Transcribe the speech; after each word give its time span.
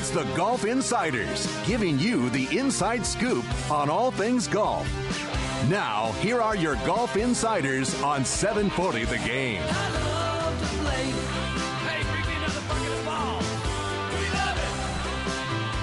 It's 0.00 0.08
the 0.08 0.24
Golf 0.34 0.64
Insiders, 0.64 1.46
giving 1.66 1.98
you 1.98 2.30
the 2.30 2.56
inside 2.56 3.04
scoop 3.04 3.44
on 3.70 3.90
all 3.90 4.10
things 4.10 4.48
golf. 4.48 4.88
Now, 5.68 6.12
here 6.22 6.40
are 6.40 6.56
your 6.56 6.76
Golf 6.86 7.18
Insiders 7.18 8.02
on 8.02 8.24
740 8.24 9.04
The 9.04 9.18
Game. 9.18 9.62
I 9.62 9.90
love 9.90 10.58
to 10.58 10.66
play. 10.78 11.04
Hey, 11.84 12.02
bring 12.10 12.26
me 12.26 12.32
another 12.34 12.62
bucket 12.66 12.92
of 12.98 13.04
balls. 13.04 13.44
We 14.16 14.24
love 14.32 14.56
it. 14.56 14.72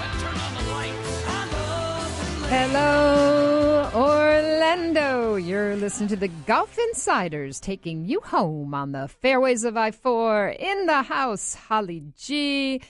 And 0.01 0.19
turn 0.19 0.35
on 0.35 0.51
the 0.55 0.63
lights. 0.73 1.13
I 1.27 1.29
love 1.53 2.09
to 2.17 2.25
play. 2.47 2.57
Hello, 2.57 3.91
Orlando. 3.93 5.35
You're 5.35 5.75
listening 5.75 6.09
to 6.09 6.15
the 6.15 6.29
Golf 6.47 6.75
Insiders 6.79 7.59
taking 7.59 8.05
you 8.05 8.19
home 8.21 8.73
on 8.73 8.93
the 8.93 9.09
fairways 9.09 9.63
of 9.63 9.77
I 9.77 9.91
4 9.91 10.55
in 10.57 10.87
the 10.87 11.03
house, 11.03 11.53
Holly 11.53 12.01
G, 12.17 12.81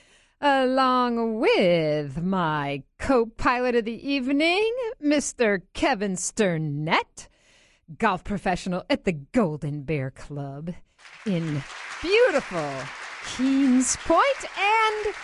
along 0.42 1.40
with 1.40 2.22
my 2.22 2.84
co 3.00 3.26
pilot 3.26 3.76
of 3.76 3.86
the 3.86 4.10
evening, 4.10 4.74
Mr. 5.04 5.62
Kevin 5.74 6.16
Sternett, 6.16 7.28
golf 7.98 8.24
professional 8.24 8.84
at 8.90 9.06
the 9.06 9.14
Golden 9.14 9.84
Bear 9.84 10.12
Club 10.12 10.74
in 11.26 11.64
beautiful 12.02 12.72
Keene's 13.26 13.98
Point, 13.98 14.46
and 14.60 15.16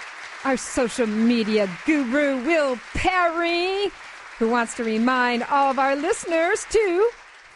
our 0.44 0.58
social 0.58 1.08
media 1.08 1.70
guru, 1.86 2.44
Will 2.44 2.78
Perry, 2.94 3.92
who 4.40 4.50
wants 4.50 4.76
to 4.76 4.84
remind 4.84 5.44
all 5.44 5.72
of 5.72 5.80
our 5.80 5.96
listeners 5.96 6.66
to 6.70 7.10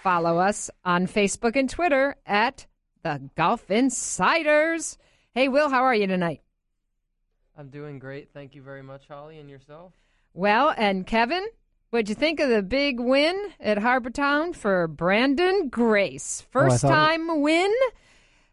follow 0.04 0.38
us 0.38 0.70
on 0.86 1.08
Facebook 1.08 1.56
and 1.56 1.70
Twitter 1.70 2.16
at 2.26 2.66
the 3.04 3.30
Golf 3.36 3.70
Insiders. 3.70 4.98
Hey, 5.34 5.50
Will, 5.50 5.70
how 5.70 5.84
are 5.84 5.96
you 5.96 6.08
tonight? 6.08 6.42
I'm 7.58 7.70
doing 7.70 7.98
great. 8.00 8.30
Thank 8.34 8.54
you 8.56 8.62
very 8.62 8.84
much, 8.84 9.08
Holly, 9.08 9.40
and 9.40 9.50
yourself. 9.50 9.94
Well, 10.34 10.74
and 10.78 11.08
Kevin, 11.08 11.46
what'd 11.90 12.08
you 12.10 12.16
think 12.16 12.40
of 12.40 12.50
the 12.50 12.62
big 12.62 13.00
win 13.00 13.50
at 13.60 13.80
Harbor 13.80 14.12
Town 14.12 14.54
for 14.54 14.88
Branden 14.88 15.72
Grace? 15.72 16.46
First 16.52 16.82
thought 16.82 16.92
it- 16.92 16.94
time 16.96 17.42
win, 17.42 17.74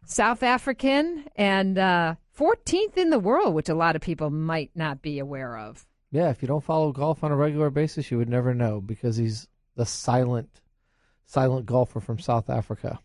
South 0.05 0.41
African, 0.41 1.25
and 1.35 1.77
uh, 1.77 2.15
14th 2.37 2.97
in 2.97 3.11
the 3.11 3.19
world, 3.19 3.53
which 3.53 3.69
a 3.69 3.75
lot 3.75 3.95
of 3.95 4.01
people 4.01 4.31
might 4.31 4.71
not 4.73 5.01
be 5.03 5.19
aware 5.19 5.57
of. 5.57 5.85
Yeah, 6.11 6.29
if 6.29 6.41
you 6.41 6.47
don't 6.47 6.63
follow 6.63 6.91
golf 6.91 7.23
on 7.23 7.31
a 7.31 7.35
regular 7.35 7.69
basis, 7.69 8.09
you 8.09 8.17
would 8.17 8.29
never 8.29 8.53
know 8.53 8.81
because 8.81 9.17
he's 9.17 9.47
the 9.75 9.85
silent, 9.85 10.61
silent 11.25 11.65
golfer 11.65 11.99
from 11.99 12.17
South 12.19 12.49
Africa. 12.49 12.99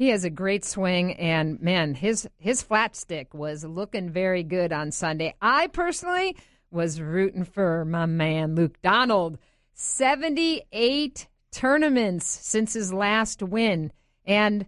He 0.00 0.08
has 0.08 0.24
a 0.24 0.30
great 0.30 0.64
swing, 0.64 1.12
and 1.16 1.60
man, 1.60 1.92
his 1.92 2.26
his 2.38 2.62
flat 2.62 2.96
stick 2.96 3.34
was 3.34 3.64
looking 3.64 4.08
very 4.08 4.42
good 4.42 4.72
on 4.72 4.92
Sunday. 4.92 5.34
I 5.42 5.66
personally 5.66 6.38
was 6.70 7.02
rooting 7.02 7.44
for 7.44 7.84
my 7.84 8.06
man 8.06 8.54
Luke 8.54 8.80
Donald. 8.80 9.36
Seventy 9.74 10.62
eight 10.72 11.28
tournaments 11.52 12.24
since 12.24 12.72
his 12.72 12.94
last 12.94 13.42
win, 13.42 13.92
and 14.24 14.64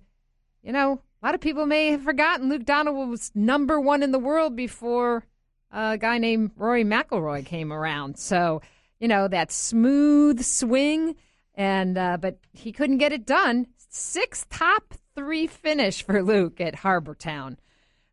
you 0.62 0.70
know 0.70 1.00
a 1.22 1.26
lot 1.26 1.34
of 1.34 1.40
people 1.40 1.64
may 1.64 1.92
have 1.92 2.02
forgotten 2.02 2.50
Luke 2.50 2.66
Donald 2.66 3.08
was 3.08 3.32
number 3.34 3.80
one 3.80 4.02
in 4.02 4.12
the 4.12 4.18
world 4.18 4.54
before 4.54 5.24
a 5.70 5.96
guy 5.96 6.18
named 6.18 6.50
Rory 6.58 6.84
McIlroy 6.84 7.46
came 7.46 7.72
around. 7.72 8.18
So 8.18 8.60
you 9.00 9.08
know 9.08 9.28
that 9.28 9.50
smooth 9.50 10.42
swing, 10.42 11.16
and 11.54 11.96
uh, 11.96 12.18
but 12.20 12.36
he 12.52 12.70
couldn't 12.70 12.98
get 12.98 13.14
it 13.14 13.24
done. 13.24 13.68
Six 13.88 14.44
top 14.50 14.92
three 15.14 15.46
finish 15.46 16.02
for 16.02 16.22
Luke 16.22 16.60
at 16.60 16.74
Harbor 16.76 17.14
Town. 17.14 17.58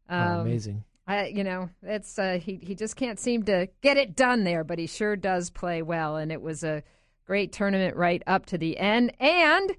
Oh, 0.09 0.15
Um, 0.17 0.39
amazing. 0.41 0.83
I, 1.07 1.27
you 1.27 1.43
know, 1.43 1.69
it's 1.81 2.19
uh, 2.19 2.39
he 2.39 2.57
he 2.61 2.75
just 2.75 2.95
can't 2.95 3.19
seem 3.19 3.43
to 3.43 3.67
get 3.81 3.97
it 3.97 4.15
done 4.15 4.43
there, 4.43 4.63
but 4.63 4.77
he 4.77 4.85
sure 4.85 5.15
does 5.15 5.49
play 5.49 5.81
well, 5.81 6.17
and 6.17 6.31
it 6.31 6.41
was 6.41 6.63
a 6.63 6.83
great 7.25 7.51
tournament 7.51 7.95
right 7.95 8.21
up 8.27 8.45
to 8.47 8.59
the 8.59 8.77
end. 8.77 9.11
And 9.19 9.75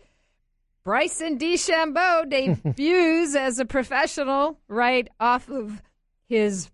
Bryson 0.83 1.39
DeChambeau 1.39 2.29
debuts 2.77 3.37
as 3.37 3.61
a 3.61 3.65
professional 3.65 4.59
right 4.67 5.07
off 5.21 5.49
of 5.49 5.81
his 6.29 6.69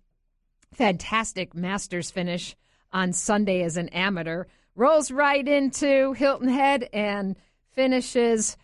fantastic 0.73 1.53
Masters 1.53 2.09
finish 2.09 2.55
on 2.91 3.13
Sunday 3.13 3.61
as 3.63 3.77
an 3.77 3.89
amateur. 3.89 4.45
Rolls 4.75 5.11
right 5.11 5.47
into 5.47 6.13
Hilton 6.13 6.47
Head 6.49 6.89
and 6.93 7.35
finishes 7.73 8.57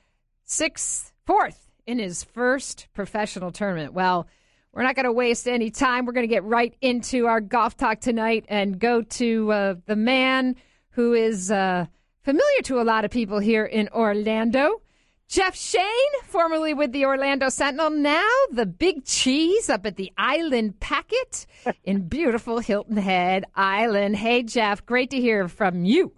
sixth, 0.44 1.12
fourth 1.26 1.63
in 1.86 2.00
his 2.00 2.24
first 2.24 2.88
professional 2.94 3.52
tournament. 3.52 3.94
Well, 3.94 4.28
we're 4.72 4.84
not 4.84 4.96
going 4.96 5.06
to 5.06 5.12
waste 5.12 5.48
any 5.48 5.70
time. 5.70 6.06
We're 6.06 6.14
going 6.14 6.28
to 6.28 6.34
get 6.34 6.44
right 6.44 6.76
into 6.82 7.28
our 7.28 7.42
golf 7.42 7.78
talk 7.78 8.00
tonight 8.00 8.46
and 8.48 8.80
go 8.80 9.04
to 9.04 9.52
uh, 9.52 9.76
the 9.86 9.96
man 9.96 10.56
who 10.92 11.14
is 11.14 11.52
uh, 11.52 11.86
familiar 12.24 12.62
to 12.64 12.82
a 12.82 12.84
lot 12.84 13.06
of 13.06 13.12
people 13.12 13.40
here 13.40 13.66
in 13.66 13.90
Orlando. 13.90 14.82
Jeff 15.28 15.56
Shain, 15.56 15.84
formerly 16.26 16.74
with 16.74 16.92
the 16.92 17.06
Orlando 17.06 17.50
Sentinel, 17.50 17.90
now 17.90 18.30
the 18.52 18.66
big 18.66 19.06
cheese 19.06 19.70
up 19.70 19.86
at 19.86 19.96
the 19.96 20.12
Island 20.18 20.80
Packet 20.80 21.48
in 21.84 22.02
beautiful 22.08 22.60
Hilton 22.60 22.98
Head 22.98 23.46
Island. 23.56 24.16
Hey, 24.16 24.44
Jeff, 24.44 24.86
great 24.86 25.10
to 25.12 25.20
hear 25.20 25.48
from 25.48 25.86
you. 25.86 26.14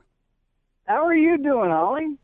How 0.85 1.05
are 1.05 1.15
you 1.15 1.37
doing, 1.37 1.69
Holly? 1.69 2.17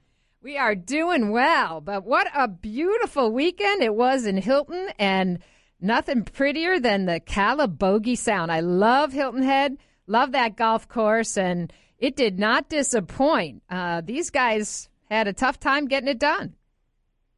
We 0.44 0.57
are 0.57 0.74
doing 0.74 1.29
well, 1.29 1.81
but 1.81 2.03
what 2.03 2.25
a 2.34 2.47
beautiful 2.47 3.31
weekend 3.31 3.84
it 3.84 3.94
was 3.94 4.25
in 4.25 4.38
Hilton, 4.38 4.90
and 4.97 5.38
nothing 5.79 6.24
prettier 6.24 6.79
than 6.79 7.06
the 7.06 7.19
Calibogue 7.19 8.16
Sound. 8.16 8.51
I 8.51 8.62
love 8.62 9.13
Hilton 9.13 9.44
Head, 9.44 9.78
love 10.07 10.31
that 10.31 10.56
golf 10.56 10.88
course, 10.88 11.38
and 11.38 11.72
it 12.00 12.16
did 12.16 12.40
not 12.40 12.69
disappoint. 12.69 13.62
Uh, 13.69 14.01
these 14.01 14.31
guys 14.31 14.90
had 15.12 15.28
a 15.28 15.34
tough 15.34 15.59
time 15.59 15.85
getting 15.85 16.09
it 16.09 16.18
done. 16.18 16.56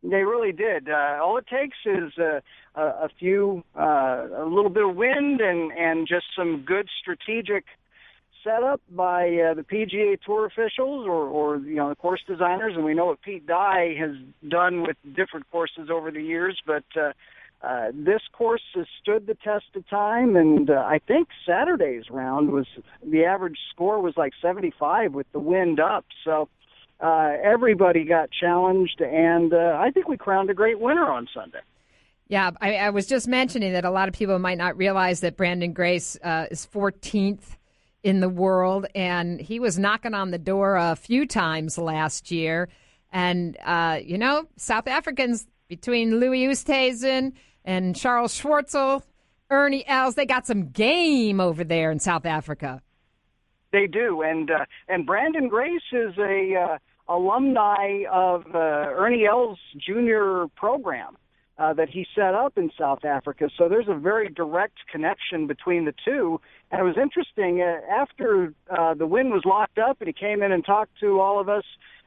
They 0.02 0.24
really 0.24 0.54
did. 0.54 0.88
Uh, 0.88 1.20
all 1.22 1.38
it 1.38 1.48
takes 1.48 1.76
is 1.86 2.18
a, 2.18 2.42
a 2.76 3.10
few, 3.20 3.66
uh, 3.78 4.28
a 4.34 4.46
little 4.48 4.70
bit 4.70 4.88
of 4.88 4.96
wind 4.96 5.42
and 5.42 5.74
and 5.74 6.08
just 6.08 6.28
some 6.38 6.64
good 6.66 6.88
strategic 7.02 7.66
setup 8.44 8.82
by 8.90 9.24
uh, 9.26 9.54
the 9.54 9.64
PGA 9.64 10.20
Tour 10.22 10.46
officials 10.46 11.08
or 11.08 11.28
or 11.28 11.58
you 11.58 11.76
know 11.76 11.90
the 11.90 11.96
course 11.96 12.22
designers. 12.28 12.74
And 12.76 12.84
we 12.84 12.94
know 12.94 13.06
what 13.06 13.22
Pete 13.22 13.46
Dye 13.46 13.96
has 14.00 14.16
done 14.48 14.84
with 14.84 14.98
different 15.16 15.50
courses 15.52 15.90
over 15.92 16.12
the 16.12 16.22
years, 16.22 16.62
but. 16.66 16.84
Uh, 16.96 17.14
uh, 17.64 17.92
this 17.94 18.20
course 18.34 18.62
has 18.76 18.86
stood 19.02 19.26
the 19.26 19.36
test 19.36 19.68
of 19.76 19.88
time, 19.88 20.36
and 20.36 20.70
uh, 20.70 20.74
I 20.86 21.00
think 21.08 21.30
Saturday's 21.46 22.10
round 22.10 22.52
was 22.52 22.66
the 23.02 23.24
average 23.24 23.58
score 23.72 24.02
was 24.02 24.16
like 24.18 24.34
75 24.42 25.14
with 25.14 25.32
the 25.32 25.40
wind 25.40 25.80
up. 25.80 26.04
So 26.26 26.50
uh, 27.00 27.32
everybody 27.42 28.04
got 28.04 28.32
challenged, 28.32 29.00
and 29.00 29.54
uh, 29.54 29.78
I 29.80 29.92
think 29.92 30.10
we 30.10 30.18
crowned 30.18 30.50
a 30.50 30.54
great 30.54 30.78
winner 30.82 31.10
on 31.10 31.30
Sunday. 31.34 31.60
Yeah, 32.28 32.52
I, 32.60 32.76
I 32.76 32.90
was 32.90 33.08
just 33.08 33.30
mentioning 33.30 33.72
that 33.74 33.86
a 33.86 33.92
lot 33.92 34.10
of 34.10 34.14
people 34.14 34.40
might 34.40 34.58
not 34.58 34.76
realize 34.76 35.22
that 35.22 35.38
Branden 35.38 35.74
Grace 35.74 36.18
uh, 36.22 36.48
is 36.52 36.68
14th 36.74 37.56
in 38.04 38.20
the 38.20 38.30
world, 38.30 38.86
and 38.94 39.40
he 39.40 39.60
was 39.60 39.80
knocking 39.80 40.14
on 40.14 40.32
the 40.32 40.38
door 40.38 40.76
a 40.76 40.96
few 40.96 41.26
times 41.26 41.78
last 41.78 42.32
year. 42.32 42.68
And, 43.12 43.58
uh, 43.64 44.00
you 44.04 44.18
know, 44.18 44.48
South 44.58 44.88
Africans 44.88 45.48
between 45.70 46.20
Louis 46.20 46.46
Oosthuizen 46.48 47.34
and 47.64 47.96
Charles 47.96 48.40
Schwartzel, 48.40 49.04
Ernie 49.50 49.88
Els, 49.88 50.16
they 50.16 50.26
got 50.26 50.46
some 50.46 50.70
game 50.70 51.40
over 51.40 51.64
there 51.64 51.92
in 51.92 52.00
South 52.00 52.26
Africa. 52.26 52.82
They 53.72 53.88
do, 53.88 54.22
and 54.22 54.52
uh, 54.52 54.66
and 54.88 55.08
Branden 55.08 55.50
Grace 55.50 55.82
is 55.92 56.16
a 56.20 56.54
uh, 56.56 56.78
alumni 57.12 58.04
of 58.12 58.46
uh, 58.54 58.60
Ernie 58.60 59.26
Els 59.26 59.58
Jr. 59.78 60.46
program 60.56 61.18
uh, 61.58 61.74
that 61.74 61.90
he 61.90 62.06
set 62.16 62.34
up 62.34 62.58
in 62.58 62.72
South 62.78 63.06
Africa. 63.06 63.50
So 63.58 63.70
there's 63.70 63.88
a 63.88 63.96
very 63.96 64.30
direct 64.30 64.78
connection 64.92 65.48
between 65.48 65.86
the 65.86 65.94
two. 66.04 66.42
And 66.72 66.82
it 66.82 66.84
was 66.84 66.98
interesting 66.98 67.62
uh, 67.62 67.80
after 67.92 68.54
uh, 68.70 68.96
the 68.96 69.06
win 69.06 69.30
was 69.30 69.44
locked 69.46 69.78
up, 69.78 69.98
and 70.00 70.08
he 70.08 70.14
came 70.14 70.42
in 70.42 70.52
and 70.52 70.66
talked 70.66 71.00
to 71.02 71.20
all 71.20 71.40
of 71.40 71.50
us. 71.50 71.64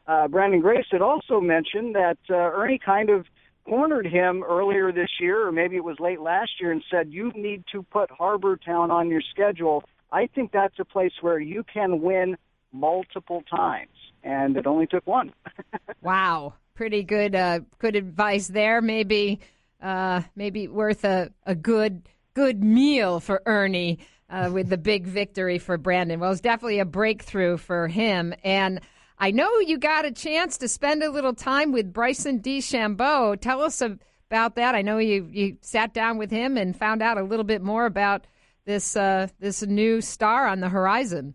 Uh, 0.07 0.29
Branden 0.29 0.61
Grace 0.61 0.87
had 0.91 1.03
also 1.03 1.41
mentioned 1.41 1.95
that 1.95 2.19
uh, 2.31 2.35
Ernie 2.35 2.81
kind 2.85 3.11
of 3.11 3.27
cornered 3.65 4.07
him 4.07 4.45
earlier 4.45 4.93
this 4.93 5.11
year, 5.21 5.47
or 5.47 5.53
maybe 5.53 5.77
it 5.77 5.85
was 5.85 5.99
late 5.99 6.21
last 6.21 6.53
year, 6.61 6.71
and 6.71 6.83
said, 6.91 7.13
"You 7.13 7.33
need 7.35 7.65
to 7.73 7.83
put 7.83 8.11
Harbor 8.11 8.57
Town 8.57 8.91
on 8.91 9.09
your 9.09 9.21
schedule." 9.21 9.85
I 10.13 10.29
think 10.29 10.53
that's 10.53 10.79
a 10.79 10.85
place 10.85 11.13
where 11.21 11.41
you 11.41 11.65
can 11.65 12.01
win 12.01 12.37
multiple 12.73 13.43
times, 13.51 13.91
and 14.23 14.57
it 14.57 14.67
only 14.67 14.87
took 14.87 15.05
one. 15.07 15.33
wow, 16.03 16.55
pretty 16.77 17.03
good, 17.03 17.35
uh, 17.35 17.61
good 17.79 17.97
advice 17.97 18.47
there. 18.47 18.81
Maybe, 18.81 19.41
uh, 19.83 20.23
maybe 20.37 20.69
worth 20.69 21.05
a, 21.05 21.33
a 21.45 21.57
good 21.57 22.03
good 22.35 22.63
meal 22.63 23.19
for 23.19 23.43
Ernie 23.47 23.99
uh, 24.31 24.51
with 24.53 24.69
the 24.69 24.77
big 24.77 25.07
victory 25.07 25.59
for 25.59 25.77
Branden. 25.79 26.19
Well, 26.19 26.31
it's 26.31 26.41
definitely 26.41 26.79
a 26.79 26.85
breakthrough 26.85 27.57
for 27.57 27.89
him, 27.89 28.35
and. 28.45 28.81
I 29.19 29.31
know 29.31 29.61
you 29.61 29.79
got 29.79 30.05
a 30.05 30.11
chance 30.11 30.59
to 30.59 30.69
spend 30.69 31.03
a 31.03 31.09
little 31.09 31.33
time 31.33 31.73
with 31.73 31.91
Bryson 31.91 32.41
DeChambeau. 32.41 33.41
Tell 33.41 33.63
us 33.63 33.81
about 33.81 34.57
that. 34.57 34.75
I 34.75 34.83
know 34.83 34.99
you, 34.99 35.27
you 35.33 35.57
sat 35.63 35.95
down 35.95 36.19
with 36.19 36.31
him 36.31 36.59
and 36.59 36.77
found 36.77 37.03
out 37.03 37.17
a 37.17 37.23
little 37.23 37.43
bit 37.43 37.63
more 37.63 37.87
about 37.87 38.27
this 38.67 38.95
uh, 38.95 39.29
this 39.41 39.63
new 39.63 40.03
star 40.03 40.47
on 40.47 40.61
the 40.61 40.69
horizon. 40.69 41.35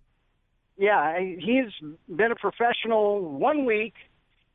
Yeah, 0.77 1.19
he's 1.19 1.71
been 2.07 2.31
a 2.31 2.35
professional 2.35 3.21
one 3.21 3.65
week, 3.65 3.93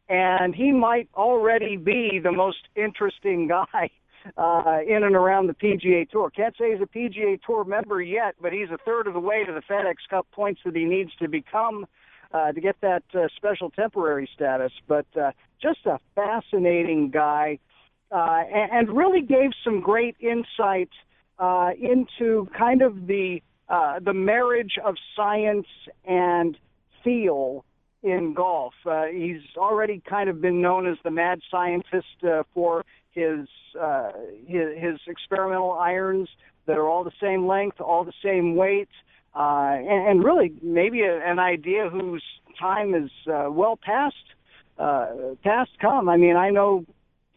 and 0.08 0.54
he 0.54 0.72
might 0.72 1.08
already 1.14 1.76
be 1.76 2.20
the 2.22 2.32
most 2.32 2.68
interesting 2.76 3.48
guy 3.48 3.90
uh, 4.36 4.78
in 4.86 5.02
and 5.02 5.16
around 5.16 5.48
the 5.48 5.54
PGA 5.54 6.08
Tour. 6.08 6.30
Can't 6.30 6.56
say 6.58 6.72
he's 6.72 6.80
a 6.80 6.86
PGA 6.86 7.40
Tour 7.42 7.64
member 7.64 8.00
yet, 8.00 8.34
but 8.40 8.52
he's 8.52 8.70
a 8.70 8.78
third 8.84 9.06
of 9.06 9.14
the 9.14 9.20
way 9.20 9.44
to 9.44 9.52
the 9.52 9.62
FedEx 9.62 9.96
Cup 10.08 10.26
points 10.32 10.60
that 10.64 10.76
he 10.76 10.84
needs 10.84 11.10
to 11.20 11.28
become 11.28 11.86
uh, 12.32 12.52
to 12.52 12.60
get 12.60 12.76
that 12.82 13.04
uh, 13.14 13.28
special 13.36 13.70
temporary 13.70 14.28
status. 14.34 14.72
But 14.86 15.06
uh, 15.20 15.32
just 15.60 15.86
a 15.86 15.98
fascinating 16.14 17.10
guy, 17.10 17.58
uh, 18.10 18.42
and, 18.52 18.96
really 18.96 19.22
gave 19.22 19.50
some 19.64 19.80
great 19.80 20.16
insight 20.20 20.90
uh, 21.38 21.70
into 21.78 22.48
kind 22.56 22.82
of 22.82 23.06
the 23.06 23.42
uh, 23.68 23.98
the 23.98 24.14
marriage 24.14 24.78
of 24.84 24.94
science 25.16 25.66
and 26.04 26.56
feel 27.02 27.64
in 28.06 28.34
golf. 28.34 28.74
Uh, 28.86 29.06
he's 29.06 29.42
already 29.56 30.00
kind 30.08 30.30
of 30.30 30.40
been 30.40 30.62
known 30.62 30.86
as 30.86 30.96
the 31.02 31.10
mad 31.10 31.40
scientist 31.50 32.22
uh, 32.24 32.44
for 32.54 32.84
his, 33.10 33.48
uh, 33.80 34.12
his 34.46 34.78
his 34.78 34.98
experimental 35.08 35.72
irons 35.72 36.28
that 36.66 36.76
are 36.76 36.88
all 36.88 37.02
the 37.02 37.18
same 37.20 37.46
length, 37.46 37.80
all 37.80 38.04
the 38.04 38.12
same 38.22 38.54
weight, 38.54 38.88
uh, 39.34 39.74
and, 39.74 40.08
and 40.08 40.24
really 40.24 40.52
maybe 40.62 41.00
a, 41.02 41.18
an 41.18 41.38
idea 41.38 41.88
whose 41.90 42.22
time 42.60 42.94
is 42.94 43.10
uh, 43.26 43.48
well 43.50 43.76
past 43.76 44.14
uh, 44.78 45.06
past 45.42 45.70
come. 45.80 46.08
I 46.08 46.16
mean, 46.16 46.36
I 46.36 46.50
know 46.50 46.84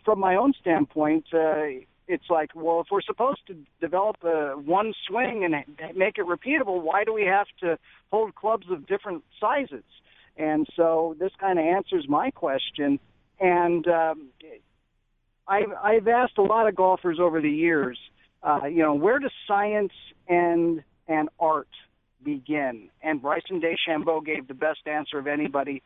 from 0.05 0.19
my 0.19 0.35
own 0.35 0.53
standpoint, 0.61 1.25
uh, 1.33 1.65
it's 2.07 2.29
like, 2.29 2.51
well, 2.55 2.81
if 2.81 2.87
we're 2.91 3.01
supposed 3.01 3.45
to 3.47 3.55
develop 3.81 4.17
a 4.23 4.53
one 4.53 4.93
swing 5.07 5.43
and 5.45 5.53
make 5.95 6.17
it 6.17 6.25
repeatable, 6.25 6.81
why 6.81 7.03
do 7.03 7.13
we 7.13 7.23
have 7.23 7.47
to 7.61 7.77
hold 8.11 8.35
clubs 8.35 8.67
of 8.69 8.87
different 8.87 9.23
sizes? 9.39 9.83
And 10.37 10.67
so 10.75 11.15
this 11.19 11.31
kind 11.39 11.59
of 11.59 11.65
answers 11.65 12.05
my 12.07 12.31
question. 12.31 12.99
And 13.39 13.87
um, 13.87 14.29
I've, 15.47 15.71
I've 15.83 16.07
asked 16.07 16.37
a 16.37 16.43
lot 16.43 16.67
of 16.67 16.75
golfers 16.75 17.19
over 17.19 17.41
the 17.41 17.49
years, 17.49 17.97
uh, 18.43 18.65
you 18.65 18.83
know, 18.83 18.93
where 18.93 19.19
does 19.19 19.31
science 19.47 19.93
and 20.27 20.83
and 21.07 21.27
art 21.39 21.67
begin? 22.23 22.89
And 23.01 23.21
Bryson 23.21 23.61
DeChambeau 23.61 24.23
gave 24.23 24.47
the 24.47 24.53
best 24.53 24.85
answer 24.85 25.17
of 25.17 25.27
anybody 25.27 25.81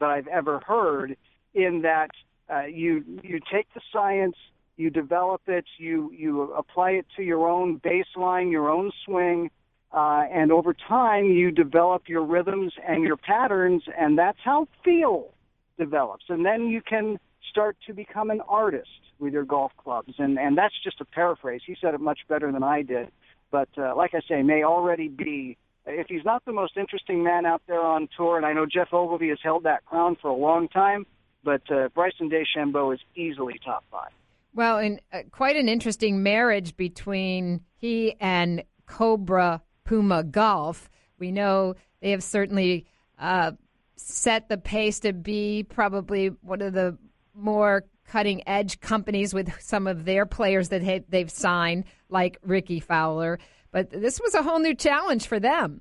that 0.00 0.10
I've 0.10 0.28
ever 0.28 0.60
heard. 0.60 1.16
In 1.54 1.82
that 1.82 2.10
uh, 2.52 2.66
you 2.66 3.02
you 3.22 3.40
take 3.50 3.66
the 3.74 3.80
science, 3.92 4.36
you 4.76 4.90
develop 4.90 5.42
it, 5.46 5.64
you 5.78 6.12
you 6.12 6.52
apply 6.52 6.90
it 6.92 7.06
to 7.16 7.22
your 7.22 7.48
own 7.48 7.80
baseline, 7.80 8.52
your 8.52 8.70
own 8.70 8.92
swing, 9.04 9.50
uh, 9.92 10.24
and 10.32 10.52
over 10.52 10.74
time 10.74 11.26
you 11.26 11.50
develop 11.50 12.08
your 12.08 12.24
rhythms 12.24 12.72
and 12.86 13.02
your 13.02 13.16
patterns, 13.16 13.82
and 13.98 14.18
that's 14.18 14.38
how 14.44 14.68
feel 14.84 15.32
develops. 15.78 16.24
And 16.28 16.44
then 16.44 16.66
you 16.68 16.82
can 16.82 17.18
start 17.50 17.76
to 17.86 17.94
become 17.94 18.30
an 18.30 18.40
artist 18.48 18.88
with 19.18 19.32
your 19.32 19.44
golf 19.44 19.72
clubs, 19.78 20.14
and 20.18 20.38
and 20.38 20.58
that's 20.58 20.74
just 20.82 21.00
a 21.00 21.04
paraphrase. 21.04 21.62
He 21.66 21.76
said 21.80 21.94
it 21.94 22.00
much 22.00 22.20
better 22.28 22.52
than 22.52 22.62
I 22.62 22.82
did, 22.82 23.08
but 23.50 23.68
uh, 23.78 23.94
like 23.96 24.14
I 24.14 24.20
say, 24.28 24.42
may 24.42 24.62
already 24.62 25.08
be. 25.08 25.56
If 25.88 26.08
he's 26.08 26.24
not 26.24 26.44
the 26.44 26.52
most 26.52 26.76
interesting 26.76 27.22
man 27.22 27.46
out 27.46 27.62
there 27.68 27.80
on 27.80 28.08
tour, 28.16 28.36
and 28.36 28.44
I 28.44 28.52
know 28.52 28.66
Geoff 28.66 28.92
Ogilvy 28.92 29.28
has 29.28 29.38
held 29.40 29.62
that 29.62 29.84
crown 29.84 30.16
for 30.20 30.28
a 30.28 30.34
long 30.34 30.66
time, 30.68 31.06
but 31.44 31.62
uh, 31.70 31.88
Bryson 31.94 32.28
DeChambeau 32.28 32.92
is 32.92 33.00
easily 33.14 33.60
top 33.64 33.84
five. 33.90 34.10
Well, 34.52 34.78
and 34.78 35.00
uh, 35.12 35.20
quite 35.30 35.54
an 35.54 35.68
interesting 35.68 36.24
marriage 36.24 36.76
between 36.76 37.60
he 37.76 38.16
and 38.20 38.64
Cobra 38.86 39.62
Puma 39.86 40.22
Golf. 40.24 40.90
We 41.18 41.32
know 41.32 41.74
they 42.02 42.10
have 42.10 42.22
certainly 42.22 42.84
uh, 43.18 43.52
set 43.96 44.48
the 44.48 44.58
pace 44.58 45.00
to 45.00 45.14
be 45.14 45.62
probably 45.62 46.28
one 46.42 46.60
of 46.60 46.74
the 46.74 46.98
more 47.34 47.84
cutting 48.06 48.46
edge 48.46 48.80
companies 48.80 49.32
with 49.32 49.50
some 49.60 49.86
of 49.86 50.04
their 50.04 50.26
players 50.26 50.68
that 50.68 51.04
they've 51.08 51.30
signed, 51.30 51.84
like 52.08 52.38
Rickie 52.42 52.80
Fowler. 52.80 53.38
But 53.72 53.90
this 53.90 54.20
was 54.20 54.34
a 54.34 54.42
whole 54.42 54.58
new 54.58 54.74
challenge 54.74 55.26
for 55.26 55.40
them. 55.40 55.80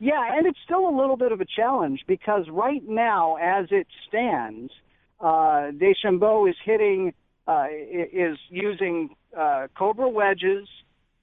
Yeah, 0.00 0.36
and 0.36 0.46
it's 0.46 0.58
still 0.64 0.88
a 0.88 0.94
little 0.96 1.16
bit 1.16 1.32
of 1.32 1.40
a 1.40 1.44
challenge 1.44 2.04
because 2.06 2.48
right 2.50 2.82
now, 2.86 3.36
as 3.36 3.66
it 3.70 3.88
stands, 4.08 4.72
uh, 5.20 5.72
DeChambeau 5.72 6.48
is 6.48 6.56
hitting 6.64 7.12
uh, 7.48 7.66
is 7.70 8.36
using 8.50 9.08
uh, 9.36 9.66
Cobra 9.76 10.08
wedges 10.08 10.68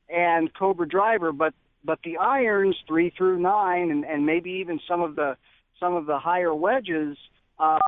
and 0.09 0.53
Cobra 0.53 0.87
driver, 0.87 1.31
but 1.31 1.53
but 1.83 1.99
the 2.03 2.17
irons 2.17 2.75
three 2.87 3.11
through 3.15 3.39
nine, 3.39 3.91
and, 3.91 4.03
and 4.05 4.25
maybe 4.25 4.51
even 4.51 4.79
some 4.87 5.01
of 5.01 5.15
the 5.15 5.37
some 5.79 5.95
of 5.95 6.05
the 6.05 6.17
higher 6.17 6.53
wedges, 6.53 7.17
uh, 7.59 7.79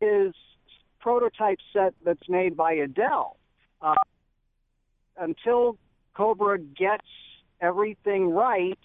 is 0.00 0.34
prototype 1.00 1.58
set 1.72 1.94
that's 2.04 2.28
made 2.28 2.56
by 2.56 2.74
Edel. 2.74 3.36
Uh, 3.80 3.94
until 5.18 5.76
Cobra 6.14 6.58
gets 6.58 7.06
everything 7.60 8.30
right, 8.30 8.78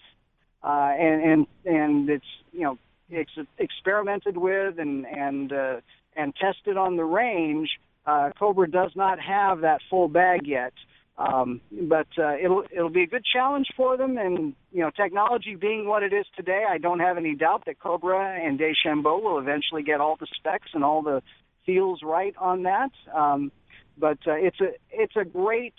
uh, 0.62 0.92
and 0.98 1.22
and 1.22 1.46
and 1.64 2.10
it's 2.10 2.24
you 2.52 2.62
know 2.62 2.78
it's 3.10 3.32
experimented 3.58 4.36
with 4.36 4.78
and 4.78 5.06
and 5.06 5.52
uh, 5.52 5.76
and 6.16 6.34
tested 6.36 6.76
on 6.76 6.96
the 6.96 7.04
range 7.04 7.70
uh, 8.06 8.30
Cobra 8.38 8.70
does 8.70 8.92
not 8.94 9.18
have 9.20 9.60
that 9.62 9.80
full 9.90 10.08
bag 10.08 10.46
yet. 10.46 10.72
Um, 11.18 11.62
but 11.70 12.08
uh, 12.18 12.36
it'll 12.36 12.64
it'll 12.70 12.90
be 12.90 13.02
a 13.02 13.06
good 13.06 13.24
challenge 13.24 13.68
for 13.74 13.96
them, 13.96 14.18
and 14.18 14.54
you 14.70 14.82
know, 14.82 14.90
technology 14.90 15.54
being 15.54 15.86
what 15.86 16.02
it 16.02 16.12
is 16.12 16.26
today, 16.36 16.64
I 16.68 16.76
don't 16.76 17.00
have 17.00 17.16
any 17.16 17.34
doubt 17.34 17.64
that 17.66 17.80
Cobra 17.80 18.38
and 18.38 18.58
DeChambeau 18.58 19.22
will 19.22 19.38
eventually 19.38 19.82
get 19.82 20.00
all 20.00 20.16
the 20.20 20.26
specs 20.36 20.68
and 20.74 20.84
all 20.84 21.02
the 21.02 21.22
feels 21.64 22.00
right 22.02 22.34
on 22.38 22.64
that. 22.64 22.90
Um, 23.14 23.50
but 23.96 24.18
uh, 24.26 24.34
it's 24.34 24.60
a 24.60 24.72
it's 24.90 25.16
a 25.16 25.24
great 25.24 25.74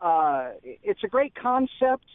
uh, 0.00 0.52
it's 0.62 1.04
a 1.04 1.08
great 1.08 1.34
concept, 1.34 2.06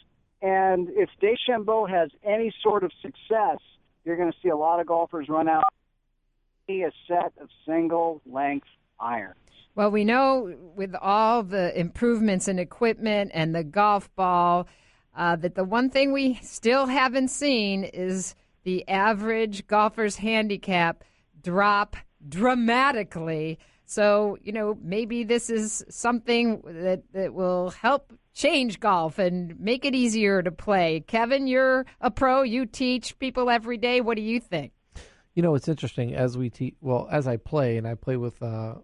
and 0.41 0.89
if 0.89 1.10
DeChambeau 1.22 1.88
has 1.88 2.10
any 2.24 2.51
sort 2.63 2.84
of 2.84 2.91
success, 3.00 3.60
you're 4.03 4.17
going 4.17 4.31
to 4.31 4.38
see 4.41 4.50
a 4.50 4.57
lot 4.57 4.79
of 4.79 4.88
golfers 4.88 5.29
run 5.29 5.48
out 5.48 5.65
a 6.67 6.91
set 7.07 7.34
of 7.39 7.50
single 7.67 8.22
length 8.25 8.67
irons. 9.00 9.36
Well, 9.75 9.92
we 9.92 10.06
know 10.06 10.56
with 10.75 10.96
all 11.02 11.44
the 11.44 11.78
improvements 11.78 12.48
in 12.48 12.60
equipment 12.60 13.32
and 13.34 13.54
the 13.54 13.64
golf 13.64 14.14
ball 14.16 14.68
uh, 15.16 15.36
that 15.38 15.56
the 15.56 15.64
one 15.64 15.90
thing 15.90 16.14
we 16.14 16.36
still 16.42 16.86
haven't 16.86 17.30
seen 17.30 17.84
is 17.84 18.36
the 18.64 18.88
average 18.88 19.68
golfer's 19.68 20.18
handicap 20.18 21.04
drop 21.42 21.96
dramatically. 22.28 23.60
So, 23.86 24.38
you 24.42 24.52
know, 24.52 24.78
maybe 24.82 25.24
this 25.24 25.50
is 25.50 25.86
something 25.90 26.62
that, 26.66 27.04
that 27.14 27.34
will 27.34 27.70
help 27.70 28.14
change 28.34 28.80
golf 28.80 29.20
and 29.20 29.58
make 29.60 29.86
it 29.86 29.96
easier 29.96 30.42
to 30.42 30.52
play. 30.52 31.04
Kevin, 31.08 31.48
you're 31.48 31.86
a 32.02 32.12
pro, 32.12 32.42
you 32.42 32.66
teach 32.66 33.18
people 33.20 33.50
every 33.50 33.78
day. 33.78 34.02
What 34.02 34.18
do 34.18 34.24
you 34.24 34.40
think? 34.40 34.72
You 35.36 35.44
know, 35.44 35.54
it's 35.54 35.68
interesting 35.68 36.15
as 36.15 36.38
we 36.38 36.50
teach, 36.50 36.75
well, 36.82 37.08
as 37.12 37.27
I 37.27 37.38
play, 37.38 37.77
and 37.77 37.88
I 37.88 37.96
play 37.96 38.18
with 38.18 38.42
uh, 38.42 38.75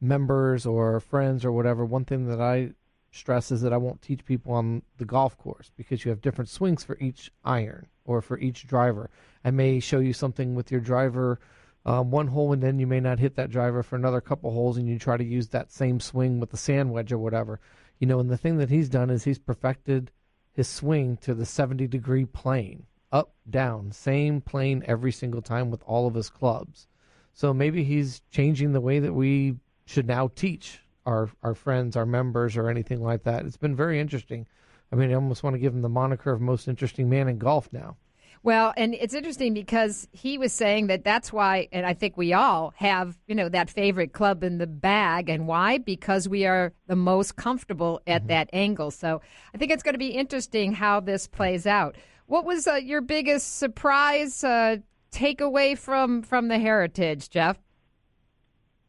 members 0.00 0.66
or 0.66 1.00
friends 1.00 1.44
or 1.44 1.52
whatever, 1.52 1.84
one 1.84 2.04
thing 2.04 2.26
that 2.26 2.40
I 2.40 2.72
stress 3.12 3.50
is 3.50 3.62
that 3.62 3.72
I 3.72 3.76
won't 3.76 4.02
teach 4.02 4.24
people 4.24 4.52
on 4.52 4.82
the 4.98 5.04
golf 5.04 5.36
course 5.36 5.70
because 5.76 6.04
you 6.04 6.10
have 6.10 6.20
different 6.20 6.48
swings 6.48 6.84
for 6.84 6.98
each 6.98 7.30
iron 7.44 7.86
or 8.04 8.20
for 8.20 8.38
each 8.38 8.66
driver. 8.66 9.10
I 9.44 9.50
may 9.50 9.80
show 9.80 9.98
you 10.00 10.12
something 10.12 10.54
with 10.54 10.70
your 10.70 10.80
driver 10.80 11.40
um, 11.86 12.10
one 12.10 12.28
hole 12.28 12.52
and 12.52 12.62
then 12.62 12.78
you 12.78 12.86
may 12.86 13.00
not 13.00 13.18
hit 13.18 13.36
that 13.36 13.50
driver 13.50 13.82
for 13.82 13.96
another 13.96 14.20
couple 14.20 14.50
holes 14.50 14.76
and 14.76 14.86
you 14.86 14.98
try 14.98 15.16
to 15.16 15.24
use 15.24 15.48
that 15.48 15.72
same 15.72 15.98
swing 15.98 16.38
with 16.38 16.50
the 16.50 16.56
sand 16.56 16.92
wedge 16.92 17.12
or 17.12 17.18
whatever. 17.18 17.58
You 17.98 18.06
know, 18.06 18.20
and 18.20 18.30
the 18.30 18.36
thing 18.36 18.58
that 18.58 18.70
he's 18.70 18.88
done 18.88 19.10
is 19.10 19.24
he's 19.24 19.38
perfected 19.38 20.10
his 20.52 20.68
swing 20.68 21.16
to 21.18 21.34
the 21.34 21.46
70 21.46 21.86
degree 21.86 22.24
plane, 22.24 22.84
up, 23.12 23.32
down, 23.48 23.92
same 23.92 24.40
plane 24.40 24.84
every 24.86 25.12
single 25.12 25.42
time 25.42 25.70
with 25.70 25.82
all 25.86 26.06
of 26.06 26.14
his 26.14 26.30
clubs. 26.30 26.86
So 27.32 27.54
maybe 27.54 27.84
he's 27.84 28.22
changing 28.30 28.72
the 28.72 28.80
way 28.80 28.98
that 28.98 29.14
we 29.14 29.56
should 29.86 30.06
now 30.06 30.30
teach 30.34 30.80
our 31.06 31.30
our 31.42 31.54
friends, 31.54 31.96
our 31.96 32.06
members, 32.06 32.56
or 32.56 32.68
anything 32.68 33.02
like 33.02 33.24
that. 33.24 33.44
It's 33.44 33.56
been 33.56 33.76
very 33.76 33.98
interesting 33.98 34.46
I 34.92 34.96
mean, 34.96 35.10
I 35.10 35.14
almost 35.14 35.42
want 35.42 35.54
to 35.54 35.60
give 35.60 35.72
him 35.72 35.82
the 35.82 35.88
moniker 35.88 36.32
of 36.32 36.40
most 36.40 36.68
interesting 36.68 37.08
man 37.08 37.28
in 37.28 37.38
golf 37.38 37.72
now. 37.72 37.96
Well, 38.42 38.72
and 38.76 38.94
it's 38.94 39.12
interesting 39.12 39.52
because 39.52 40.08
he 40.12 40.38
was 40.38 40.52
saying 40.52 40.86
that 40.86 41.04
that's 41.04 41.30
why, 41.30 41.68
and 41.72 41.84
I 41.84 41.92
think 41.92 42.16
we 42.16 42.32
all 42.32 42.72
have, 42.76 43.18
you 43.26 43.34
know, 43.34 43.50
that 43.50 43.68
favorite 43.68 44.14
club 44.14 44.42
in 44.42 44.56
the 44.56 44.66
bag. 44.66 45.28
And 45.28 45.46
why? 45.46 45.76
Because 45.76 46.26
we 46.26 46.46
are 46.46 46.72
the 46.86 46.96
most 46.96 47.36
comfortable 47.36 48.00
at 48.06 48.22
mm-hmm. 48.22 48.28
that 48.28 48.50
angle. 48.54 48.90
So 48.90 49.20
I 49.54 49.58
think 49.58 49.70
it's 49.70 49.82
going 49.82 49.94
to 49.94 49.98
be 49.98 50.08
interesting 50.08 50.72
how 50.72 51.00
this 51.00 51.26
plays 51.26 51.66
out. 51.66 51.96
What 52.30 52.44
was 52.44 52.68
uh, 52.68 52.74
your 52.74 53.00
biggest 53.00 53.58
surprise 53.58 54.44
uh, 54.44 54.76
takeaway 55.10 55.76
from 55.76 56.22
from 56.22 56.46
the 56.46 56.60
Heritage, 56.60 57.28
Jeff? 57.28 57.58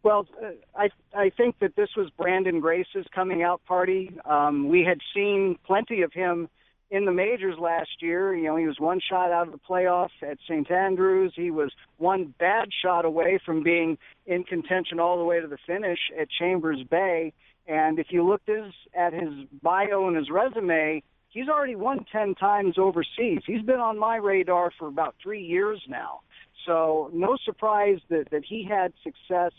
Well, 0.04 0.28
uh, 0.40 0.50
I 0.76 0.90
I 1.16 1.32
think 1.32 1.58
that 1.58 1.76
this 1.76 1.90
was 1.98 2.12
Branden 2.20 2.62
Grace's 2.62 3.08
coming 3.16 3.42
out 3.42 3.66
party. 3.66 4.12
Um, 4.26 4.70
we 4.70 4.84
had 4.84 5.00
seen 5.12 5.58
plenty 5.66 6.04
of 6.04 6.14
him 6.14 6.50
in 6.92 7.06
the 7.06 7.12
majors 7.12 7.58
last 7.58 7.90
year. 8.00 8.36
You 8.36 8.44
know, 8.44 8.58
he 8.58 8.68
was 8.68 8.80
one 8.80 9.00
shot 9.00 9.32
out 9.32 9.48
of 9.48 9.54
the 9.54 9.60
playoff 9.68 10.12
at 10.22 10.38
St. 10.48 10.70
Andrews. 10.70 11.34
He 11.36 11.50
was 11.50 11.72
one 11.98 12.36
bad 12.38 12.70
shot 12.84 13.06
away 13.06 13.40
from 13.44 13.64
being 13.64 13.98
in 14.28 14.44
contention 14.44 15.00
all 15.00 15.18
the 15.18 15.26
way 15.26 15.40
to 15.40 15.48
the 15.48 15.58
finish 15.66 15.98
at 16.16 16.28
Chambers 16.30 16.84
Bay. 16.84 17.34
And 17.66 17.98
if 17.98 18.08
you 18.12 18.24
looked 18.24 18.48
his, 18.48 18.72
at 18.94 19.14
his 19.14 19.48
bio 19.64 20.08
and 20.08 20.16
his 20.16 20.30
resume, 20.30 21.02
he's 21.32 21.48
already 21.48 21.76
won 21.76 22.06
10 22.12 22.36
times 22.36 22.78
overseas. 22.78 23.42
He's 23.46 23.64
been 23.64 23.80
on 23.80 23.98
my 23.98 24.18
radar 24.18 24.72
for 24.78 24.88
about 24.88 25.16
three 25.22 25.44
years 25.44 25.82
now. 25.88 26.22
So 26.66 27.10
no 27.14 27.38
surprise 27.44 28.00
that, 28.10 28.30
that 28.32 28.44
he 28.46 28.64
had 28.64 28.94
success. 29.04 29.54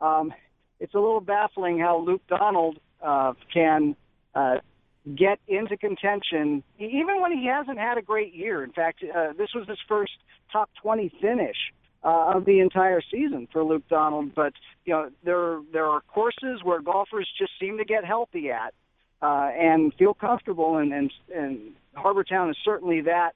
Um, 0.00 0.32
it's 0.80 0.94
a 0.94 0.98
little 0.98 1.20
baffling 1.20 1.78
how 1.78 1.98
Luke 1.98 2.22
Donald 2.28 2.78
uh, 3.02 3.34
can 3.52 3.94
uh, 4.34 4.56
get 5.14 5.38
into 5.46 5.76
contention, 5.76 6.62
even 6.78 7.20
when 7.20 7.32
he 7.32 7.46
hasn't 7.46 7.78
had 7.78 7.98
a 7.98 8.02
great 8.02 8.34
year. 8.34 8.64
In 8.64 8.72
fact, 8.72 9.02
uh, 9.02 9.32
this 9.36 9.50
was 9.54 9.68
his 9.68 9.78
first 9.88 10.12
top 10.52 10.70
20 10.82 11.12
finish 11.20 11.56
uh, 12.02 12.32
of 12.34 12.44
the 12.44 12.60
entire 12.60 13.02
season 13.10 13.48
for 13.52 13.62
Luke 13.62 13.84
Donald. 13.88 14.34
But 14.34 14.52
you 14.84 14.94
know, 14.94 15.10
there 15.24 15.60
there 15.72 15.86
are 15.86 16.00
courses 16.02 16.60
where 16.62 16.80
golfers 16.80 17.28
just 17.38 17.52
seem 17.60 17.78
to 17.78 17.84
get 17.84 18.04
healthy 18.04 18.50
at 18.50 18.74
uh, 19.22 19.50
and 19.56 19.92
feel 19.94 20.14
comfortable, 20.14 20.76
and 20.76 20.92
and 20.92 21.10
and 21.34 21.72
Harbour 21.94 22.24
Town 22.24 22.50
is 22.50 22.56
certainly 22.64 23.02
that 23.02 23.32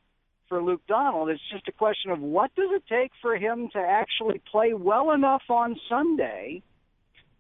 for 0.49 0.63
Luke 0.63 0.83
Donald. 0.87 1.31
It's 1.31 1.41
just 1.51 1.69
a 1.69 1.73
question 1.73 2.11
of 2.11 2.21
what 2.21 2.55
does 2.55 2.71
it 2.73 2.83
take 2.89 3.13
for 3.23 3.37
him 3.37 3.69
to 3.73 3.79
actually 3.79 4.41
play 4.51 4.75
well 4.75 5.13
enough 5.13 5.43
on 5.49 5.77
Sunday 5.89 6.63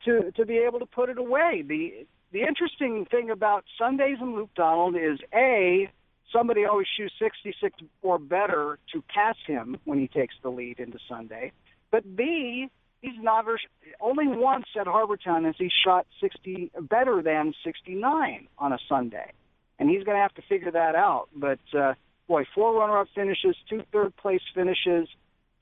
to 0.04 0.32
to 0.32 0.46
be 0.46 0.58
able 0.58 0.78
to 0.78 0.86
put 0.86 1.10
it 1.10 1.18
away. 1.18 1.62
The 1.66 2.06
the 2.32 2.42
interesting 2.42 3.06
thing 3.10 3.30
about 3.30 3.64
Sundays 3.78 4.18
and 4.20 4.34
Luke 4.34 4.50
Donald 4.54 4.96
is 4.96 5.18
a 5.34 5.90
somebody 6.32 6.64
always 6.64 6.86
shoots 6.96 7.14
66 7.18 7.76
or 8.02 8.18
better 8.18 8.78
to 8.92 9.02
pass 9.12 9.36
him 9.46 9.76
when 9.84 9.98
he 9.98 10.06
takes 10.06 10.34
the 10.42 10.48
lead 10.48 10.78
into 10.78 10.98
Sunday, 11.08 11.52
but 11.90 12.16
b 12.16 12.70
he's 13.00 13.18
never 13.20 13.58
only 14.00 14.28
once 14.28 14.66
at 14.78 14.86
Harbour 14.86 15.16
Town 15.16 15.44
has 15.44 15.54
he 15.58 15.70
shot 15.84 16.06
60 16.20 16.70
better 16.82 17.22
than 17.22 17.54
69 17.64 18.48
on 18.58 18.72
a 18.72 18.78
Sunday, 18.88 19.32
and 19.78 19.88
he's 19.88 20.04
going 20.04 20.16
to 20.16 20.22
have 20.22 20.34
to 20.34 20.42
figure 20.42 20.70
that 20.70 20.94
out. 20.94 21.28
But 21.34 21.60
uh, 21.76 21.94
boy, 22.28 22.44
four 22.54 22.74
runner-up 22.78 23.08
finishes, 23.14 23.56
two 23.68 23.82
third 23.92 24.16
place 24.16 24.42
finishes. 24.54 25.08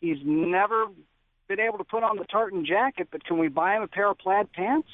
He's 0.00 0.18
never 0.24 0.86
been 1.48 1.60
able 1.60 1.78
to 1.78 1.84
put 1.84 2.02
on 2.02 2.16
the 2.16 2.24
tartan 2.24 2.64
jacket, 2.64 3.08
but 3.10 3.24
can 3.24 3.38
we 3.38 3.48
buy 3.48 3.76
him 3.76 3.82
a 3.82 3.88
pair 3.88 4.10
of 4.10 4.18
plaid 4.18 4.52
pants? 4.52 4.88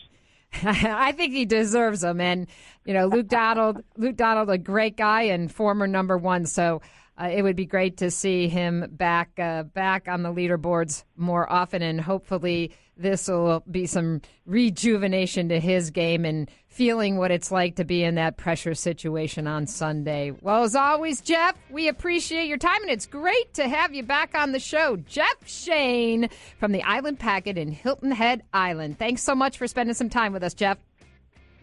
I 0.62 1.12
think 1.12 1.32
he 1.32 1.44
deserves 1.44 2.02
them. 2.02 2.20
And 2.20 2.46
you 2.84 2.94
know, 2.94 3.06
Luke 3.06 3.26
Donald, 3.28 3.82
Luke 3.96 4.16
Donald, 4.16 4.50
a 4.50 4.58
great 4.58 4.96
guy 4.96 5.22
and 5.22 5.50
former 5.50 5.86
number 5.86 6.16
one. 6.16 6.46
So 6.46 6.80
uh, 7.20 7.30
it 7.32 7.42
would 7.42 7.56
be 7.56 7.66
great 7.66 7.98
to 7.98 8.10
see 8.10 8.48
him 8.48 8.86
back 8.90 9.38
uh, 9.38 9.62
back 9.62 10.08
on 10.08 10.22
the 10.22 10.32
leaderboards 10.32 11.04
more 11.16 11.50
often, 11.50 11.82
and 11.82 12.00
hopefully 12.00 12.72
this 12.96 13.28
will 13.28 13.62
be 13.70 13.86
some 13.86 14.20
rejuvenation 14.46 15.48
to 15.48 15.58
his 15.58 15.90
game 15.90 16.24
and 16.24 16.50
feeling 16.68 17.16
what 17.16 17.30
it's 17.30 17.50
like 17.50 17.76
to 17.76 17.84
be 17.84 18.02
in 18.02 18.16
that 18.16 18.36
pressure 18.36 18.74
situation 18.74 19.46
on 19.46 19.66
Sunday. 19.66 20.32
Well, 20.40 20.64
as 20.64 20.74
always, 20.74 21.20
Jeff, 21.20 21.56
we 21.70 21.88
appreciate 21.88 22.46
your 22.46 22.58
time, 22.58 22.82
and 22.82 22.90
it's 22.90 23.06
great 23.06 23.54
to 23.54 23.68
have 23.68 23.94
you 23.94 24.02
back 24.02 24.34
on 24.36 24.52
the 24.52 24.60
show. 24.60 24.96
Jeff 24.96 25.44
Shain 25.44 26.30
from 26.58 26.72
the 26.72 26.82
Island 26.82 27.18
Packet 27.18 27.58
in 27.58 27.70
Hilton 27.70 28.10
Head 28.10 28.42
Island. 28.52 28.98
Thanks 28.98 29.22
so 29.22 29.34
much 29.34 29.58
for 29.58 29.66
spending 29.66 29.94
some 29.94 30.10
time 30.10 30.32
with 30.32 30.42
us, 30.42 30.54
Jeff. 30.54 30.78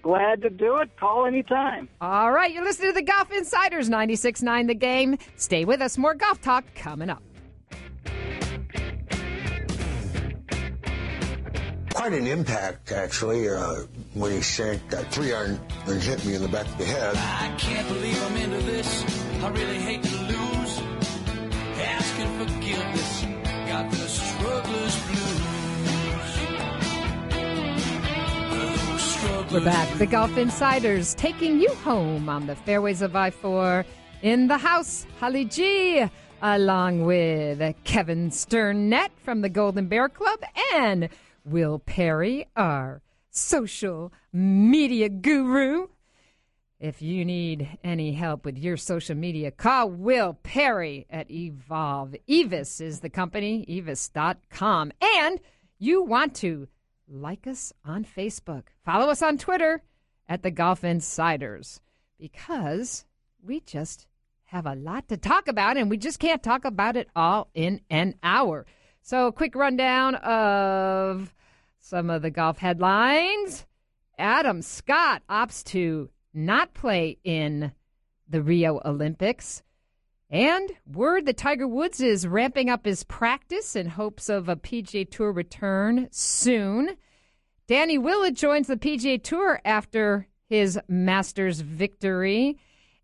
Glad 0.01 0.41
to 0.41 0.50
do 0.50 0.77
it. 0.77 0.89
Call 0.98 1.25
anytime. 1.25 1.88
All 2.00 2.31
right, 2.31 2.51
you're 2.51 2.63
listening 2.63 2.89
to 2.89 2.93
the 2.96 3.03
Golf 3.03 3.31
Insiders 3.31 3.89
96.9 3.89 4.67
The 4.67 4.75
Game. 4.75 5.17
Stay 5.36 5.65
with 5.65 5.81
us. 5.81 5.98
More 5.98 6.15
golf 6.15 6.41
talk 6.41 6.65
coming 6.75 7.10
up. 7.10 7.22
Quite 11.93 12.13
an 12.13 12.25
impact, 12.25 12.91
actually, 12.91 13.48
uh, 13.48 13.81
when 14.15 14.31
he 14.31 14.41
shanked 14.41 14.89
that 14.89 15.12
three 15.12 15.34
iron 15.34 15.60
and 15.86 16.01
hit 16.01 16.25
me 16.25 16.34
in 16.34 16.41
the 16.41 16.48
back 16.48 16.65
of 16.65 16.77
the 16.79 16.86
head. 16.86 17.15
I 17.15 17.53
can't 17.60 17.88
believe 17.88 18.24
I'm 18.24 18.38
into 18.38 18.65
this. 18.65 19.03
I 19.43 19.50
really 19.50 19.77
hate 19.77 20.01
to 20.01 20.15
lose. 20.24 20.81
Asking 21.77 22.39
forgiveness. 22.39 23.25
Got 23.67 23.91
the 23.91 23.98
We're 29.51 29.60
back. 29.60 29.98
The 29.98 30.05
Golf 30.05 30.38
Insiders 30.38 31.13
taking 31.13 31.60
you 31.60 31.67
home 31.84 32.29
on 32.29 32.48
the 32.48 32.55
fairways 32.55 33.01
of 33.01 33.17
I 33.17 33.31
4 33.31 33.86
in 34.22 34.48
the 34.48 34.58
house. 34.58 35.05
Holly 35.20 35.43
G, 35.43 36.05
along 36.41 37.03
with 37.03 37.75
Kevin 37.84 38.29
Sternett 38.29 39.10
from 39.17 39.41
the 39.41 39.50
Golden 39.50 39.88
Bear 39.88 40.08
Club 40.08 40.39
and 40.74 41.10
Will 41.43 41.79
Perry, 41.79 42.48
our 42.55 43.01
social 43.29 44.13
media 44.31 45.10
guru. 45.10 45.88
If 46.79 47.01
you 47.01 47.25
need 47.25 47.77
any 47.84 48.13
help 48.13 48.46
with 48.46 48.58
your 48.58 48.77
social 48.77 49.15
media, 49.15 49.51
call 49.51 49.89
Will 49.89 50.38
Perry 50.43 51.08
at 51.10 51.29
Evolve. 51.29 52.15
EVVUS 52.29 52.79
is 52.79 53.01
the 53.01 53.10
company, 53.10 53.65
evvus.com. 53.67 54.93
And 55.01 55.41
you 55.77 56.03
want 56.03 56.36
to 56.36 56.70
like 57.12 57.46
us 57.46 57.74
on 57.84 58.06
Facebook, 58.06 58.63
follow 58.86 59.10
us 59.10 59.22
on 59.22 59.38
Twitter 59.38 59.84
at 60.27 60.44
the 60.44 60.51
Golf 60.51 60.84
Insiders 60.84 61.82
because 62.18 63.06
we 63.44 63.60
just 63.60 64.08
have 64.46 64.65
a 64.65 64.75
lot 64.75 65.08
to 65.10 65.18
talk 65.18 65.48
about 65.48 65.77
and 65.77 65.89
we 65.89 65.98
just 65.98 66.20
can't 66.20 66.41
talk 66.41 66.65
about 66.65 66.96
it 66.96 67.10
all 67.15 67.50
in 67.53 67.82
an 67.89 68.15
hour. 68.24 68.65
So, 69.01 69.32
quick 69.32 69.56
rundown 69.56 70.15
of 70.15 71.34
some 71.80 72.10
of 72.10 72.22
the 72.22 72.30
golf 72.30 72.58
headlines. 72.60 73.65
Adam 74.18 74.62
Scott 74.62 75.24
opts 75.30 75.63
to 75.65 76.10
not 76.34 76.74
play 76.74 77.18
in 77.24 77.72
the 78.30 78.41
Rio 78.41 78.80
Olympics. 78.86 79.63
And 80.32 80.72
word 80.90 81.26
that 81.26 81.36
Tiger 81.36 81.68
Woods 81.68 82.00
is 82.00 82.26
ramping 82.26 82.70
up 82.70 82.86
his 82.86 83.04
practice 83.04 83.76
in 83.76 83.90
hopes 83.90 84.30
of 84.30 84.48
a 84.48 84.56
PGA 84.56 85.10
Tour 85.10 85.34
return 85.34 86.08
soon. 86.12 86.96
Danny 87.68 87.98
Willett 87.98 88.36
joins 88.36 88.68
the 88.68 88.78
PGA 88.78 89.22
Tour 89.22 89.60
after 89.66 90.28
his 90.48 90.80
Masters 90.88 91.60
victory. 91.60 92.58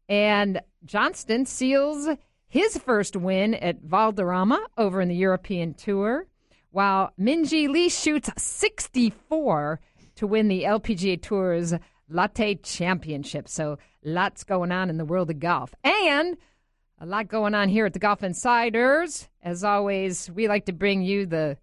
And 0.08 0.62
Johnston 0.86 1.46
seals 1.46 2.08
his 2.48 2.78
first 2.78 3.18
win 3.18 3.56
at 3.56 3.82
Valderrama 3.82 4.66
over 4.78 5.02
in 5.02 5.10
the 5.10 5.16
European 5.16 5.74
Tour, 5.74 6.28
while 6.72 7.12
Minjee 7.20 7.68
Lee 7.68 7.90
shoots 7.90 8.30
64 8.38 9.82
to 10.16 10.28
win 10.28 10.48
the 10.48 10.64
LPGA 10.64 11.22
Tour's 11.22 11.74
Lotte 12.10 12.64
Championship. 12.64 13.50
So 13.50 13.80
lots 14.02 14.46
going 14.46 14.72
on 14.72 14.90
in 14.90 14.98
the 14.98 15.04
world 15.04 15.30
of 15.30 15.40
golf. 15.40 15.76
And 15.84 16.38
a 17.00 17.06
lot 17.06 17.28
going 17.28 17.54
on 17.54 17.70
here 17.70 17.86
at 17.86 17.94
the 17.94 18.00
Golf 18.00 18.24
Insiders. 18.24 19.30
As 19.44 19.64
always, 19.64 20.32
we 20.32 20.48
like 20.48 20.66
to 20.66 20.74
bring 20.74 21.04
you 21.04 21.26
the 21.26 21.58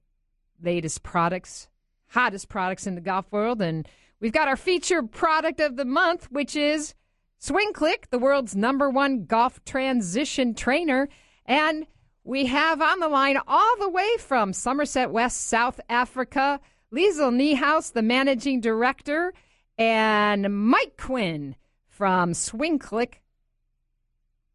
latest 0.63 1.03
products, 1.03 1.69
hottest 2.09 2.49
products 2.49 2.87
in 2.87 2.95
the 2.95 3.01
golf 3.01 3.27
world. 3.33 3.61
And 3.61 3.89
we've 4.21 4.33
got 4.33 4.49
our 4.49 4.57
featured 4.57 5.11
product 5.11 5.61
of 5.61 5.77
the 5.77 5.85
month, 5.85 6.31
which 6.31 6.55
is 6.55 6.95
Swing 7.39 7.73
Click, 7.73 8.09
the 8.11 8.19
world's 8.19 8.55
number 8.55 8.89
one 8.89 9.25
golf 9.25 9.65
transition 9.65 10.55
trainer. 10.55 11.09
And 11.47 11.87
we 12.23 12.47
have 12.47 12.81
on 12.81 13.01
the 13.01 13.09
line 13.09 13.39
all 13.47 13.77
the 13.79 13.91
way 13.91 14.09
from 14.21 14.53
Somerset 14.53 15.11
West, 15.11 15.47
South 15.47 15.81
Africa, 15.89 16.61
Liesl 16.93 17.35
Niehaus, 17.35 17.93
the 17.93 18.03
managing 18.03 18.61
director, 18.61 19.35
and 19.77 20.69
Mike 20.69 20.97
Quinn 20.97 21.57
from 21.89 22.35
Swing 22.35 22.79
Click 22.79 23.21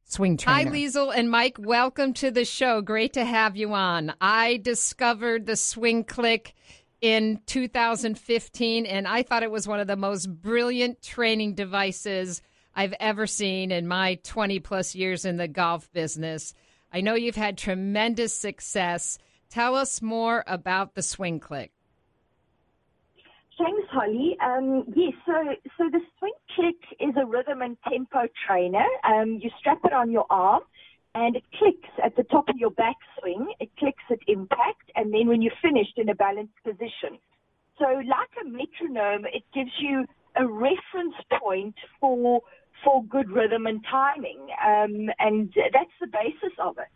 swing 0.10 0.38
trainer. 0.38 0.70
Hi, 0.70 0.76
Liesl 0.76 1.14
and 1.16 1.30
Mike. 1.30 1.58
Welcome 1.60 2.14
to 2.16 2.32
the 2.32 2.46
show. 2.46 2.82
Great 2.82 3.14
to 3.14 3.24
have 3.24 3.56
you 3.56 3.74
on. 3.74 4.14
I 4.20 4.58
discovered 4.58 5.46
the 5.46 5.56
swing 5.56 6.04
click 6.04 6.56
in 7.00 7.40
2015, 7.46 8.86
and 8.86 9.08
I 9.08 9.24
thought 9.24 9.44
it 9.44 9.52
was 9.52 9.68
one 9.68 9.80
of 9.80 9.88
the 9.88 9.96
most 9.96 10.28
brilliant 10.28 11.02
training 11.02 11.54
devices 11.54 12.42
I've 12.76 12.96
ever 13.00 13.28
seen 13.28 13.72
in 13.72 13.88
my 13.88 14.16
20 14.24 14.60
plus 14.60 14.96
years 14.96 15.26
in 15.26 15.38
the 15.38 15.48
golf 15.48 15.92
business. 15.94 16.54
I 16.92 17.02
know 17.02 17.14
you've 17.14 17.36
had 17.36 17.58
tremendous 17.58 18.34
success. 18.34 19.20
Tell 19.50 19.76
us 19.76 20.02
more 20.02 20.44
about 20.48 20.96
the 20.96 21.04
swing 21.04 21.40
click. 21.40 21.72
Thanks, 23.60 23.88
Holly. 23.92 24.38
Um, 24.42 24.86
yes, 24.96 25.14
so 25.26 25.34
so 25.78 25.90
the 25.92 26.00
swing 26.18 26.32
click 26.60 27.00
is 27.00 27.16
a 27.22 27.26
rhythm 27.26 27.62
and 27.62 27.78
tempo 27.88 28.28
trainer. 28.46 28.86
Um, 29.04 29.40
you 29.42 29.50
strap 29.60 29.80
it 29.86 29.94
on 29.94 30.12
your 30.12 30.26
arm, 30.30 30.64
and 31.16 31.36
it 31.36 31.44
clicks 31.58 31.90
at 32.04 32.16
the 32.16 32.24
top 32.24 32.50
of 32.50 32.58
your 32.58 32.72
backswing. 32.72 33.46
It 33.60 33.70
clicks 33.78 34.04
at 34.12 34.20
impact, 34.28 34.92
and 34.96 35.14
then 35.14 35.28
when 35.28 35.42
you're 35.42 35.54
finished 35.62 35.98
in 35.98 36.10
a 36.10 36.16
balanced 36.16 36.62
position. 36.64 37.18
So, 37.78 37.86
like 37.86 38.34
a 38.42 38.48
metronome, 38.48 39.26
it 39.34 39.44
gives 39.54 39.72
you 39.80 40.06
a 40.36 40.46
reference 40.46 41.16
point 41.42 41.76
for 42.00 42.42
for 42.84 43.04
good 43.06 43.30
rhythm 43.30 43.66
and 43.68 43.84
timing, 43.90 44.40
um, 44.66 45.10
and 45.20 45.54
that's 45.74 45.98
the 46.00 46.08
basis 46.08 46.56
of 46.60 46.78
it. 46.78 46.88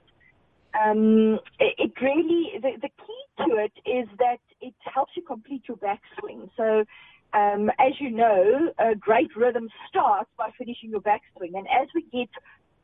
Um, 0.73 1.39
it, 1.59 1.75
it 1.77 1.91
really 2.01 2.51
the, 2.61 2.71
the 2.81 2.89
key 2.89 3.45
to 3.45 3.57
it 3.57 3.73
is 3.85 4.07
that 4.19 4.39
it 4.61 4.73
helps 4.93 5.11
you 5.15 5.23
complete 5.23 5.63
your 5.67 5.77
backswing. 5.77 6.49
So, 6.57 6.85
um, 7.33 7.69
as 7.79 7.93
you 7.99 8.11
know, 8.11 8.71
a 8.79 8.95
great 8.95 9.35
rhythm 9.35 9.69
starts 9.89 10.29
by 10.37 10.49
finishing 10.57 10.91
your 10.91 11.01
backswing, 11.01 11.55
and 11.55 11.67
as 11.67 11.87
we 11.95 12.03
get 12.11 12.29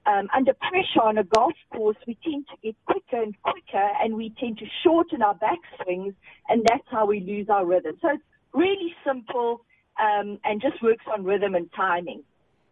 um, 0.06 0.28
under 0.36 0.54
pressure 0.54 1.04
on 1.04 1.18
a 1.18 1.24
golf 1.24 1.54
course, 1.72 1.98
we 2.08 2.18
tend 2.24 2.46
to 2.48 2.56
get 2.64 2.76
quicker 2.86 3.22
and 3.22 3.36
quicker, 3.44 3.90
and 4.02 4.16
we 4.16 4.34
tend 4.40 4.58
to 4.58 4.66
shorten 4.84 5.22
our 5.22 5.36
backswings, 5.36 6.14
and 6.48 6.66
that's 6.68 6.88
how 6.90 7.06
we 7.06 7.20
lose 7.20 7.48
our 7.50 7.66
rhythm. 7.66 7.96
So 8.02 8.10
it's 8.10 8.24
really 8.54 8.94
simple 9.06 9.62
um, 10.00 10.40
and 10.44 10.62
just 10.62 10.82
works 10.82 11.06
on 11.14 11.24
rhythm 11.24 11.56
and 11.56 11.70
timing. 11.74 12.24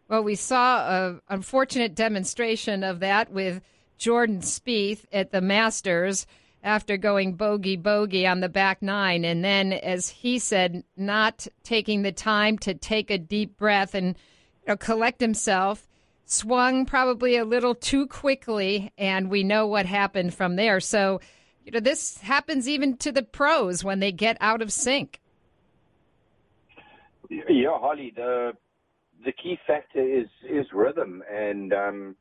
Well, 0.08 0.24
we 0.24 0.34
saw 0.34 1.08
an 1.08 1.20
unfortunate 1.28 1.94
demonstration 1.94 2.82
of 2.82 3.00
that 3.00 3.30
with 3.30 3.60
Jordan 3.98 4.40
Spieth 4.40 5.04
at 5.12 5.32
the 5.32 5.42
Masters 5.42 6.26
after 6.62 6.96
going 6.96 7.34
bogey 7.34 7.76
bogey 7.76 8.26
on 8.26 8.40
the 8.40 8.48
back 8.48 8.82
nine. 8.82 9.24
And 9.24 9.44
then, 9.44 9.72
as 9.72 10.08
he 10.08 10.38
said, 10.38 10.84
not 10.96 11.46
taking 11.62 12.02
the 12.02 12.12
time 12.12 12.58
to 12.58 12.74
take 12.74 13.10
a 13.10 13.18
deep 13.18 13.56
breath 13.56 13.94
and 13.94 14.08
you 14.08 14.68
know, 14.68 14.76
collect 14.76 15.20
himself, 15.20 15.88
swung 16.24 16.84
probably 16.84 17.36
a 17.36 17.44
little 17.44 17.74
too 17.74 18.06
quickly. 18.06 18.92
And 18.98 19.30
we 19.30 19.44
know 19.44 19.66
what 19.66 19.86
happened 19.86 20.34
from 20.34 20.56
there. 20.56 20.80
So, 20.80 21.20
you 21.64 21.72
know, 21.72 21.80
this 21.80 22.18
happens 22.18 22.68
even 22.68 22.96
to 22.98 23.12
the 23.12 23.22
pros 23.22 23.84
when 23.84 24.00
they 24.00 24.12
get 24.12 24.36
out 24.40 24.62
of 24.62 24.72
sync. 24.72 25.20
Yeah, 27.30 27.78
Holly, 27.78 28.12
the 28.16 28.52
the 29.24 29.32
key 29.32 29.58
factor 29.66 30.00
is 30.00 30.28
is 30.48 30.66
rhythm, 30.72 31.22
and 31.30 31.72
um, 31.72 32.16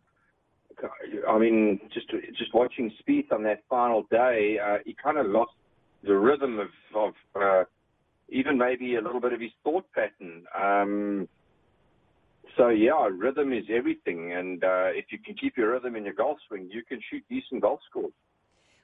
I 1.27 1.38
mean, 1.38 1.79
just 1.93 2.10
just 2.38 2.53
watching 2.53 2.91
Spieth 3.01 3.31
on 3.31 3.43
that 3.43 3.63
final 3.69 4.03
day, 4.12 4.60
uh, 4.63 4.77
he 4.86 4.96
kind 5.01 5.17
of 5.17 5.25
lost 5.27 5.51
the 6.03 6.15
rhythm 6.15 6.60
of 6.60 6.69
of 6.96 7.13
uh, 7.36 7.63
even 8.29 8.57
maybe 8.57 8.96
a 8.96 9.01
little 9.01 9.22
bit 9.22 9.34
of 9.34 9.41
his 9.41 9.51
thought 9.63 9.86
pattern. 9.93 10.46
Um, 10.57 11.27
so 12.55 12.69
yeah, 12.69 13.07
rhythm 13.12 13.53
is 13.53 13.65
everything, 13.69 14.34
and 14.34 14.63
uh, 14.63 14.89
if 14.91 15.05
you 15.12 15.19
can 15.19 15.36
keep 15.36 15.57
your 15.57 15.72
rhythm 15.72 15.96
in 15.96 16.05
your 16.05 16.13
golf 16.13 16.38
swing, 16.48 16.69
you 16.72 16.84
can 16.84 17.00
shoot 17.10 17.24
decent 17.29 17.62
golf 17.62 17.79
scores. 17.89 18.13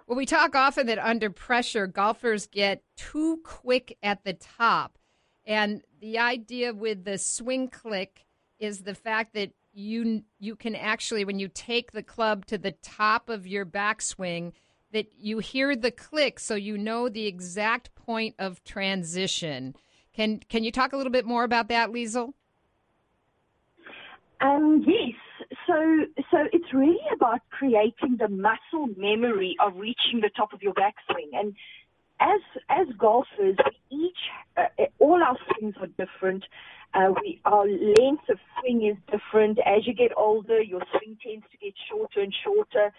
Well, 0.06 0.18
we 0.18 0.26
talk 0.26 0.54
often 0.54 0.88
that 0.88 1.00
under 1.00 1.30
pressure, 1.30 1.88
golfers 1.88 2.46
get 2.46 2.84
too 2.98 3.40
quick 3.44 3.98
at 4.04 4.24
the 4.26 4.34
top. 4.34 4.98
And 5.46 5.82
the 6.00 6.20
idea 6.20 6.74
with 6.74 7.06
the 7.06 7.18
swing 7.18 7.70
click 7.70 8.26
is 8.60 8.82
the 8.82 8.96
fact 8.96 9.34
that 9.34 9.52
you 9.74 10.24
you 10.40 10.56
can 10.56 10.76
actually 10.76 11.26
when 11.26 11.40
you 11.40 11.48
take 11.48 11.92
the 11.92 12.04
club 12.04 12.46
to 12.46 12.58
the 12.58 12.72
top 12.72 13.30
of 13.30 13.48
your 13.48 13.66
backswing 13.66 14.54
that 14.92 15.08
you 15.18 15.40
hear 15.40 15.76
the 15.76 15.92
click 15.92 16.40
so 16.40 16.56
you 16.56 16.78
know 16.78 17.10
the 17.10 17.26
exact 17.26 17.94
point 17.96 18.36
of 18.38 18.64
transition. 18.64 19.76
Can 20.14 20.40
can 20.50 20.64
you 20.64 20.72
talk 20.72 20.94
a 20.94 20.98
little 20.98 21.12
bit 21.12 21.26
more 21.26 21.44
about 21.44 21.70
that, 21.70 21.90
Liesl? 21.90 22.34
Um, 24.42 24.84
yes. 24.86 25.16
So 25.66 26.06
so 26.30 26.38
it's 26.52 26.74
really 26.74 26.98
about 27.14 27.40
creating 27.50 28.18
the 28.20 28.28
muscle 28.28 28.88
memory 28.96 29.56
of 29.66 29.76
reaching 29.76 30.22
the 30.22 30.30
top 30.36 30.54
of 30.54 30.62
your 30.62 30.74
backswing 30.74 31.30
and 31.34 31.56
as 32.20 32.42
as 32.70 32.88
golfers, 32.98 33.58
we 33.90 33.98
each 33.98 34.18
uh, 34.58 34.86
all 35.00 35.22
our 35.24 35.38
swings 35.48 35.76
are 35.80 35.88
different. 35.88 36.44
Uh, 36.94 37.12
we 37.22 37.42
our 37.46 37.68
length 37.68 38.30
of 38.30 38.38
swing 38.60 38.86
is 38.86 38.98
different. 39.12 39.58
As 39.66 39.88
you 39.88 39.94
get 39.94 40.12
older, 40.16 40.62
your 40.62 40.82
swing 40.92 41.18
tends 41.26 41.46
to 41.52 41.58
get 41.58 41.74
shorter 41.90 42.22
and 42.22 42.34
shorter. 42.44 42.92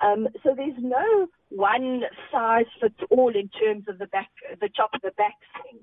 Um, 0.00 0.28
so 0.42 0.54
there's 0.56 0.78
no 0.78 1.28
one 1.50 2.02
size 2.32 2.66
fits 2.80 2.94
all 3.10 3.34
in 3.34 3.48
terms 3.48 3.84
of 3.88 3.98
the 3.98 4.06
back, 4.06 4.30
the 4.60 4.68
top 4.68 4.90
of 4.94 5.02
the 5.02 5.10
backswing. 5.10 5.80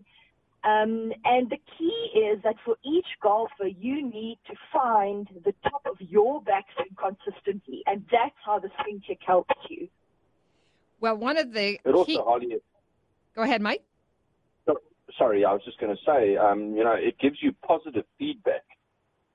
Um, 0.63 1.13
and 1.23 1.49
the 1.49 1.59
key 1.77 2.19
is 2.19 2.41
that 2.43 2.55
for 2.65 2.75
each 2.83 3.05
golfer, 3.21 3.67
you 3.67 4.03
need 4.03 4.39
to 4.47 4.55
find 4.73 5.27
the 5.45 5.53
top 5.63 5.85
of 5.85 5.95
your 5.99 6.41
backswing 6.41 6.95
consistently, 6.97 7.83
and 7.85 8.03
that's 8.11 8.35
how 8.43 8.59
the 8.59 8.69
swing 8.81 9.01
click 9.05 9.19
helps 9.25 9.55
you. 9.69 9.87
Well, 10.99 11.15
one 11.15 11.37
of 11.37 11.53
the 11.53 11.75
it 11.75 11.83
key... 11.83 12.17
also, 12.17 12.23
Holly, 12.23 12.57
Go 13.35 13.43
ahead, 13.43 13.61
Mike. 13.61 13.83
Sorry, 15.17 15.45
I 15.45 15.53
was 15.53 15.61
just 15.63 15.79
going 15.79 15.95
to 15.95 16.01
say, 16.05 16.35
um, 16.37 16.75
you 16.75 16.83
know, 16.83 16.93
it 16.93 17.17
gives 17.19 17.37
you 17.41 17.53
positive 17.65 18.05
feedback 18.17 18.63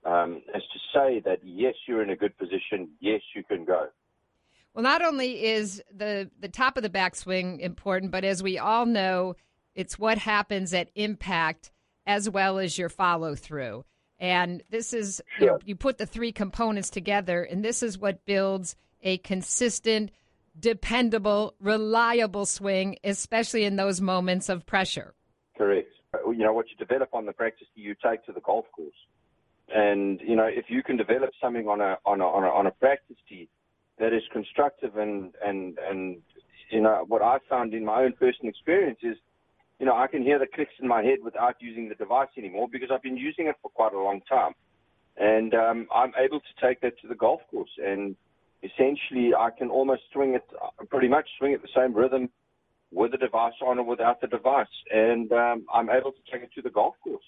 um, 0.04 0.42
as 0.54 0.62
to 0.62 0.78
say 0.92 1.20
that 1.24 1.40
yes, 1.44 1.74
you're 1.86 2.02
in 2.02 2.10
a 2.10 2.16
good 2.16 2.36
position, 2.36 2.90
yes, 3.00 3.20
you 3.34 3.44
can 3.44 3.64
go. 3.64 3.86
Well, 4.74 4.82
not 4.82 5.02
only 5.02 5.44
is 5.44 5.82
the 5.94 6.30
the 6.40 6.48
top 6.48 6.76
of 6.76 6.82
the 6.82 6.90
backswing 6.90 7.60
important, 7.60 8.10
but 8.10 8.24
as 8.24 8.42
we 8.42 8.58
all 8.58 8.86
know, 8.86 9.36
it's 9.74 9.98
what 9.98 10.18
happens 10.18 10.72
at 10.72 10.90
impact 10.94 11.70
as 12.06 12.28
well 12.28 12.58
as 12.58 12.78
your 12.78 12.88
follow 12.88 13.34
through. 13.34 13.84
And 14.18 14.62
this 14.70 14.92
is 14.92 15.20
you, 15.38 15.46
know, 15.46 15.58
you 15.64 15.76
put 15.76 15.98
the 15.98 16.06
three 16.06 16.32
components 16.32 16.90
together, 16.90 17.42
and 17.42 17.64
this 17.64 17.82
is 17.82 17.98
what 17.98 18.24
builds 18.24 18.76
a 19.02 19.18
consistent 19.18 20.10
dependable, 20.58 21.54
reliable 21.60 22.46
swing, 22.46 22.96
especially 23.04 23.64
in 23.64 23.76
those 23.76 24.00
moments 24.00 24.48
of 24.48 24.66
pressure. 24.66 25.14
Correct. 25.62 25.92
You 26.26 26.38
know, 26.38 26.52
what 26.52 26.66
you 26.70 26.76
develop 26.76 27.10
on 27.14 27.24
the 27.24 27.32
practice 27.32 27.68
you 27.76 27.94
take 28.04 28.26
to 28.26 28.32
the 28.32 28.40
golf 28.40 28.64
course. 28.74 29.00
And, 29.72 30.20
you 30.20 30.34
know, 30.34 30.46
if 30.46 30.64
you 30.68 30.82
can 30.82 30.96
develop 30.96 31.30
something 31.40 31.68
on 31.68 31.80
a, 31.80 31.98
on 32.04 32.20
a, 32.20 32.24
on 32.24 32.42
a, 32.42 32.48
on 32.48 32.66
a 32.66 32.72
practice 32.72 33.16
tee 33.28 33.48
that 34.00 34.12
is 34.12 34.22
constructive 34.32 34.96
and, 34.96 35.32
and, 35.44 35.78
and, 35.88 36.20
you 36.72 36.80
know, 36.80 37.04
what 37.06 37.22
I 37.22 37.38
found 37.48 37.74
in 37.74 37.84
my 37.84 38.02
own 38.02 38.12
personal 38.14 38.50
experience 38.50 38.98
is, 39.04 39.16
you 39.78 39.86
know, 39.86 39.94
I 39.94 40.08
can 40.08 40.22
hear 40.22 40.40
the 40.40 40.48
clicks 40.52 40.74
in 40.80 40.88
my 40.88 41.00
head 41.04 41.18
without 41.22 41.54
using 41.60 41.88
the 41.88 41.94
device 41.94 42.28
anymore 42.36 42.66
because 42.70 42.88
I've 42.92 43.02
been 43.02 43.16
using 43.16 43.46
it 43.46 43.54
for 43.62 43.70
quite 43.70 43.92
a 43.92 44.00
long 44.00 44.20
time. 44.28 44.54
And 45.16 45.54
um, 45.54 45.86
I'm 45.94 46.12
able 46.18 46.40
to 46.40 46.66
take 46.66 46.80
that 46.80 46.98
to 47.02 47.06
the 47.08 47.14
golf 47.14 47.42
course. 47.52 47.70
And 47.78 48.16
essentially 48.64 49.32
I 49.32 49.50
can 49.56 49.70
almost 49.70 50.02
swing 50.12 50.34
it, 50.34 50.44
pretty 50.90 51.08
much 51.08 51.28
swing 51.38 51.52
it 51.52 51.62
the 51.62 51.68
same 51.72 51.94
rhythm 51.94 52.30
with 52.92 53.12
the 53.12 53.16
device 53.16 53.54
on 53.64 53.78
or 53.78 53.84
without 53.84 54.20
the 54.20 54.26
device, 54.26 54.66
and 54.90 55.32
um, 55.32 55.64
I'm 55.72 55.88
able 55.90 56.12
to 56.12 56.18
take 56.30 56.42
it 56.42 56.52
to 56.54 56.62
the 56.62 56.70
golf 56.70 56.94
course. 57.02 57.24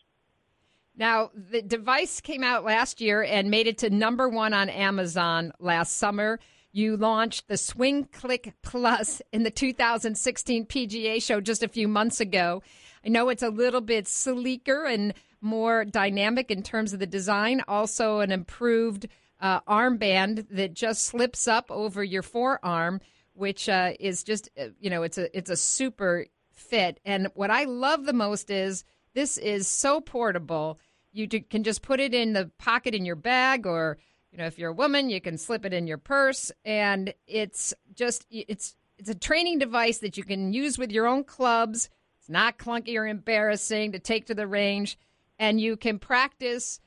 Now, 0.96 1.30
the 1.34 1.62
device 1.62 2.20
came 2.20 2.44
out 2.44 2.64
last 2.64 3.00
year 3.00 3.22
and 3.22 3.50
made 3.50 3.66
it 3.66 3.78
to 3.78 3.90
number 3.90 4.28
one 4.28 4.54
on 4.54 4.68
Amazon 4.68 5.52
last 5.58 5.96
summer. 5.96 6.38
You 6.70 6.96
launched 6.96 7.48
the 7.48 7.56
Swing 7.56 8.04
Click 8.12 8.52
Plus 8.62 9.20
in 9.32 9.42
the 9.42 9.50
2016 9.50 10.66
PGA 10.66 11.22
show 11.22 11.40
just 11.40 11.62
a 11.62 11.68
few 11.68 11.88
months 11.88 12.20
ago. 12.20 12.62
I 13.04 13.08
know 13.08 13.28
it's 13.28 13.42
a 13.42 13.48
little 13.48 13.80
bit 13.80 14.06
sleeker 14.06 14.84
and 14.84 15.14
more 15.40 15.84
dynamic 15.84 16.50
in 16.50 16.62
terms 16.62 16.92
of 16.92 17.00
the 17.00 17.06
design, 17.06 17.62
also 17.68 18.20
an 18.20 18.30
improved 18.30 19.08
uh, 19.40 19.60
armband 19.62 20.46
that 20.50 20.74
just 20.74 21.04
slips 21.04 21.46
up 21.46 21.70
over 21.70 22.02
your 22.02 22.22
forearm, 22.22 23.00
which 23.34 23.68
uh, 23.68 23.92
is 24.00 24.22
just 24.22 24.48
uh, 24.58 24.68
you 24.80 24.90
know 24.90 25.02
it's 25.02 25.18
a 25.18 25.36
it's 25.36 25.50
a 25.50 25.56
super 25.56 26.26
fit. 26.52 27.00
And 27.04 27.28
what 27.34 27.50
I 27.50 27.64
love 27.64 28.04
the 28.04 28.12
most 28.12 28.50
is 28.50 28.84
this 29.14 29.36
is 29.38 29.68
so 29.68 30.00
portable. 30.00 30.78
You 31.12 31.28
can 31.28 31.62
just 31.62 31.82
put 31.82 32.00
it 32.00 32.14
in 32.14 32.32
the 32.32 32.50
pocket 32.58 32.94
in 32.94 33.04
your 33.04 33.16
bag, 33.16 33.66
or 33.66 33.98
you 34.32 34.38
know 34.38 34.46
if 34.46 34.58
you're 34.58 34.70
a 34.70 34.74
woman, 34.74 35.10
you 35.10 35.20
can 35.20 35.38
slip 35.38 35.64
it 35.64 35.72
in 35.72 35.86
your 35.86 35.98
purse, 35.98 36.50
and 36.64 37.12
it's 37.26 37.74
just 37.94 38.26
it's 38.30 38.76
it's 38.98 39.10
a 39.10 39.14
training 39.14 39.58
device 39.58 39.98
that 39.98 40.16
you 40.16 40.24
can 40.24 40.52
use 40.52 40.78
with 40.78 40.90
your 40.90 41.06
own 41.06 41.24
clubs. 41.24 41.90
It's 42.18 42.30
not 42.30 42.58
clunky 42.58 42.96
or 42.96 43.06
embarrassing 43.06 43.92
to 43.92 43.98
take 43.98 44.26
to 44.26 44.34
the 44.34 44.46
range, 44.46 44.98
and 45.38 45.60
you 45.60 45.76
can 45.76 45.98
practice 45.98 46.80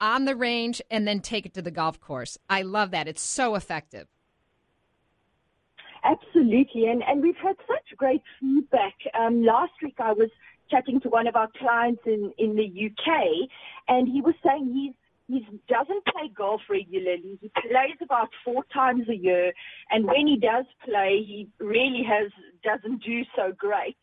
on 0.00 0.24
the 0.24 0.34
range 0.34 0.80
and 0.90 1.06
then 1.06 1.20
take 1.20 1.46
it 1.46 1.54
to 1.54 1.62
the 1.62 1.70
golf 1.70 2.00
course. 2.00 2.38
I 2.48 2.62
love 2.62 2.92
that. 2.92 3.06
It's 3.06 3.22
so 3.22 3.54
effective. 3.54 4.08
Absolutely. 6.04 6.86
And, 6.86 7.02
and 7.02 7.22
we've 7.22 7.36
had 7.36 7.56
such 7.66 7.96
great 7.96 8.22
feedback. 8.40 8.94
Um, 9.18 9.44
last 9.44 9.72
week 9.82 9.96
I 9.98 10.12
was 10.12 10.30
chatting 10.70 11.00
to 11.00 11.08
one 11.08 11.26
of 11.26 11.36
our 11.36 11.48
clients 11.58 12.02
in, 12.06 12.32
in 12.38 12.56
the 12.56 12.66
UK 12.66 13.48
and 13.88 14.08
he 14.08 14.20
was 14.20 14.34
saying 14.44 14.72
he's 14.72 14.94
he 15.30 15.46
doesn't 15.68 16.04
play 16.06 16.28
golf 16.36 16.60
regularly. 16.68 17.38
He 17.40 17.50
plays 17.54 17.96
about 18.02 18.30
four 18.44 18.64
times 18.74 19.08
a 19.08 19.14
year, 19.14 19.52
and 19.90 20.04
when 20.04 20.26
he 20.26 20.36
does 20.36 20.64
play, 20.84 21.22
he 21.24 21.48
really 21.60 22.02
has 22.02 22.32
doesn't 22.64 23.04
do 23.04 23.22
so 23.36 23.52
great. 23.56 23.96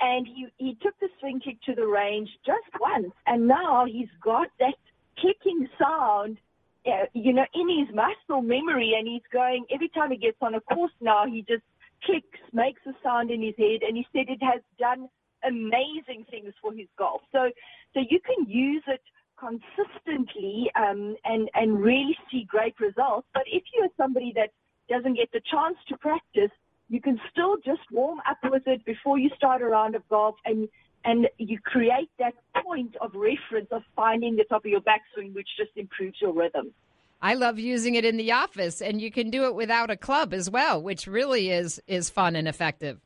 And 0.00 0.26
he 0.26 0.48
he 0.56 0.76
took 0.82 0.98
the 0.98 1.08
swing 1.20 1.40
click 1.40 1.58
to 1.66 1.74
the 1.76 1.86
range 1.86 2.30
just 2.44 2.66
once, 2.80 3.12
and 3.28 3.46
now 3.46 3.84
he's 3.86 4.08
got 4.20 4.48
that 4.58 4.74
clicking 5.18 5.68
sound, 5.80 6.38
uh, 6.86 7.06
you 7.12 7.32
know, 7.32 7.46
in 7.54 7.68
his 7.68 7.94
muscle 7.94 8.42
memory, 8.42 8.94
and 8.98 9.06
he's 9.06 9.22
going 9.32 9.64
every 9.72 9.88
time 9.88 10.10
he 10.10 10.16
gets 10.16 10.38
on 10.40 10.54
a 10.54 10.60
course 10.60 10.92
now, 11.00 11.26
he 11.26 11.42
just 11.42 11.62
clicks, 12.04 12.40
makes 12.52 12.80
a 12.86 12.92
sound 13.02 13.30
in 13.30 13.42
his 13.42 13.54
head, 13.56 13.82
and 13.86 13.96
he 13.96 14.06
said 14.12 14.26
it 14.28 14.42
has 14.42 14.60
done 14.78 15.08
amazing 15.44 16.24
things 16.30 16.52
for 16.60 16.72
his 16.72 16.88
golf. 16.98 17.22
So, 17.32 17.50
so 17.94 18.00
you 18.08 18.20
can 18.20 18.48
use 18.48 18.82
it 18.86 19.02
consistently 19.38 20.70
um, 20.76 21.16
and 21.24 21.48
and 21.54 21.80
really 21.80 22.16
see 22.30 22.44
great 22.48 22.78
results. 22.80 23.26
But 23.34 23.42
if 23.46 23.62
you're 23.74 23.88
somebody 23.96 24.32
that 24.36 24.50
doesn't 24.88 25.14
get 25.14 25.30
the 25.32 25.40
chance 25.50 25.76
to 25.88 25.96
practice, 25.96 26.50
you 26.88 27.00
can 27.00 27.20
still 27.30 27.56
just 27.64 27.80
warm 27.90 28.20
up 28.28 28.38
with 28.44 28.66
it 28.66 28.84
before 28.84 29.18
you 29.18 29.30
start 29.36 29.62
a 29.62 29.66
round 29.66 29.94
of 29.94 30.08
golf, 30.08 30.36
and 30.44 30.68
and 31.04 31.28
you 31.38 31.58
create 31.60 32.10
that 32.18 32.34
point 32.64 32.96
of 33.00 33.12
reference 33.14 33.68
of 33.70 33.82
finding 33.96 34.36
the 34.36 34.44
top 34.44 34.64
of 34.64 34.70
your 34.70 34.80
backswing, 34.80 35.34
which 35.34 35.48
just 35.56 35.70
improves 35.76 36.16
your 36.20 36.32
rhythm. 36.32 36.72
I 37.20 37.34
love 37.34 37.58
using 37.58 37.94
it 37.94 38.04
in 38.04 38.16
the 38.16 38.32
office, 38.32 38.82
and 38.82 39.00
you 39.00 39.12
can 39.12 39.30
do 39.30 39.44
it 39.44 39.54
without 39.54 39.90
a 39.90 39.96
club 39.96 40.34
as 40.34 40.50
well, 40.50 40.82
which 40.82 41.06
really 41.06 41.50
is 41.50 41.80
is 41.86 42.10
fun 42.10 42.34
and 42.36 42.48
effective. 42.48 43.00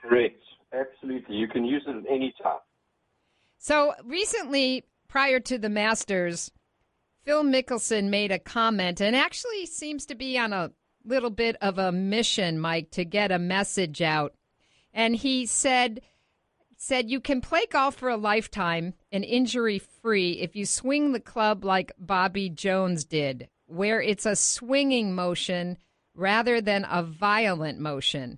Correct. 0.00 0.40
Absolutely. 0.72 1.36
You 1.36 1.48
can 1.48 1.64
use 1.64 1.82
it 1.86 1.94
at 1.94 2.04
any 2.10 2.34
time. 2.42 2.58
So 3.58 3.92
recently, 4.04 4.84
prior 5.06 5.38
to 5.40 5.58
the 5.58 5.68
Masters, 5.68 6.50
Phil 7.24 7.44
Mickelson 7.44 8.08
made 8.08 8.32
a 8.32 8.38
comment 8.38 9.00
and 9.00 9.14
actually 9.14 9.66
seems 9.66 10.06
to 10.06 10.14
be 10.14 10.38
on 10.38 10.52
a 10.52 10.72
little 11.04 11.30
bit 11.30 11.56
of 11.60 11.78
a 11.78 11.92
mission, 11.92 12.58
Mike, 12.58 12.90
to 12.92 13.04
get 13.04 13.30
a 13.30 13.38
message 13.38 14.00
out. 14.00 14.34
And 14.94 15.14
he 15.14 15.46
said 15.46 16.00
said 16.82 17.08
you 17.08 17.20
can 17.20 17.40
play 17.40 17.64
golf 17.70 17.94
for 17.94 18.08
a 18.08 18.16
lifetime 18.16 18.92
and 19.12 19.24
injury 19.24 19.78
free 19.78 20.32
if 20.40 20.56
you 20.56 20.66
swing 20.66 21.12
the 21.12 21.20
club 21.20 21.64
like 21.64 21.92
Bobby 21.96 22.48
Jones 22.48 23.04
did, 23.04 23.48
where 23.66 24.02
it's 24.02 24.26
a 24.26 24.34
swinging 24.34 25.14
motion 25.14 25.78
rather 26.12 26.60
than 26.60 26.84
a 26.90 27.04
violent 27.04 27.78
motion. 27.78 28.36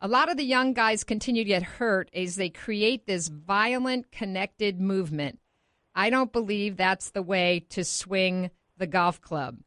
A 0.00 0.08
lot 0.08 0.30
of 0.30 0.38
the 0.38 0.44
young 0.44 0.72
guys 0.72 1.04
continue 1.04 1.44
to 1.44 1.48
get 1.48 1.62
hurt 1.62 2.08
as 2.14 2.36
they 2.36 2.48
create 2.48 3.06
this 3.06 3.28
violent 3.28 4.10
connected 4.10 4.80
movement. 4.80 5.38
I 5.94 6.08
don't 6.08 6.32
believe 6.32 6.78
that's 6.78 7.10
the 7.10 7.22
way 7.22 7.66
to 7.68 7.84
swing 7.84 8.50
the 8.78 8.86
golf 8.86 9.20
club. 9.20 9.58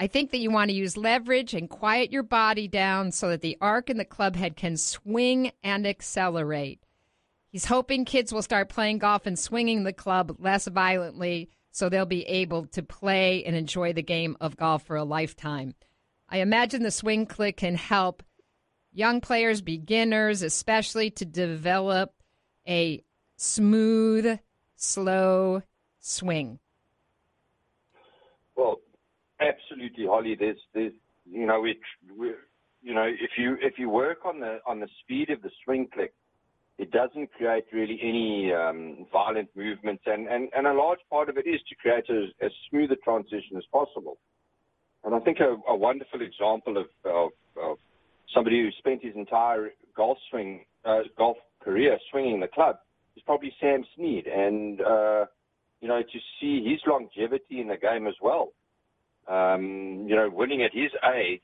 I 0.00 0.06
think 0.06 0.30
that 0.30 0.38
you 0.38 0.50
want 0.50 0.70
to 0.70 0.76
use 0.76 0.96
leverage 0.96 1.52
and 1.52 1.68
quiet 1.68 2.12
your 2.12 2.22
body 2.22 2.66
down 2.66 3.12
so 3.12 3.28
that 3.28 3.42
the 3.42 3.58
arc 3.60 3.90
in 3.90 3.98
the 3.98 4.06
club 4.06 4.36
head 4.36 4.56
can 4.56 4.78
swing 4.78 5.52
and 5.62 5.86
accelerate. 5.86 6.80
He's 7.50 7.64
hoping 7.64 8.04
kids 8.04 8.32
will 8.32 8.42
start 8.42 8.68
playing 8.68 8.98
golf 8.98 9.26
and 9.26 9.38
swinging 9.38 9.84
the 9.84 9.92
club 9.92 10.36
less 10.38 10.66
violently 10.66 11.50
so 11.70 11.88
they'll 11.88 12.06
be 12.06 12.26
able 12.26 12.66
to 12.66 12.82
play 12.82 13.44
and 13.44 13.54
enjoy 13.54 13.92
the 13.92 14.02
game 14.02 14.36
of 14.40 14.56
golf 14.56 14.84
for 14.84 14.96
a 14.96 15.04
lifetime. 15.04 15.74
I 16.28 16.38
imagine 16.38 16.82
the 16.82 16.90
swing 16.90 17.26
click 17.26 17.58
can 17.58 17.74
help 17.76 18.22
young 18.92 19.20
players, 19.20 19.60
beginners 19.60 20.42
especially, 20.42 21.10
to 21.12 21.24
develop 21.24 22.12
a 22.66 23.02
smooth, 23.36 24.38
slow 24.76 25.62
swing? 26.00 26.58
Well, 28.56 28.80
absolutely, 29.40 30.06
Holly. 30.06 30.36
There's, 30.38 30.58
there's, 30.74 30.92
you 31.24 31.46
know, 31.46 31.60
we, 31.60 31.78
you 32.82 32.94
know, 32.94 33.04
if 33.04 33.30
you 33.38 33.56
if 33.60 33.78
you 33.78 33.88
work 33.88 34.24
on 34.24 34.40
the 34.40 34.58
on 34.66 34.80
the 34.80 34.88
speed 35.00 35.30
of 35.30 35.42
the 35.42 35.50
swing 35.64 35.88
click, 35.92 36.12
it 36.78 36.90
doesn't 36.92 37.32
create 37.32 37.64
really 37.72 37.98
any 38.02 38.52
um, 38.52 39.06
violent 39.12 39.48
movements, 39.56 40.04
and, 40.06 40.28
and 40.28 40.48
and 40.56 40.66
a 40.66 40.72
large 40.72 41.00
part 41.10 41.28
of 41.28 41.36
it 41.36 41.46
is 41.46 41.60
to 41.68 41.74
create 41.74 42.04
as 42.08 42.52
smooth 42.70 42.90
a 42.92 42.96
transition 42.96 43.56
as 43.56 43.64
possible. 43.72 44.18
And 45.04 45.14
I 45.14 45.20
think 45.20 45.38
a, 45.40 45.56
a 45.70 45.76
wonderful 45.76 46.20
example 46.22 46.76
of, 46.76 46.86
of, 47.04 47.30
of 47.62 47.78
somebody 48.34 48.60
who 48.60 48.70
spent 48.78 49.02
his 49.02 49.14
entire 49.14 49.70
golf 49.96 50.18
swing, 50.30 50.64
uh, 50.84 51.00
golf 51.16 51.36
career 51.60 51.98
swinging 52.10 52.40
the 52.40 52.48
club 52.48 52.76
is 53.16 53.22
probably 53.24 53.52
Sam 53.60 53.84
Snead. 53.94 54.26
And, 54.26 54.80
uh, 54.80 55.26
you 55.80 55.88
know, 55.88 56.02
to 56.02 56.18
see 56.40 56.64
his 56.64 56.80
longevity 56.86 57.60
in 57.60 57.68
the 57.68 57.76
game 57.76 58.06
as 58.06 58.14
well, 58.20 58.52
um, 59.28 60.06
you 60.08 60.16
know, 60.16 60.28
winning 60.32 60.62
at 60.62 60.72
his 60.74 60.90
age, 61.16 61.42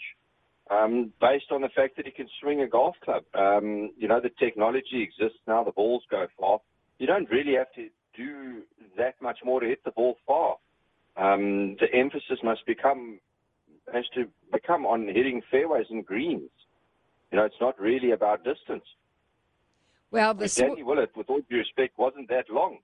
um, 0.71 1.13
based 1.21 1.47
on 1.51 1.61
the 1.61 1.69
fact 1.69 1.97
that 1.97 2.07
he 2.07 2.13
can 2.13 2.29
swing 2.41 2.63
a 2.63 2.67
golf 2.67 2.97
club. 3.05 3.25
Um, 3.35 3.91
you 3.97 4.09
know, 4.09 4.21
the 4.21 4.31
technology 4.39 5.03
exists 5.03 5.41
now, 5.47 5.63
the 5.65 5.73
balls 5.73 6.03
go 6.11 6.27
far. 6.39 6.61
You 6.99 7.07
don't 7.07 7.31
really 7.31 7.55
have 7.55 7.73
to 7.75 7.89
do 8.17 8.63
that 8.97 9.15
much 9.21 9.39
more 9.45 9.61
to 9.61 9.67
hit 9.67 9.85
the 9.85 9.91
ball 9.91 10.17
far. 10.27 10.57
Um, 11.17 11.77
the 11.81 11.93
emphasis 11.93 12.39
must 12.43 12.67
become 12.67 13.21
has 13.93 14.05
to 14.15 14.27
become 14.51 14.87
on 14.87 15.07
hitting 15.07 15.43
fairways 15.51 15.87
and 15.91 16.05
greens. 16.07 16.51
You 17.31 17.39
know, 17.39 17.45
it's 17.45 17.61
not 17.61 17.79
really 17.79 18.13
about 18.13 18.45
distance. 18.45 18.85
Well, 20.11 20.33
the 20.33 20.49
sw- 20.49 20.59
Danny 20.59 20.83
Willett, 20.83 21.11
with 21.17 21.29
all 21.29 21.41
due 21.51 21.59
respect, 21.59 21.99
wasn't 21.99 22.29
that 22.29 22.49
long 22.49 22.79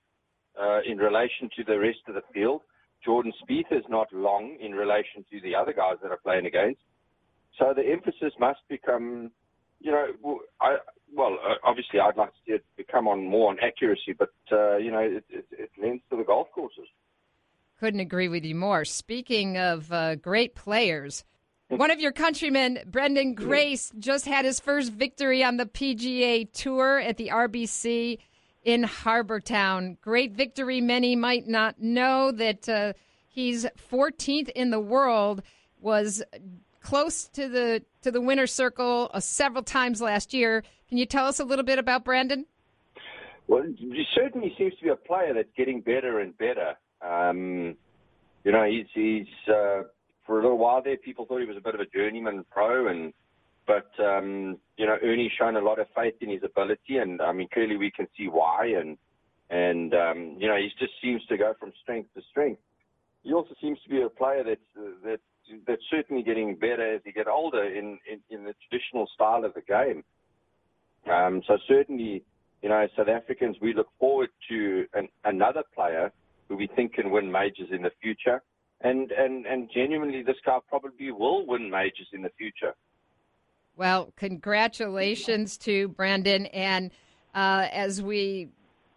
uh, 0.61 0.81
in 0.85 0.97
relation 0.97 1.49
to 1.57 1.63
the 1.63 1.79
rest 1.79 1.99
of 2.07 2.15
the 2.15 2.23
field. 2.33 2.61
Jordan 3.03 3.33
Spieth 3.41 3.71
is 3.71 3.85
not 3.89 4.13
long 4.13 4.57
in 4.59 4.73
relation 4.73 5.25
to 5.31 5.41
the 5.41 5.55
other 5.55 5.73
guys 5.73 5.95
that 6.03 6.11
are 6.11 6.19
playing 6.23 6.45
against. 6.45 6.81
So 7.57 7.73
the 7.75 7.83
emphasis 7.83 8.33
must 8.39 8.59
become, 8.69 9.31
you 9.79 9.91
know, 9.91 10.39
I, 10.59 10.77
well, 11.13 11.37
uh, 11.45 11.55
obviously 11.63 11.99
I'd 11.99 12.17
like 12.17 12.29
to 12.29 12.39
see 12.45 12.53
it 12.53 12.65
become 12.77 13.07
on 13.07 13.25
more 13.25 13.49
on 13.49 13.57
accuracy, 13.59 14.13
but 14.17 14.33
uh, 14.51 14.77
you 14.77 14.91
know, 14.91 14.99
it, 14.99 15.25
it, 15.29 15.45
it 15.51 15.69
lends 15.81 16.03
to 16.09 16.17
the 16.17 16.23
golf 16.23 16.47
courses. 16.53 16.87
Couldn't 17.79 17.99
agree 17.99 18.27
with 18.27 18.45
you 18.45 18.55
more. 18.55 18.85
Speaking 18.85 19.57
of 19.57 19.91
uh, 19.91 20.15
great 20.15 20.55
players, 20.55 21.23
one 21.67 21.89
of 21.89 21.99
your 21.99 22.11
countrymen, 22.11 22.79
Brendan 22.85 23.33
Grace, 23.33 23.91
just 23.97 24.25
had 24.25 24.45
his 24.45 24.59
first 24.59 24.91
victory 24.91 25.43
on 25.43 25.57
the 25.57 25.65
PGA 25.65 26.51
Tour 26.51 26.99
at 26.99 27.17
the 27.17 27.29
RBC 27.29 28.17
in 28.63 28.83
Harbour 28.83 29.39
Town. 29.39 29.97
Great 30.01 30.33
victory. 30.33 30.81
Many 30.81 31.15
might 31.15 31.47
not 31.47 31.81
know 31.81 32.31
that 32.31 32.67
uh, 32.67 32.93
he's 33.27 33.65
14th 33.91 34.49
in 34.49 34.69
the 34.69 34.79
world. 34.79 35.41
Was 35.79 36.21
close 36.81 37.27
to 37.29 37.47
the 37.47 37.83
to 38.01 38.11
the 38.11 38.21
winner's 38.21 38.53
circle 38.53 39.09
uh, 39.13 39.19
several 39.19 39.63
times 39.63 40.01
last 40.01 40.33
year. 40.33 40.63
Can 40.89 40.97
you 40.97 41.05
tell 41.05 41.25
us 41.25 41.39
a 41.39 41.45
little 41.45 41.65
bit 41.65 41.79
about 41.79 42.03
Branden? 42.03 42.45
Well, 43.47 43.63
he 43.77 44.03
certainly 44.15 44.53
seems 44.57 44.75
to 44.77 44.83
be 44.83 44.89
a 44.89 44.95
player 44.95 45.33
that's 45.33 45.51
getting 45.57 45.81
better 45.81 46.19
and 46.19 46.37
better. 46.37 46.75
Um, 47.01 47.75
you 48.43 48.51
know, 48.51 48.63
he's 48.63 48.87
he's 48.93 49.27
uh, 49.47 49.83
for 50.25 50.39
a 50.39 50.41
little 50.41 50.57
while 50.57 50.81
there, 50.81 50.97
people 50.97 51.25
thought 51.25 51.39
he 51.39 51.45
was 51.45 51.57
a 51.57 51.61
bit 51.61 51.75
of 51.75 51.81
a 51.81 51.85
journeyman 51.85 52.45
pro, 52.51 52.87
and 52.87 53.13
but 53.67 53.91
um, 54.03 54.57
you 54.77 54.85
know, 54.85 54.97
Ernie's 55.03 55.31
shown 55.37 55.55
a 55.55 55.61
lot 55.61 55.79
of 55.79 55.87
faith 55.95 56.15
in 56.21 56.29
his 56.29 56.43
ability, 56.43 56.97
and 56.97 57.21
I 57.21 57.31
mean, 57.31 57.47
clearly 57.53 57.77
we 57.77 57.91
can 57.91 58.07
see 58.17 58.27
why, 58.27 58.73
and 58.79 58.97
and 59.49 59.93
um, 59.93 60.37
you 60.39 60.47
know, 60.47 60.55
he 60.55 60.69
just 60.79 60.93
seems 61.01 61.25
to 61.25 61.37
go 61.37 61.53
from 61.59 61.73
strength 61.81 62.13
to 62.15 62.21
strength. 62.31 62.61
He 63.23 63.33
also 63.33 63.53
seems 63.61 63.79
to 63.83 63.89
be 63.89 64.01
a 64.01 64.09
player 64.09 64.43
that's 64.43 64.61
uh, 64.77 64.91
that's 65.03 65.21
that's 65.67 65.81
certainly 65.89 66.23
getting 66.23 66.55
better 66.55 66.95
as 66.95 67.01
you 67.05 67.13
get 67.13 67.27
older 67.27 67.63
in, 67.63 67.99
in 68.09 68.19
in 68.29 68.43
the 68.43 68.53
traditional 68.69 69.07
style 69.13 69.45
of 69.45 69.53
the 69.53 69.61
game. 69.61 70.03
Um, 71.11 71.41
so 71.47 71.57
certainly, 71.67 72.23
you 72.61 72.69
know, 72.69 72.87
South 72.95 73.07
Africans, 73.07 73.57
we 73.61 73.73
look 73.73 73.87
forward 73.99 74.29
to 74.49 74.85
an, 74.93 75.07
another 75.25 75.63
player 75.73 76.11
who 76.47 76.55
we 76.55 76.67
think 76.67 76.93
can 76.93 77.09
win 77.09 77.31
majors 77.31 77.69
in 77.71 77.81
the 77.81 77.91
future 78.01 78.41
and 78.83 79.11
and 79.11 79.45
and 79.45 79.69
genuinely, 79.73 80.23
this 80.23 80.37
guy 80.45 80.57
probably 80.67 81.11
will 81.11 81.45
win 81.45 81.69
majors 81.69 82.07
in 82.13 82.21
the 82.21 82.31
future. 82.37 82.73
Well, 83.77 84.11
congratulations 84.15 85.57
to 85.59 85.89
Branden. 85.89 86.49
and 86.53 86.91
uh, 87.33 87.67
as 87.71 88.01
we 88.01 88.49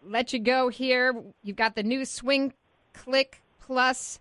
let 0.04 0.32
you 0.32 0.40
go 0.40 0.68
here, 0.68 1.14
you've 1.42 1.56
got 1.56 1.76
the 1.76 1.82
new 1.82 2.04
Swing 2.04 2.52
Click 2.92 3.42
Plus. 3.60 4.20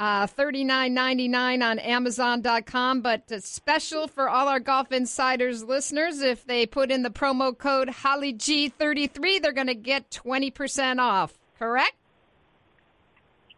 Uh, 0.00 0.26
$39.99 0.26 1.62
on 1.62 1.78
Amazon.com, 1.78 3.02
but 3.02 3.30
special 3.44 4.08
for 4.08 4.30
all 4.30 4.48
our 4.48 4.58
Golf 4.58 4.92
Insiders 4.92 5.62
listeners. 5.62 6.22
If 6.22 6.46
they 6.46 6.64
put 6.64 6.90
in 6.90 7.02
the 7.02 7.10
promo 7.10 7.56
code 7.56 7.88
HollyG33, 7.88 9.42
they're 9.42 9.52
going 9.52 9.66
to 9.66 9.74
get 9.74 10.10
20% 10.10 11.00
off, 11.00 11.38
correct? 11.58 11.92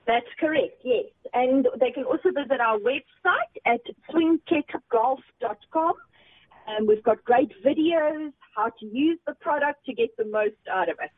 That's 0.05 0.27
correct, 0.41 0.81
yes. 0.83 1.05
And 1.33 1.69
they 1.79 1.93
can 1.93 2.03
also 2.03 2.31
visit 2.35 2.61
our 2.61 2.79
website 2.81 3.55
at 3.65 3.81
swingclickgolf.com. 4.11 5.93
And 6.67 6.89
we've 6.89 7.05
got 7.05 7.23
great 7.23 7.53
videos, 7.65 8.33
how 8.57 8.71
to 8.81 8.87
use 8.87 9.21
the 9.29 9.35
product 9.35 9.87
to 9.87 9.95
get 9.95 10.17
the 10.17 10.25
most 10.25 10.57
out 10.69 10.89
of 10.89 10.97
it. 11.01 11.11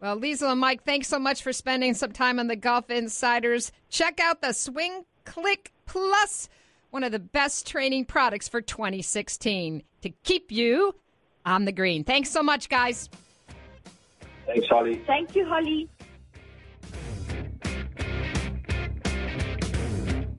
Well, 0.00 0.18
Liesl 0.20 0.50
and 0.52 0.60
Mike, 0.60 0.84
thanks 0.84 1.08
so 1.08 1.18
much 1.18 1.42
for 1.42 1.52
spending 1.52 1.94
some 1.94 2.12
time 2.12 2.38
on 2.38 2.48
the 2.48 2.56
Golf 2.56 2.90
Insiders. 2.90 3.72
Check 3.88 4.20
out 4.20 4.42
the 4.42 4.52
Swing 4.52 5.04
Click 5.24 5.72
Plus, 5.86 6.48
one 6.90 7.02
of 7.02 7.12
the 7.12 7.18
best 7.18 7.66
training 7.66 8.04
products 8.04 8.48
for 8.48 8.60
2016 8.60 9.82
to 10.02 10.10
keep 10.22 10.52
you 10.52 10.94
on 11.46 11.64
the 11.64 11.72
green. 11.72 12.04
Thanks 12.04 12.30
so 12.30 12.42
much, 12.42 12.68
guys. 12.68 13.08
Thanks, 14.44 14.66
Holly. 14.68 15.02
Thank 15.06 15.34
you, 15.34 15.46
Holly. 15.46 15.88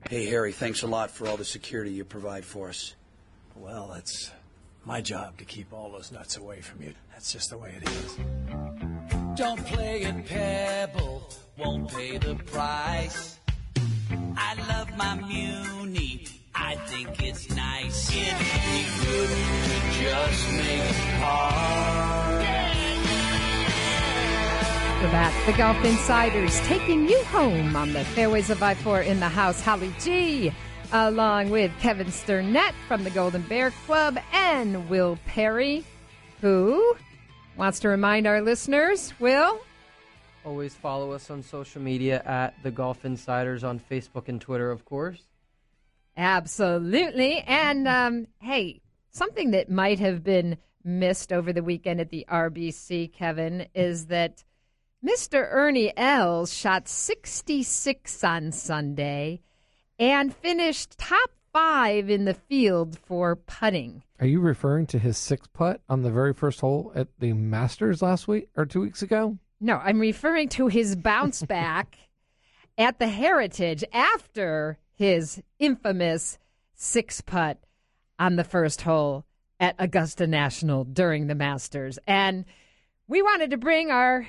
Hey, 0.08 0.24
Harry, 0.26 0.52
thanks 0.52 0.82
a 0.82 0.86
lot 0.86 1.10
for 1.10 1.28
all 1.28 1.36
the 1.36 1.44
security 1.44 1.90
you 1.90 2.04
provide 2.04 2.44
for 2.44 2.68
us. 2.68 2.94
Well, 3.56 3.92
it's 3.94 4.30
my 4.84 5.00
job 5.02 5.36
to 5.38 5.44
keep 5.44 5.72
all 5.72 5.90
those 5.90 6.12
nuts 6.12 6.36
away 6.36 6.60
from 6.60 6.82
you. 6.82 6.94
That's 7.12 7.32
just 7.32 7.50
the 7.50 7.58
way 7.58 7.74
it 7.76 7.88
is. 7.88 8.87
Don't 9.38 9.64
play 9.66 10.02
at 10.02 10.26
Pebble, 10.26 11.22
won't 11.56 11.88
pay 11.92 12.18
the 12.18 12.34
price. 12.34 13.38
I 14.36 14.56
love 14.68 14.96
my 14.96 15.14
Muni, 15.14 16.26
I 16.56 16.74
think 16.74 17.22
it's 17.22 17.48
nice. 17.54 18.10
It'd 18.10 18.36
be 18.36 18.84
good 19.04 19.28
to 19.28 20.02
just 20.02 20.52
make 20.54 21.20
par. 21.20 22.40
We're 25.00 25.12
back. 25.12 25.46
The 25.46 25.52
Golf 25.52 25.84
Insiders 25.84 26.58
taking 26.62 27.08
you 27.08 27.22
home 27.26 27.76
on 27.76 27.92
the 27.92 28.02
fairways 28.06 28.50
of 28.50 28.60
I 28.60 28.74
4 28.74 29.02
in 29.02 29.20
the 29.20 29.28
house. 29.28 29.60
Holly 29.60 29.94
G, 30.00 30.52
along 30.90 31.50
with 31.50 31.70
Kevin 31.78 32.08
Sternett 32.08 32.74
from 32.88 33.04
the 33.04 33.10
Golden 33.10 33.42
Bear 33.42 33.70
Club 33.86 34.18
and 34.32 34.90
Will 34.90 35.16
Perry, 35.26 35.84
who 36.40 36.96
wants 37.58 37.80
to 37.80 37.88
remind 37.88 38.26
our 38.26 38.40
listeners, 38.40 39.12
Will? 39.18 39.60
Always 40.46 40.74
follow 40.74 41.10
us 41.10 41.28
on 41.28 41.42
social 41.42 41.82
media 41.82 42.22
at 42.24 42.54
The 42.62 42.70
Golf 42.70 43.04
Insiders 43.04 43.64
on 43.64 43.80
Facebook 43.80 44.28
and 44.28 44.40
Twitter, 44.40 44.70
of 44.70 44.84
course. 44.84 45.22
Absolutely. 46.16 47.40
And 47.40 47.88
um, 47.88 48.26
hey, 48.40 48.80
something 49.10 49.50
that 49.50 49.70
might 49.70 49.98
have 49.98 50.22
been 50.22 50.56
missed 50.84 51.32
over 51.32 51.52
the 51.52 51.62
weekend 51.62 52.00
at 52.00 52.10
the 52.10 52.24
RBC, 52.30 53.12
Kevin, 53.12 53.66
is 53.74 54.06
that 54.06 54.44
Mr. 55.04 55.46
Ernie 55.50 55.92
Els 55.96 56.54
shot 56.54 56.88
66 56.88 58.24
on 58.24 58.52
Sunday 58.52 59.40
and 59.98 60.34
finished 60.34 60.96
top 60.96 61.30
five 61.52 62.08
in 62.08 62.24
the 62.24 62.34
field 62.34 62.98
for 62.98 63.34
putting. 63.34 64.04
Are 64.20 64.26
you 64.26 64.40
referring 64.40 64.86
to 64.88 64.98
his 64.98 65.16
six 65.16 65.46
putt 65.46 65.80
on 65.88 66.02
the 66.02 66.10
very 66.10 66.34
first 66.34 66.60
hole 66.60 66.90
at 66.96 67.06
the 67.20 67.32
Masters 67.32 68.02
last 68.02 68.26
week 68.26 68.48
or 68.56 68.66
two 68.66 68.80
weeks 68.80 69.00
ago? 69.00 69.38
No, 69.60 69.76
I'm 69.76 70.00
referring 70.00 70.48
to 70.50 70.66
his 70.66 70.96
bounce 70.96 71.42
back 71.46 71.96
at 72.76 72.98
the 72.98 73.06
Heritage 73.06 73.84
after 73.92 74.78
his 74.94 75.40
infamous 75.60 76.38
six 76.74 77.20
putt 77.20 77.58
on 78.18 78.34
the 78.34 78.42
first 78.42 78.82
hole 78.82 79.24
at 79.60 79.76
Augusta 79.78 80.26
National 80.26 80.82
during 80.82 81.28
the 81.28 81.36
Masters. 81.36 81.98
And 82.04 82.44
we 83.06 83.22
wanted 83.22 83.50
to 83.50 83.56
bring 83.56 83.92
our 83.92 84.26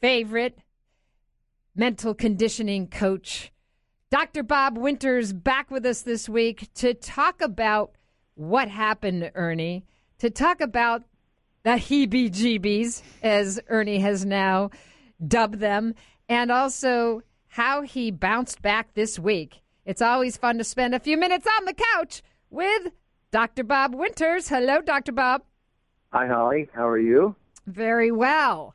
favorite 0.00 0.58
mental 1.74 2.14
conditioning 2.14 2.86
coach, 2.86 3.52
Dr. 4.08 4.44
Bob 4.44 4.78
Winters, 4.78 5.32
back 5.32 5.68
with 5.68 5.84
us 5.84 6.02
this 6.02 6.28
week 6.28 6.72
to 6.74 6.94
talk 6.94 7.40
about 7.40 7.96
what 8.34 8.68
happened, 8.68 9.30
Ernie, 9.34 9.84
to 10.18 10.30
talk 10.30 10.60
about 10.60 11.02
the 11.62 11.70
heebie 11.70 12.30
jeebies, 12.30 13.02
as 13.22 13.60
Ernie 13.68 14.00
has 14.00 14.24
now 14.24 14.70
dubbed 15.26 15.60
them, 15.60 15.94
and 16.28 16.50
also 16.50 17.22
how 17.48 17.82
he 17.82 18.10
bounced 18.10 18.62
back 18.62 18.94
this 18.94 19.18
week. 19.18 19.60
It's 19.84 20.02
always 20.02 20.36
fun 20.36 20.58
to 20.58 20.64
spend 20.64 20.94
a 20.94 21.00
few 21.00 21.16
minutes 21.16 21.46
on 21.58 21.64
the 21.64 21.74
couch 21.74 22.22
with 22.50 22.92
Dr. 23.30 23.64
Bob 23.64 23.94
Winters. 23.94 24.48
Hello, 24.48 24.80
Dr. 24.80 25.12
Bob. 25.12 25.42
Hi, 26.12 26.26
Holly. 26.26 26.68
How 26.74 26.86
are 26.88 26.98
you? 26.98 27.34
Very 27.66 28.12
well. 28.12 28.74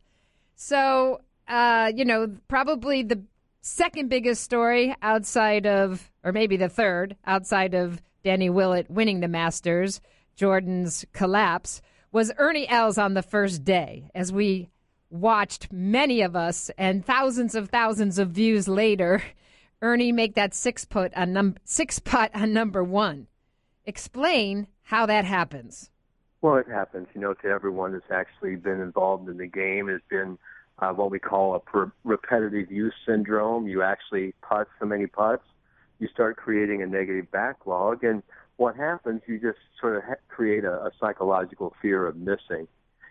So, 0.56 1.22
uh, 1.48 1.92
you 1.96 2.06
know, 2.06 2.36
probably 2.48 3.04
the 3.04 3.24
second 3.62 4.10
biggest 4.10 4.44
story 4.44 4.96
outside 5.02 5.66
of, 5.66 6.10
or 6.24 6.32
maybe 6.32 6.58
the 6.58 6.70
third, 6.70 7.16
outside 7.26 7.74
of 7.74 8.02
Danny 8.24 8.50
Willett 8.50 8.90
winning 8.90 9.20
the 9.20 9.28
Masters, 9.28 10.02
Jordan's 10.36 11.06
collapse, 11.14 11.82
was 12.12 12.32
Ernie 12.38 12.68
Els 12.70 12.98
on 12.98 13.14
the 13.14 13.22
first 13.22 13.64
day. 13.64 14.10
As 14.16 14.32
we 14.32 14.70
watched, 15.10 15.72
many 15.72 16.22
of 16.22 16.36
us, 16.36 16.70
and 16.78 17.06
thousands 17.06 17.56
of 17.56 17.70
thousands 17.70 18.20
of 18.20 18.30
views 18.32 18.68
later, 18.68 19.24
Ernie 19.82 20.12
make 20.12 20.36
that 20.36 20.54
six 20.54 20.86
put 20.86 21.14
on 21.16 21.34
num- 21.34 21.58
six 21.64 22.00
putt 22.00 22.32
on 22.34 22.54
number 22.54 22.84
one. 22.84 23.28
Explain 23.86 24.68
how 24.84 25.06
that 25.06 25.26
happens. 25.26 25.90
Well, 26.42 26.58
it 26.58 26.68
happens, 26.68 27.08
you 27.14 27.22
know, 27.22 27.34
to 27.36 27.48
everyone 27.48 27.94
that's 27.94 28.12
actually 28.12 28.56
been 28.56 28.80
involved 28.80 29.30
in 29.30 29.38
the 29.38 29.48
game. 29.48 29.88
Has 29.88 30.02
been 30.10 30.38
uh, 30.80 30.92
what 30.92 31.12
we 31.12 31.20
call 31.20 31.56
a 31.56 31.60
per- 31.60 31.92
repetitive 32.04 32.72
use 32.72 32.94
syndrome. 33.06 33.68
You 33.68 33.82
actually 33.82 34.34
putt 34.42 34.68
so 34.80 34.86
many 34.86 35.08
putts, 35.08 35.44
you 36.00 36.08
start 36.14 36.38
creating 36.38 36.82
a 36.82 36.86
negative 36.86 37.32
backlog, 37.32 38.04
and 38.04 38.24
what 38.58 38.76
happens? 38.76 39.22
You 39.28 39.40
just 39.40 39.60
sort 39.80 39.98
of 39.98 40.04
ha- 40.04 40.16
create 40.30 40.64
a, 40.64 40.74
a 40.74 40.92
psychological 41.00 41.74
fear 41.82 42.08
of 42.08 42.16
missing. 42.16 42.68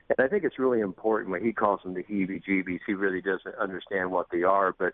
And 0.09 0.18
I 0.18 0.29
think 0.29 0.44
it's 0.44 0.59
really 0.59 0.81
important 0.81 1.31
when 1.31 1.44
he 1.44 1.53
calls 1.53 1.81
them 1.83 1.94
the 1.94 2.03
heebie-jeebies. 2.03 2.81
He 2.87 2.94
really 2.94 3.20
doesn't 3.20 3.57
understand 3.61 4.11
what 4.11 4.27
they 4.31 4.42
are, 4.42 4.75
but 4.79 4.92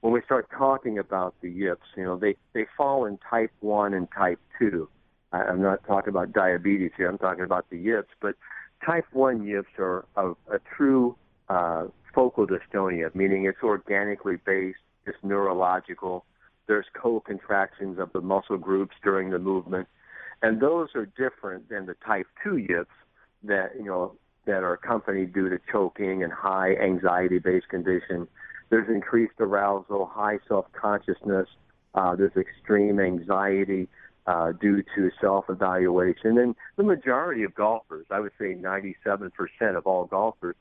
when 0.00 0.12
we 0.12 0.22
start 0.24 0.48
talking 0.56 0.98
about 0.98 1.34
the 1.42 1.50
yips, 1.50 1.86
you 1.96 2.04
know, 2.04 2.16
they 2.18 2.36
they 2.54 2.66
fall 2.76 3.04
in 3.04 3.18
type 3.18 3.52
one 3.60 3.94
and 3.94 4.08
type 4.16 4.38
two. 4.58 4.88
I, 5.32 5.42
I'm 5.42 5.62
not 5.62 5.86
talking 5.86 6.08
about 6.08 6.32
diabetes 6.32 6.92
here. 6.96 7.08
I'm 7.08 7.18
talking 7.18 7.44
about 7.44 7.68
the 7.70 7.78
yips. 7.78 8.08
But 8.20 8.34
type 8.84 9.06
1 9.12 9.46
yips 9.46 9.68
are 9.78 10.04
a, 10.16 10.30
a 10.52 10.58
true 10.76 11.16
uh, 11.48 11.86
focal 12.14 12.46
dystonia, 12.46 13.14
meaning 13.14 13.44
it's 13.44 13.62
organically 13.62 14.36
based, 14.44 14.78
it's 15.06 15.18
neurological. 15.22 16.24
There's 16.70 16.86
co-contractions 16.94 17.98
of 17.98 18.12
the 18.12 18.20
muscle 18.20 18.56
groups 18.56 18.94
during 19.02 19.30
the 19.30 19.40
movement. 19.40 19.88
And 20.40 20.60
those 20.60 20.90
are 20.94 21.04
different 21.04 21.68
than 21.68 21.86
the 21.86 21.96
type 22.06 22.28
2 22.44 22.58
yips 22.58 22.94
that, 23.42 23.72
you 23.76 23.86
know, 23.86 24.14
that 24.46 24.62
are 24.62 24.74
accompanied 24.74 25.32
due 25.32 25.48
to 25.48 25.58
choking 25.72 26.22
and 26.22 26.32
high 26.32 26.76
anxiety-based 26.76 27.68
condition. 27.68 28.28
There's 28.68 28.88
increased 28.88 29.34
arousal, 29.40 30.06
high 30.06 30.38
self-consciousness. 30.46 31.48
Uh, 31.92 32.14
there's 32.14 32.36
extreme 32.36 33.00
anxiety 33.00 33.88
uh, 34.28 34.52
due 34.52 34.84
to 34.94 35.10
self-evaluation. 35.20 36.38
And 36.38 36.54
the 36.76 36.84
majority 36.84 37.42
of 37.42 37.52
golfers, 37.56 38.06
I 38.12 38.20
would 38.20 38.30
say 38.38 38.54
97% 38.54 39.32
of 39.76 39.88
all 39.88 40.04
golfers, 40.04 40.54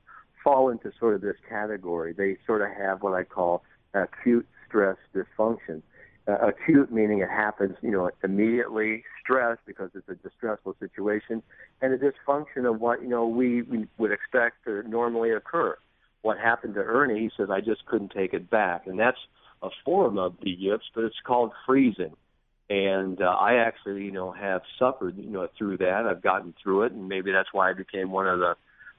fall 0.43 0.69
into 0.69 0.91
sort 0.99 1.13
of 1.13 1.21
this 1.21 1.37
category. 1.47 2.13
They 2.13 2.37
sort 2.47 2.63
of 2.63 2.69
have 2.75 3.03
what 3.03 3.13
I 3.13 3.25
call 3.25 3.61
acute 3.93 4.47
stress 4.67 4.97
dysfunction. 5.13 5.83
Uh, 6.27 6.49
acute 6.49 6.91
meaning 6.91 7.19
it 7.19 7.29
happens, 7.29 7.75
you 7.81 7.91
know, 7.91 8.09
immediately. 8.23 9.03
Stress 9.23 9.57
because 9.65 9.89
it's 9.93 10.09
a 10.09 10.15
distressful 10.15 10.75
situation, 10.79 11.43
and 11.81 11.93
a 11.93 11.97
dysfunction 11.97 12.69
of 12.69 12.79
what 12.81 13.01
you 13.01 13.07
know 13.07 13.27
we, 13.27 13.61
we 13.63 13.87
would 13.97 14.11
expect 14.11 14.63
to 14.65 14.83
normally 14.83 15.31
occur. 15.31 15.77
What 16.21 16.37
happened 16.37 16.73
to 16.75 16.81
Ernie? 16.81 17.19
He 17.19 17.31
says 17.37 17.49
I 17.51 17.61
just 17.61 17.85
couldn't 17.85 18.11
take 18.11 18.33
it 18.33 18.49
back, 18.49 18.87
and 18.87 18.99
that's 18.99 19.19
a 19.61 19.69
form 19.85 20.17
of 20.17 20.35
the 20.41 20.49
yips, 20.49 20.85
but 20.93 21.03
it's 21.03 21.19
called 21.25 21.51
freezing 21.65 22.15
and 22.69 23.19
uh, 23.21 23.25
I 23.25 23.55
actually, 23.55 24.03
you 24.03 24.11
know, 24.11 24.31
have 24.31 24.61
suffered, 24.77 25.17
you 25.17 25.29
know, 25.29 25.47
through 25.57 25.77
that. 25.77 26.05
I've 26.05 26.21
gotten 26.21 26.53
through 26.61 26.83
it, 26.83 26.91
and 26.91 27.09
maybe 27.09 27.31
that's 27.31 27.49
why 27.51 27.71
I 27.71 27.73
became 27.73 28.11
one 28.11 28.27
of 28.27 28.39
the 28.39 28.55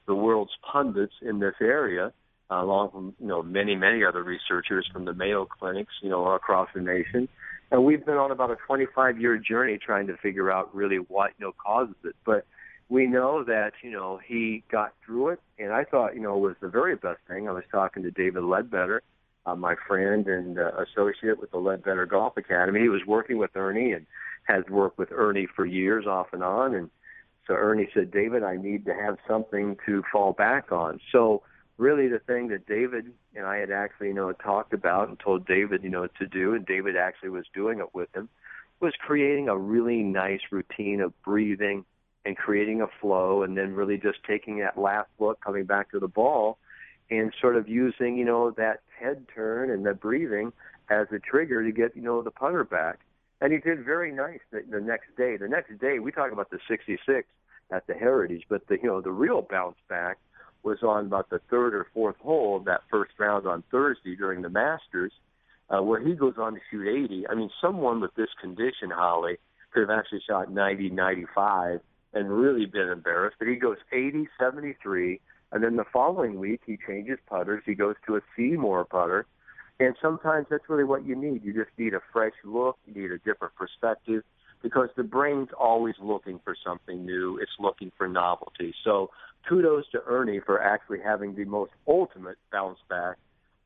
the 0.07 0.15
world's 0.15 0.51
pundits 0.69 1.13
in 1.21 1.39
this 1.39 1.53
area, 1.61 2.11
along 2.59 2.91
with 2.93 3.13
you 3.19 3.27
know 3.27 3.41
many 3.41 3.75
many 3.75 4.03
other 4.03 4.23
researchers 4.23 4.87
from 4.91 5.05
the 5.05 5.13
Mayo 5.13 5.45
clinics, 5.45 5.93
you 6.01 6.09
know, 6.09 6.25
across 6.31 6.69
the 6.73 6.81
nation. 6.81 7.27
And 7.71 7.85
we've 7.85 8.05
been 8.05 8.17
on 8.17 8.31
about 8.31 8.51
a 8.51 8.57
25 8.67 9.19
year 9.19 9.37
journey 9.37 9.77
trying 9.77 10.07
to 10.07 10.17
figure 10.17 10.51
out 10.51 10.73
really 10.75 10.97
what 10.97 11.31
you 11.39 11.45
know 11.45 11.53
causes 11.53 11.95
it. 12.03 12.15
But 12.25 12.45
we 12.89 13.07
know 13.07 13.43
that 13.43 13.73
you 13.81 13.91
know 13.91 14.19
he 14.25 14.63
got 14.71 14.93
through 15.05 15.29
it, 15.29 15.39
and 15.57 15.71
I 15.71 15.85
thought 15.85 16.15
you 16.15 16.21
know 16.21 16.37
was 16.37 16.55
the 16.61 16.69
very 16.69 16.95
best 16.95 17.19
thing. 17.27 17.47
I 17.47 17.51
was 17.51 17.63
talking 17.71 18.03
to 18.03 18.11
David 18.11 18.43
Leadbetter 18.43 19.01
uh, 19.45 19.55
my 19.55 19.75
friend 19.87 20.27
and 20.27 20.59
uh, 20.59 20.71
associate 20.83 21.39
with 21.39 21.51
the 21.51 21.57
Leadbetter 21.57 22.05
Golf 22.05 22.37
Academy. 22.37 22.81
He 22.81 22.89
was 22.89 23.01
working 23.05 23.37
with 23.37 23.55
Ernie 23.55 23.93
and 23.93 24.05
has 24.43 24.63
worked 24.69 24.97
with 24.97 25.11
Ernie 25.11 25.47
for 25.55 25.65
years 25.65 26.05
off 26.05 26.27
and 26.33 26.43
on. 26.43 26.75
And 26.75 26.89
so 27.47 27.53
Ernie 27.53 27.89
said, 27.93 28.11
David, 28.11 28.43
I 28.43 28.57
need 28.57 28.85
to 28.85 28.93
have 28.93 29.17
something 29.27 29.77
to 29.85 30.03
fall 30.11 30.33
back 30.33 30.71
on. 30.71 30.99
So 31.11 31.41
really 31.77 32.07
the 32.07 32.19
thing 32.19 32.49
that 32.49 32.67
David 32.67 33.11
and 33.35 33.45
I 33.45 33.57
had 33.57 33.71
actually, 33.71 34.07
you 34.07 34.13
know, 34.13 34.31
talked 34.31 34.73
about 34.73 35.09
and 35.09 35.19
told 35.19 35.45
David, 35.45 35.83
you 35.83 35.89
know, 35.89 36.07
to 36.19 36.27
do, 36.27 36.53
and 36.53 36.65
David 36.65 36.95
actually 36.95 37.29
was 37.29 37.45
doing 37.53 37.79
it 37.79 37.93
with 37.93 38.13
him, 38.15 38.29
was 38.79 38.93
creating 38.99 39.47
a 39.47 39.57
really 39.57 40.03
nice 40.03 40.41
routine 40.51 41.01
of 41.01 41.13
breathing 41.23 41.85
and 42.25 42.37
creating 42.37 42.81
a 42.81 42.87
flow 42.99 43.43
and 43.43 43.57
then 43.57 43.73
really 43.73 43.97
just 43.97 44.19
taking 44.27 44.59
that 44.59 44.77
last 44.77 45.09
look, 45.19 45.41
coming 45.41 45.65
back 45.65 45.91
to 45.91 45.99
the 45.99 46.07
ball 46.07 46.57
and 47.09 47.33
sort 47.41 47.55
of 47.55 47.67
using, 47.67 48.17
you 48.17 48.25
know, 48.25 48.51
that 48.51 48.81
head 48.99 49.25
turn 49.33 49.69
and 49.69 49.85
the 49.85 49.93
breathing 49.93 50.53
as 50.89 51.07
a 51.11 51.19
trigger 51.19 51.63
to 51.63 51.71
get, 51.71 51.95
you 51.95 52.01
know, 52.01 52.21
the 52.21 52.31
putter 52.31 52.63
back. 52.63 52.99
And 53.41 53.51
he 53.51 53.59
did 53.59 53.83
very 53.83 54.11
nice 54.11 54.39
the, 54.51 54.63
the 54.69 54.79
next 54.79 55.15
day. 55.17 55.35
The 55.35 55.47
next 55.47 55.79
day, 55.79 55.99
we 55.99 56.11
talk 56.11 56.31
about 56.31 56.51
the 56.51 56.59
66 56.67 57.27
at 57.71 57.87
the 57.87 57.93
Heritage, 57.93 58.43
but 58.49 58.67
the, 58.67 58.77
you 58.77 58.87
know, 58.87 59.01
the 59.01 59.11
real 59.11 59.41
bounce 59.41 59.77
back 59.89 60.19
was 60.63 60.79
on 60.83 61.07
about 61.07 61.29
the 61.29 61.39
third 61.49 61.73
or 61.73 61.87
fourth 61.93 62.17
hole 62.17 62.57
of 62.57 62.65
that 62.65 62.81
first 62.89 63.13
round 63.19 63.47
on 63.47 63.63
Thursday 63.71 64.15
during 64.15 64.41
the 64.41 64.49
Masters, 64.49 65.11
uh, 65.69 65.81
where 65.81 65.99
he 66.01 66.13
goes 66.13 66.35
on 66.37 66.53
to 66.53 66.59
shoot 66.69 66.87
80. 66.87 67.27
I 67.27 67.35
mean, 67.35 67.49
someone 67.61 68.01
with 68.01 68.13
this 68.15 68.29
condition, 68.39 68.91
Holly, 68.91 69.37
could 69.71 69.81
have 69.81 69.89
actually 69.89 70.21
shot 70.27 70.51
90, 70.51 70.89
95 70.89 71.79
and 72.13 72.29
really 72.29 72.65
been 72.65 72.89
embarrassed. 72.89 73.37
But 73.39 73.47
he 73.47 73.55
goes 73.55 73.77
80, 73.91 74.27
73, 74.39 75.19
and 75.51 75.63
then 75.63 75.75
the 75.77 75.85
following 75.91 76.39
week 76.39 76.61
he 76.65 76.77
changes 76.87 77.19
putters. 77.27 77.63
He 77.65 77.73
goes 77.73 77.95
to 78.07 78.17
a 78.17 78.21
Seymour 78.35 78.85
putter, 78.85 79.25
and 79.79 79.95
sometimes 80.01 80.47
that's 80.49 80.69
really 80.69 80.83
what 80.83 81.05
you 81.05 81.15
need. 81.15 81.43
You 81.43 81.53
just 81.53 81.71
need 81.77 81.93
a 81.93 82.01
fresh 82.11 82.33
look. 82.43 82.77
You 82.85 83.01
need 83.01 83.11
a 83.11 83.17
different 83.17 83.55
perspective 83.55 84.23
because 84.61 84.89
the 84.95 85.03
brain's 85.03 85.49
always 85.59 85.95
looking 86.01 86.39
for 86.43 86.55
something 86.63 87.05
new. 87.05 87.37
It's 87.41 87.51
looking 87.59 87.91
for 87.97 88.07
novelty. 88.07 88.73
So 88.83 89.09
kudos 89.47 89.85
to 89.91 90.01
Ernie 90.05 90.39
for 90.39 90.61
actually 90.61 90.99
having 91.03 91.35
the 91.35 91.45
most 91.45 91.71
ultimate 91.87 92.37
bounce 92.51 92.79
back 92.89 93.17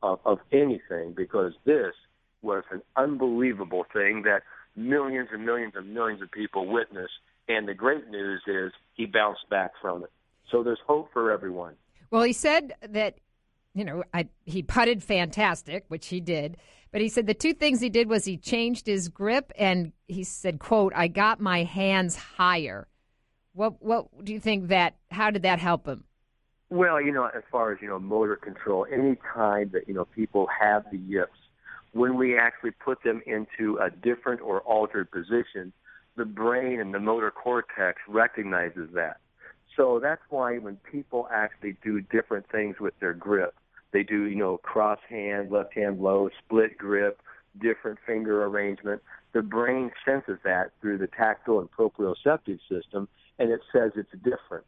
of, 0.02 0.20
of 0.26 0.40
anything 0.52 1.14
because 1.16 1.54
this 1.66 1.94
was 2.42 2.64
an 2.72 2.82
unbelievable 2.96 3.86
thing 3.92 4.24
that 4.24 4.44
millions 4.76 5.30
and 5.32 5.46
millions 5.46 5.74
and 5.76 5.94
millions 5.94 6.22
of 6.22 6.32
people 6.32 6.68
witnessed. 6.68 7.14
And 7.48 7.68
the 7.68 7.74
great 7.74 8.08
news 8.10 8.42
is 8.48 8.72
he 8.94 9.06
bounced 9.06 9.50
back 9.50 9.72
from 9.82 10.04
it. 10.04 10.12
So 10.52 10.64
there's 10.64 10.80
hope 10.86 11.10
for 11.14 11.32
everyone. 11.32 11.74
Well, 12.12 12.24
he 12.24 12.34
said 12.34 12.74
that, 12.88 13.18
you 13.74 13.84
know, 13.84 14.04
I, 14.14 14.28
he 14.46 14.64
putted 14.64 15.04
fantastic, 15.04 15.86
which 15.88 16.08
he 16.08 16.20
did. 16.20 16.58
But 16.96 17.02
he 17.02 17.10
said 17.10 17.28
the 17.28 17.34
two 17.34 17.54
things 17.54 17.82
he 17.82 17.90
did 17.90 18.08
was 18.08 18.24
he 18.24 18.38
changed 18.38 18.88
his 18.88 19.10
grip 19.10 19.52
and 19.58 19.92
he 20.08 20.24
said, 20.24 20.60
quote, 20.60 20.94
I 20.96 21.10
got 21.10 21.42
my 21.42 21.64
hands 21.64 22.16
higher. 22.16 22.88
What 23.52 23.84
what 23.84 24.24
do 24.24 24.32
you 24.32 24.40
think 24.40 24.70
that 24.70 24.96
how 25.12 25.30
did 25.30 25.42
that 25.42 25.60
help 25.60 25.86
him? 25.86 26.06
Well, 26.70 27.02
you 27.02 27.12
know, 27.12 27.26
as 27.26 27.44
far 27.52 27.74
as, 27.74 27.80
you 27.82 27.90
know, 27.90 28.00
motor 28.00 28.38
control, 28.38 28.88
any 28.90 29.18
time 29.34 29.72
that, 29.74 29.90
you 29.90 29.94
know, 29.94 30.06
people 30.06 30.48
have 30.58 30.86
the 30.90 30.98
yips, 30.98 31.38
when 31.92 32.16
we 32.16 32.38
actually 32.38 32.72
put 32.72 33.04
them 33.04 33.22
into 33.26 33.78
a 33.80 33.90
different 33.90 34.40
or 34.40 34.62
altered 34.62 35.12
position, 35.12 35.74
the 36.16 36.24
brain 36.24 36.80
and 36.80 36.94
the 36.94 37.00
motor 37.02 37.30
cortex 37.30 38.00
recognizes 38.08 38.88
that. 38.94 39.18
So 39.76 40.00
that's 40.02 40.22
why 40.30 40.60
when 40.60 40.78
people 40.90 41.28
actually 41.30 41.76
do 41.84 42.00
different 42.00 42.50
things 42.50 42.78
with 42.80 42.98
their 43.02 43.14
grip, 43.14 43.54
they 43.96 44.04
do, 44.04 44.24
you 44.24 44.36
know, 44.36 44.58
cross 44.58 45.00
hand, 45.08 45.52
left 45.52 45.74
hand 45.74 46.02
low, 46.02 46.30
split 46.44 46.78
grip, 46.78 47.22
different 47.62 47.98
finger 48.06 48.44
arrangement. 48.44 49.02
The 49.32 49.42
brain 49.42 49.90
senses 50.04 50.38
that 50.44 50.72
through 50.82 50.98
the 50.98 51.08
tactile 51.08 51.62
and 51.62 51.72
proprioceptive 51.72 52.60
system, 52.70 53.08
and 53.40 53.52
it 53.52 53.62
says 53.72 53.94
it's 53.96 54.12
different. 54.12 54.66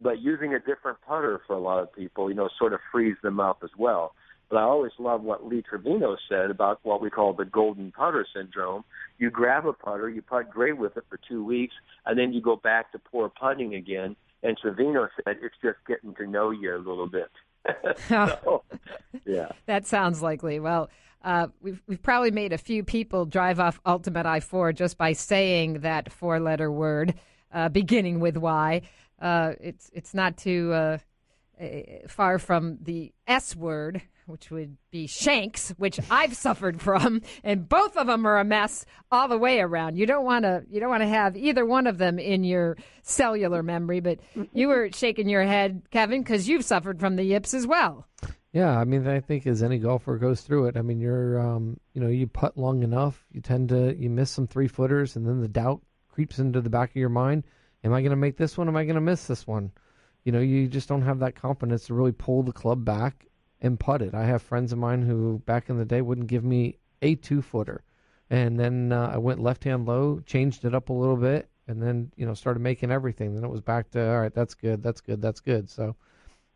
But 0.00 0.22
using 0.22 0.54
a 0.54 0.58
different 0.58 0.98
putter 1.06 1.42
for 1.46 1.54
a 1.54 1.60
lot 1.60 1.82
of 1.82 1.92
people, 1.92 2.30
you 2.30 2.34
know, 2.34 2.48
sort 2.58 2.72
of 2.72 2.80
frees 2.90 3.16
them 3.22 3.38
up 3.38 3.58
as 3.62 3.70
well. 3.76 4.14
But 4.48 4.56
I 4.56 4.62
always 4.62 4.92
love 4.98 5.22
what 5.22 5.46
Lee 5.46 5.62
Trevino 5.62 6.16
said 6.26 6.50
about 6.50 6.80
what 6.84 7.02
we 7.02 7.10
call 7.10 7.34
the 7.34 7.44
golden 7.44 7.92
putter 7.92 8.26
syndrome. 8.34 8.84
You 9.18 9.30
grab 9.30 9.66
a 9.66 9.74
putter, 9.74 10.08
you 10.08 10.22
putt 10.22 10.50
great 10.50 10.78
with 10.78 10.96
it 10.96 11.04
for 11.10 11.18
two 11.28 11.44
weeks, 11.44 11.74
and 12.06 12.18
then 12.18 12.32
you 12.32 12.40
go 12.40 12.56
back 12.56 12.92
to 12.92 12.98
poor 12.98 13.28
putting 13.28 13.74
again. 13.74 14.16
And 14.42 14.56
Trevino 14.56 15.08
said 15.16 15.36
it's 15.42 15.54
just 15.62 15.78
getting 15.86 16.14
to 16.14 16.26
know 16.26 16.50
you 16.50 16.74
a 16.74 16.78
little 16.78 17.08
bit. 17.08 17.30
so, 18.08 18.62
yeah. 19.24 19.52
That 19.66 19.86
sounds 19.86 20.22
likely. 20.22 20.60
Well, 20.60 20.90
uh, 21.22 21.48
we've 21.62 21.82
we've 21.86 22.02
probably 22.02 22.30
made 22.30 22.52
a 22.52 22.58
few 22.58 22.84
people 22.84 23.24
drive 23.24 23.58
off 23.58 23.80
Ultimate 23.86 24.26
I 24.26 24.40
four 24.40 24.72
just 24.72 24.98
by 24.98 25.14
saying 25.14 25.80
that 25.80 26.12
four 26.12 26.38
letter 26.38 26.70
word 26.70 27.14
uh, 27.52 27.68
beginning 27.70 28.20
with 28.20 28.36
Y. 28.36 28.82
Uh, 29.20 29.52
it's 29.60 29.90
it's 29.94 30.12
not 30.12 30.36
too 30.36 30.72
uh, 30.72 30.98
far 32.08 32.38
from 32.38 32.78
the 32.82 33.12
S 33.26 33.56
word, 33.56 34.02
which 34.26 34.50
would 34.50 34.76
be 34.90 35.06
shanks, 35.06 35.74
which 35.76 36.00
I've 36.10 36.34
suffered 36.34 36.80
from, 36.80 37.22
and 37.42 37.68
both 37.68 37.96
of 37.96 38.06
them 38.06 38.26
are 38.26 38.38
a 38.38 38.44
mess 38.44 38.84
all 39.10 39.28
the 39.28 39.38
way 39.38 39.60
around. 39.60 39.96
You 39.96 40.06
don't 40.06 40.24
want 40.24 40.44
to 40.44 40.64
you 40.70 40.80
don't 40.80 40.90
want 40.90 41.02
to 41.02 41.08
have 41.08 41.36
either 41.36 41.64
one 41.64 41.86
of 41.86 41.98
them 41.98 42.18
in 42.18 42.44
your 42.44 42.76
cellular 43.02 43.62
memory. 43.62 44.00
But 44.00 44.20
you 44.52 44.68
were 44.68 44.90
shaking 44.92 45.28
your 45.28 45.44
head, 45.44 45.82
Kevin, 45.90 46.22
because 46.22 46.48
you've 46.48 46.64
suffered 46.64 47.00
from 47.00 47.16
the 47.16 47.24
yips 47.24 47.54
as 47.54 47.66
well. 47.66 48.06
Yeah, 48.52 48.78
I 48.78 48.84
mean, 48.84 49.06
I 49.08 49.18
think 49.18 49.48
as 49.48 49.64
any 49.64 49.78
golfer 49.78 50.16
goes 50.16 50.42
through 50.42 50.66
it, 50.66 50.76
I 50.76 50.82
mean, 50.82 51.00
you're, 51.00 51.40
um, 51.40 51.76
you 51.92 52.00
know, 52.00 52.06
you 52.06 52.28
putt 52.28 52.56
long 52.56 52.84
enough, 52.84 53.26
you 53.32 53.40
tend 53.40 53.70
to 53.70 53.96
you 53.98 54.08
miss 54.08 54.30
some 54.30 54.46
three 54.46 54.68
footers, 54.68 55.16
and 55.16 55.26
then 55.26 55.40
the 55.40 55.48
doubt 55.48 55.82
creeps 56.08 56.38
into 56.38 56.60
the 56.60 56.70
back 56.70 56.90
of 56.90 56.96
your 56.96 57.08
mind. 57.08 57.42
Am 57.82 57.92
I 57.92 58.00
going 58.00 58.10
to 58.10 58.16
make 58.16 58.36
this 58.36 58.56
one? 58.56 58.68
Am 58.68 58.76
I 58.76 58.84
going 58.84 58.94
to 58.94 59.00
miss 59.00 59.26
this 59.26 59.46
one? 59.46 59.72
You 60.22 60.32
know, 60.32 60.40
you 60.40 60.68
just 60.68 60.88
don't 60.88 61.02
have 61.02 61.18
that 61.18 61.34
confidence 61.34 61.86
to 61.86 61.94
really 61.94 62.12
pull 62.12 62.42
the 62.42 62.52
club 62.52 62.84
back 62.84 63.26
and 63.60 63.78
putt 63.78 64.02
it. 64.02 64.14
I 64.14 64.24
have 64.24 64.42
friends 64.42 64.72
of 64.72 64.78
mine 64.78 65.02
who 65.02 65.38
back 65.46 65.68
in 65.68 65.78
the 65.78 65.84
day 65.84 66.02
wouldn't 66.02 66.26
give 66.26 66.44
me 66.44 66.78
a 67.02 67.14
two 67.14 67.42
footer, 67.42 67.82
and 68.30 68.58
then 68.58 68.92
uh, 68.92 69.10
I 69.14 69.18
went 69.18 69.40
left 69.40 69.64
hand 69.64 69.86
low, 69.86 70.20
changed 70.26 70.64
it 70.64 70.74
up 70.74 70.88
a 70.88 70.92
little 70.92 71.16
bit, 71.16 71.48
and 71.68 71.82
then 71.82 72.12
you 72.16 72.26
know 72.26 72.34
started 72.34 72.60
making 72.60 72.90
everything. 72.90 73.34
Then 73.34 73.44
it 73.44 73.50
was 73.50 73.60
back 73.60 73.90
to 73.90 74.10
all 74.10 74.20
right, 74.20 74.34
that's 74.34 74.54
good, 74.54 74.82
that's 74.82 75.00
good, 75.00 75.20
that's 75.20 75.40
good. 75.40 75.68
So, 75.70 75.96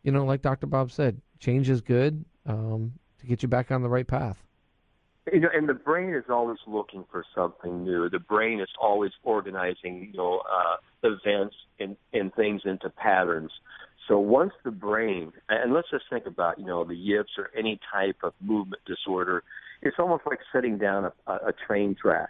you 0.03 0.11
know, 0.11 0.25
like 0.25 0.41
Dr. 0.41 0.67
Bob 0.67 0.91
said, 0.91 1.21
change 1.39 1.69
is 1.69 1.81
good 1.81 2.23
um, 2.45 2.93
to 3.19 3.25
get 3.25 3.41
you 3.41 3.49
back 3.49 3.71
on 3.71 3.81
the 3.81 3.89
right 3.89 4.07
path. 4.07 4.43
You 5.31 5.41
know, 5.41 5.49
and 5.53 5.69
the 5.69 5.73
brain 5.73 6.13
is 6.13 6.23
always 6.29 6.57
looking 6.65 7.05
for 7.11 7.23
something 7.35 7.83
new. 7.83 8.09
The 8.09 8.19
brain 8.19 8.59
is 8.59 8.69
always 8.81 9.11
organizing, 9.23 10.09
you 10.11 10.17
know, 10.17 10.41
uh, 10.51 10.77
events 11.03 11.55
and, 11.79 11.95
and 12.13 12.33
things 12.33 12.63
into 12.65 12.89
patterns. 12.89 13.51
So 14.09 14.17
once 14.17 14.53
the 14.65 14.71
brain, 14.71 15.31
and 15.49 15.71
let's 15.71 15.91
just 15.91 16.05
think 16.09 16.25
about, 16.25 16.57
you 16.57 16.65
know, 16.65 16.83
the 16.83 16.95
yips 16.95 17.33
or 17.37 17.51
any 17.55 17.79
type 17.93 18.17
of 18.23 18.33
movement 18.41 18.81
disorder, 18.87 19.43
it's 19.83 19.97
almost 19.99 20.23
like 20.25 20.39
setting 20.51 20.79
down 20.79 21.11
a, 21.27 21.31
a 21.31 21.53
train 21.67 21.95
track. 21.95 22.29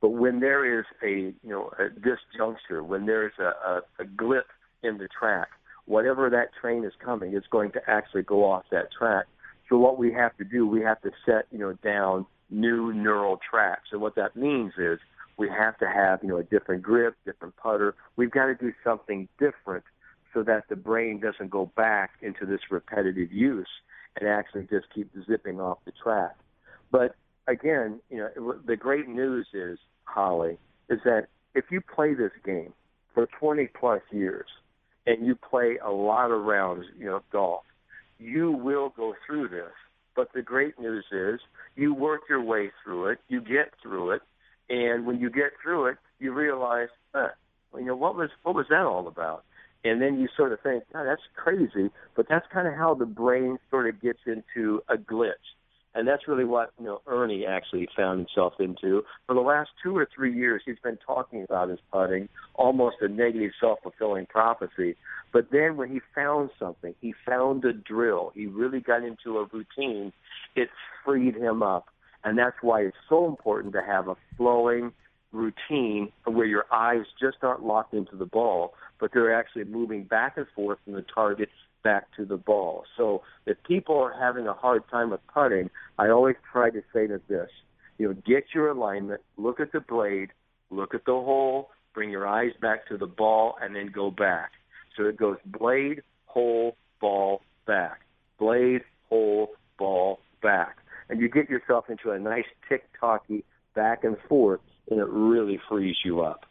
But 0.00 0.10
when 0.10 0.40
there 0.40 0.80
is 0.80 0.84
a, 1.00 1.32
you 1.42 1.48
know, 1.48 1.70
a 1.78 1.88
disjuncture, 1.90 2.84
when 2.84 3.06
there's 3.06 3.34
a, 3.38 3.52
a, 3.66 3.80
a 4.00 4.04
glip 4.04 4.50
in 4.82 4.98
the 4.98 5.06
track, 5.16 5.46
whatever 5.84 6.28
that 6.28 6.48
train 6.60 6.84
is 6.84 6.92
coming, 7.02 7.34
it's 7.34 7.46
going 7.46 7.70
to 7.70 7.80
actually 7.86 8.22
go 8.22 8.44
off 8.44 8.64
that 8.72 8.90
track. 8.90 9.26
So 9.68 9.78
what 9.78 9.98
we 9.98 10.12
have 10.12 10.36
to 10.38 10.44
do, 10.44 10.66
we 10.66 10.80
have 10.80 11.00
to 11.02 11.12
set, 11.24 11.46
you 11.52 11.58
know, 11.58 11.74
down 11.84 12.26
new 12.50 12.92
neural 12.92 13.38
tracks. 13.48 13.90
And 13.92 14.00
what 14.00 14.16
that 14.16 14.34
means 14.34 14.72
is 14.76 14.98
we 15.36 15.48
have 15.48 15.78
to 15.78 15.86
have, 15.86 16.18
you 16.24 16.30
know, 16.30 16.38
a 16.38 16.42
different 16.42 16.82
grip, 16.82 17.14
different 17.24 17.56
putter. 17.56 17.94
We've 18.16 18.32
got 18.32 18.46
to 18.46 18.56
do 18.56 18.72
something 18.82 19.28
different 19.38 19.84
so 20.34 20.42
that 20.42 20.64
the 20.68 20.76
brain 20.76 21.20
doesn't 21.20 21.50
go 21.50 21.70
back 21.76 22.12
into 22.22 22.46
this 22.46 22.60
repetitive 22.70 23.32
use 23.32 23.68
and 24.18 24.28
actually 24.28 24.62
just 24.62 24.86
keep 24.94 25.10
zipping 25.28 25.60
off 25.60 25.78
the 25.84 25.92
track. 26.02 26.36
But 26.90 27.14
again, 27.46 28.00
you 28.10 28.18
know, 28.18 28.54
the 28.66 28.76
great 28.76 29.08
news 29.08 29.46
is, 29.52 29.78
Holly, 30.04 30.58
is 30.88 31.00
that 31.04 31.26
if 31.54 31.66
you 31.70 31.80
play 31.80 32.14
this 32.14 32.32
game 32.44 32.72
for 33.14 33.28
20 33.38 33.68
plus 33.78 34.02
years 34.10 34.46
and 35.06 35.26
you 35.26 35.34
play 35.34 35.78
a 35.84 35.90
lot 35.90 36.30
of 36.30 36.42
rounds, 36.42 36.86
you 36.98 37.06
know, 37.06 37.22
golf, 37.30 37.62
you 38.18 38.52
will 38.52 38.90
go 38.96 39.14
through 39.26 39.48
this. 39.48 39.72
But 40.14 40.28
the 40.34 40.42
great 40.42 40.78
news 40.78 41.04
is 41.10 41.40
you 41.74 41.94
work 41.94 42.22
your 42.28 42.42
way 42.42 42.70
through 42.84 43.08
it, 43.08 43.18
you 43.28 43.40
get 43.40 43.72
through 43.82 44.12
it, 44.12 44.22
and 44.68 45.06
when 45.06 45.20
you 45.20 45.30
get 45.30 45.52
through 45.62 45.86
it, 45.86 45.96
you 46.18 46.32
realize, 46.32 46.88
uh, 47.14 47.28
you 47.74 47.86
know, 47.86 47.96
what 47.96 48.14
was 48.14 48.30
what 48.42 48.54
was 48.54 48.66
that 48.68 48.84
all 48.84 49.08
about? 49.08 49.44
And 49.84 50.00
then 50.00 50.20
you 50.20 50.28
sort 50.36 50.52
of 50.52 50.60
think, 50.60 50.84
oh, 50.94 51.04
that's 51.04 51.22
crazy, 51.34 51.90
but 52.14 52.26
that's 52.28 52.46
kind 52.52 52.68
of 52.68 52.74
how 52.74 52.94
the 52.94 53.06
brain 53.06 53.58
sort 53.70 53.88
of 53.88 54.00
gets 54.00 54.20
into 54.26 54.82
a 54.88 54.96
glitch. 54.96 55.32
And 55.94 56.08
that's 56.08 56.26
really 56.26 56.44
what, 56.44 56.72
you 56.78 56.86
know, 56.86 57.02
Ernie 57.06 57.44
actually 57.44 57.86
found 57.94 58.20
himself 58.20 58.54
into. 58.58 59.02
For 59.26 59.34
the 59.34 59.40
last 59.40 59.70
two 59.82 59.94
or 59.94 60.08
three 60.14 60.34
years, 60.34 60.62
he's 60.64 60.78
been 60.82 60.98
talking 61.04 61.42
about 61.42 61.68
his 61.68 61.80
putting, 61.92 62.30
almost 62.54 62.96
a 63.02 63.08
negative 63.08 63.50
self-fulfilling 63.60 64.26
prophecy. 64.26 64.96
But 65.32 65.48
then 65.52 65.76
when 65.76 65.90
he 65.90 66.00
found 66.14 66.48
something, 66.58 66.94
he 67.00 67.12
found 67.26 67.64
a 67.66 67.74
drill, 67.74 68.32
he 68.34 68.46
really 68.46 68.80
got 68.80 69.02
into 69.04 69.38
a 69.38 69.46
routine, 69.52 70.12
it 70.56 70.70
freed 71.04 71.36
him 71.36 71.62
up. 71.62 71.88
And 72.24 72.38
that's 72.38 72.56
why 72.62 72.82
it's 72.82 72.96
so 73.08 73.26
important 73.26 73.74
to 73.74 73.82
have 73.82 74.08
a 74.08 74.16
flowing 74.36 74.92
routine 75.32 76.12
where 76.24 76.46
your 76.46 76.64
eyes 76.72 77.04
just 77.20 77.38
aren't 77.42 77.64
locked 77.64 77.94
into 77.94 78.16
the 78.16 78.26
ball, 78.26 78.74
but 79.02 79.10
they're 79.12 79.34
actually 79.34 79.64
moving 79.64 80.04
back 80.04 80.36
and 80.36 80.46
forth 80.54 80.78
from 80.84 80.92
the 80.92 81.04
target 81.12 81.48
back 81.82 82.06
to 82.14 82.24
the 82.24 82.36
ball. 82.36 82.84
So 82.96 83.22
if 83.46 83.56
people 83.64 83.96
are 83.96 84.14
having 84.16 84.46
a 84.46 84.52
hard 84.52 84.84
time 84.92 85.10
with 85.10 85.18
putting, 85.26 85.70
I 85.98 86.08
always 86.08 86.36
try 86.52 86.70
to 86.70 86.82
say 86.94 87.08
to 87.08 87.20
this, 87.28 87.50
you 87.98 88.06
know, 88.06 88.14
get 88.24 88.44
your 88.54 88.68
alignment, 88.68 89.20
look 89.36 89.58
at 89.58 89.72
the 89.72 89.80
blade, 89.80 90.28
look 90.70 90.94
at 90.94 91.04
the 91.04 91.14
hole, 91.14 91.70
bring 91.92 92.10
your 92.10 92.28
eyes 92.28 92.52
back 92.60 92.86
to 92.90 92.96
the 92.96 93.08
ball, 93.08 93.56
and 93.60 93.74
then 93.74 93.90
go 93.92 94.12
back. 94.12 94.52
So 94.96 95.06
it 95.06 95.16
goes 95.16 95.38
blade, 95.44 96.02
hole, 96.26 96.76
ball, 97.00 97.42
back. 97.66 98.02
blade, 98.38 98.82
hole, 99.08 99.48
ball, 99.80 100.20
back. 100.42 100.76
And 101.08 101.20
you 101.20 101.28
get 101.28 101.50
yourself 101.50 101.86
into 101.90 102.12
a 102.12 102.20
nice 102.20 102.44
tick-tocky 102.68 103.42
back 103.74 104.04
and 104.04 104.16
forth, 104.28 104.60
and 104.88 105.00
it 105.00 105.08
really 105.08 105.58
frees 105.68 105.96
you 106.04 106.20
up. 106.20 106.46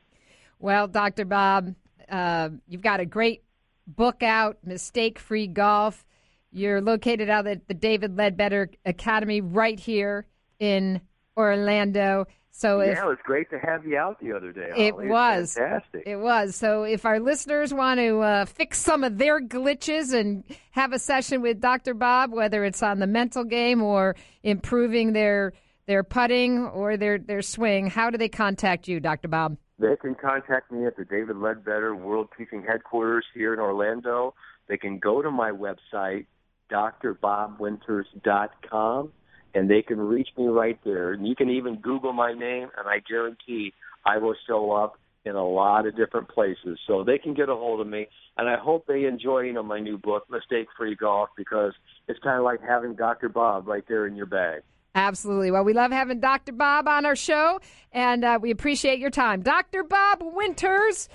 Well, 0.60 0.88
Dr. 0.90 1.24
Bob, 1.26 1.74
uh, 2.12 2.50
you've 2.68 2.82
got 2.82 3.00
a 3.00 3.06
great 3.06 3.44
book 3.88 4.22
out, 4.22 4.58
Mistake 4.64 5.18
Free 5.18 5.48
Golf. 5.48 6.06
You're 6.52 6.82
located 6.82 7.30
out 7.30 7.48
at 7.48 7.68
the 7.68 7.74
David 7.74 8.18
Leadbetter 8.18 8.70
Academy 8.86 9.40
right 9.42 9.80
here 9.80 10.28
in 10.60 11.02
Orlando. 11.38 12.28
So 12.52 12.82
if, 12.82 12.98
yeah, 12.98 13.06
it 13.06 13.08
was 13.08 13.18
great 13.24 13.50
to 13.52 13.60
have 13.60 13.86
you 13.86 13.98
out 13.98 14.20
the 14.20 14.34
other 14.34 14.52
day. 14.52 14.70
It 14.76 14.92
Holly. 14.92 15.08
was 15.08 15.54
fantastic. 15.54 16.04
It 16.06 16.18
was. 16.18 16.56
So 16.56 16.84
if 16.84 17.06
our 17.06 17.20
listeners 17.20 17.74
want 17.74 18.00
to 18.02 18.20
uh, 18.20 18.46
fix 18.46 18.80
some 18.80 19.06
of 19.06 19.18
their 19.18 19.40
glitches 19.42 20.14
and 20.14 20.44
have 20.72 20.92
a 20.92 21.00
session 21.00 21.42
with 21.42 21.62
Dr. 21.62 21.94
Bob, 21.94 22.34
whether 22.34 22.66
it's 22.66 22.84
on 22.84 23.00
the 23.00 23.08
mental 23.08 23.46
game 23.46 23.82
or 23.82 24.16
improving 24.44 25.14
their 25.14 25.54
their 25.88 26.04
putting 26.04 26.60
or 26.60 26.98
their 26.98 27.18
their 27.18 27.42
swing, 27.42 27.88
how 27.88 28.10
do 28.10 28.18
they 28.18 28.30
contact 28.30 28.88
you, 28.90 29.00
Dr. 29.00 29.30
Bob? 29.30 29.58
They 29.82 29.96
can 30.00 30.14
contact 30.14 30.72
me 30.72 30.86
at 30.86 30.96
the 30.96 31.06
David 31.06 31.38
Leadbetter 31.38 31.98
World 31.98 32.28
Teaching 32.38 32.62
Headquarters 32.62 33.26
here 33.34 33.52
in 33.52 33.60
Orlando. 33.60 34.36
They 34.70 34.78
can 34.78 35.00
go 35.00 35.24
to 35.24 35.32
my 35.32 35.50
website, 35.50 36.28
drbobwinters.com, 36.72 39.12
and 39.56 39.72
they 39.72 39.82
can 39.82 40.00
reach 40.00 40.30
me 40.38 40.46
right 40.46 40.78
there. 40.86 41.14
And 41.14 41.28
you 41.28 41.36
can 41.36 41.50
even 41.50 41.78
Google 41.78 42.14
my 42.14 42.32
name, 42.32 42.68
and 42.78 42.88
I 42.88 43.00
guarantee 43.10 43.74
I 44.06 44.20
will 44.20 44.36
show 44.48 44.72
up 44.72 45.00
in 45.26 45.36
a 45.36 45.44
lot 45.44 45.88
of 45.88 45.98
different 45.98 46.30
places. 46.30 46.78
So 46.86 47.04
they 47.04 47.18
can 47.18 47.34
get 47.34 47.50
a 47.50 47.56
hold 47.56 47.82
of 47.82 47.88
me, 47.88 48.06
and 48.38 48.48
I 48.48 48.58
hope 48.58 48.86
they 48.86 49.06
enjoy, 49.06 49.40
you 49.42 49.54
know, 49.54 49.64
my 49.64 49.80
new 49.80 49.98
book, 49.98 50.30
Mistake 50.30 50.68
Free 50.78 50.96
Golf, 50.96 51.30
because 51.36 51.74
it's 52.08 52.20
kind 52.20 52.38
of 52.38 52.44
like 52.44 52.62
having 52.62 52.94
Dr. 52.94 53.30
Bob 53.30 53.68
right 53.68 53.84
there 53.88 54.06
in 54.06 54.16
your 54.16 54.28
bag. 54.28 54.62
Absolutely. 54.94 55.52
Well, 55.52 55.64
we 55.64 55.74
love 55.74 55.92
having 55.92 56.20
Dr. 56.20 56.52
Bob 56.52 56.88
on 56.88 57.06
our 57.06 57.16
show, 57.16 57.60
and 57.92 58.26
uh, 58.26 58.40
we 58.42 58.52
appreciate 58.52 59.00
your 59.00 59.10
time. 59.10 59.42
Dr. 59.42 59.84
Bob 59.84 60.20
Winters. 60.22 61.10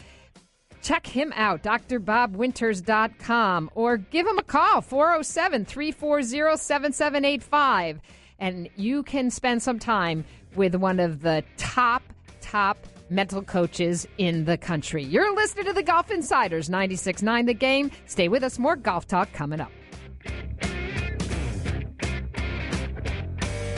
Check 0.83 1.07
him 1.07 1.33
out, 1.35 1.65
drbobwinters.com, 1.65 3.71
or 3.75 3.97
give 3.97 4.27
him 4.27 4.39
a 4.39 4.43
call, 4.43 4.81
407 4.81 5.65
340 5.65 6.57
7785. 6.57 8.01
And 8.39 8.69
you 8.77 9.03
can 9.03 9.31
spend 9.31 9.63
some 9.63 9.81
time 9.81 10.25
with 10.55 10.77
one 10.77 11.01
of 11.01 11.23
the 11.23 11.43
top, 11.57 12.03
top 12.41 12.87
mental 13.11 13.43
coaches 13.43 14.07
in 14.19 14.45
the 14.45 14.57
country. 14.57 15.03
You're 15.03 15.35
listening 15.35 15.65
to 15.67 15.73
the 15.73 15.83
Golf 15.83 16.11
Insiders, 16.11 16.69
96.9 16.69 17.47
The 17.47 17.55
Game. 17.55 17.91
Stay 18.07 18.29
with 18.29 18.45
us. 18.45 18.59
More 18.59 18.77
golf 18.77 19.09
talk 19.09 19.33
coming 19.33 19.61
up. 19.61 19.73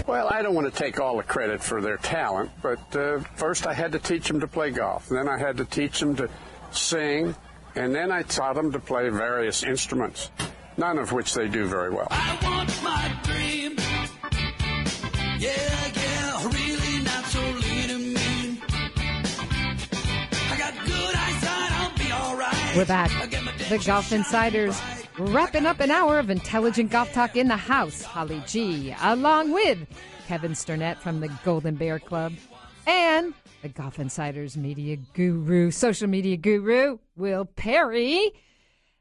Well, 0.08 0.26
I 0.30 0.40
don't 0.40 0.54
want 0.54 0.72
to 0.72 0.76
take 0.76 0.98
all 0.98 1.18
the 1.18 1.22
credit 1.22 1.62
for 1.62 1.82
their 1.82 1.98
talent, 1.98 2.50
but 2.62 2.96
uh, 2.96 3.18
first 3.34 3.66
I 3.66 3.74
had 3.74 3.92
to 3.92 3.98
teach 3.98 4.26
them 4.26 4.40
to 4.40 4.48
play 4.48 4.70
golf. 4.70 5.06
Then 5.10 5.28
I 5.28 5.36
had 5.36 5.58
to 5.58 5.66
teach 5.66 6.00
them 6.00 6.16
to 6.16 6.30
sing, 6.70 7.36
and 7.74 7.94
then 7.94 8.10
I 8.10 8.22
taught 8.22 8.54
them 8.54 8.72
to 8.72 8.78
play 8.78 9.10
various 9.10 9.62
instruments, 9.62 10.30
none 10.78 10.96
of 10.98 11.12
which 11.12 11.34
they 11.34 11.46
do 11.46 11.66
very 11.66 11.90
well. 11.90 12.08
I 12.10 12.38
want 12.42 12.82
my 12.82 13.18
dream. 13.22 13.76
Yeah, 15.38 15.52
yeah, 15.94 16.44
really 16.46 17.04
not 17.04 17.24
so 17.26 17.40
lean 17.42 17.90
and 17.90 18.14
mean. 18.14 18.62
I 20.50 20.56
got 20.56 20.72
good 20.86 21.14
eyesight, 21.16 21.72
I'll 21.72 21.98
be 21.98 22.10
alright. 22.10 22.76
We're 22.76 22.86
back. 22.86 23.10
The 23.68 23.76
Golf 23.84 24.10
Insiders 24.10 24.80
wrapping 25.18 25.66
up 25.66 25.80
an 25.80 25.90
hour 25.90 26.18
of 26.18 26.30
intelligent 26.30 26.90
golf 26.90 27.12
talk 27.12 27.36
in 27.36 27.48
the 27.48 27.56
house. 27.56 28.02
Holly 28.02 28.42
G, 28.46 28.94
along 29.02 29.52
with 29.52 29.78
Kevin 30.26 30.52
Sternett 30.52 30.98
from 30.98 31.20
the 31.20 31.28
Golden 31.44 31.74
Bear 31.74 31.98
Club 31.98 32.34
and 32.86 33.34
the 33.62 33.68
Golf 33.68 33.98
Insiders 33.98 34.56
media 34.56 34.96
guru, 35.14 35.70
social 35.72 36.08
media 36.08 36.36
guru, 36.36 36.98
Will 37.16 37.44
Perry. 37.44 38.30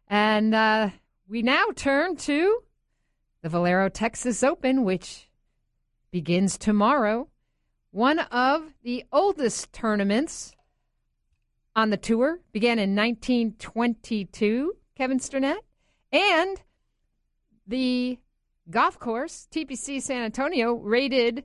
And 0.08 0.56
uh, 0.56 0.90
we 1.28 1.44
now 1.44 1.66
turn 1.76 2.16
to 2.18 2.64
the 3.44 3.50
Valero 3.50 3.88
Texas 3.88 4.44
Open, 4.44 4.84
which 4.84 5.30
begins 6.10 6.58
tomorrow. 6.58 7.28
One 7.92 8.20
of 8.20 8.74
the 8.84 9.06
oldest 9.12 9.72
tournaments 9.72 10.56
on 11.76 11.92
the 11.92 11.98
tour 11.98 12.40
began 12.52 12.80
in 12.80 12.96
1922, 12.96 14.74
Kevin 14.96 15.20
Sternett. 15.20 15.58
And 16.12 16.62
the 17.68 18.20
golf 18.70 19.00
course, 19.00 19.48
TPC 19.52 20.02
San 20.02 20.24
Antonio, 20.24 20.74
rated, 20.74 21.44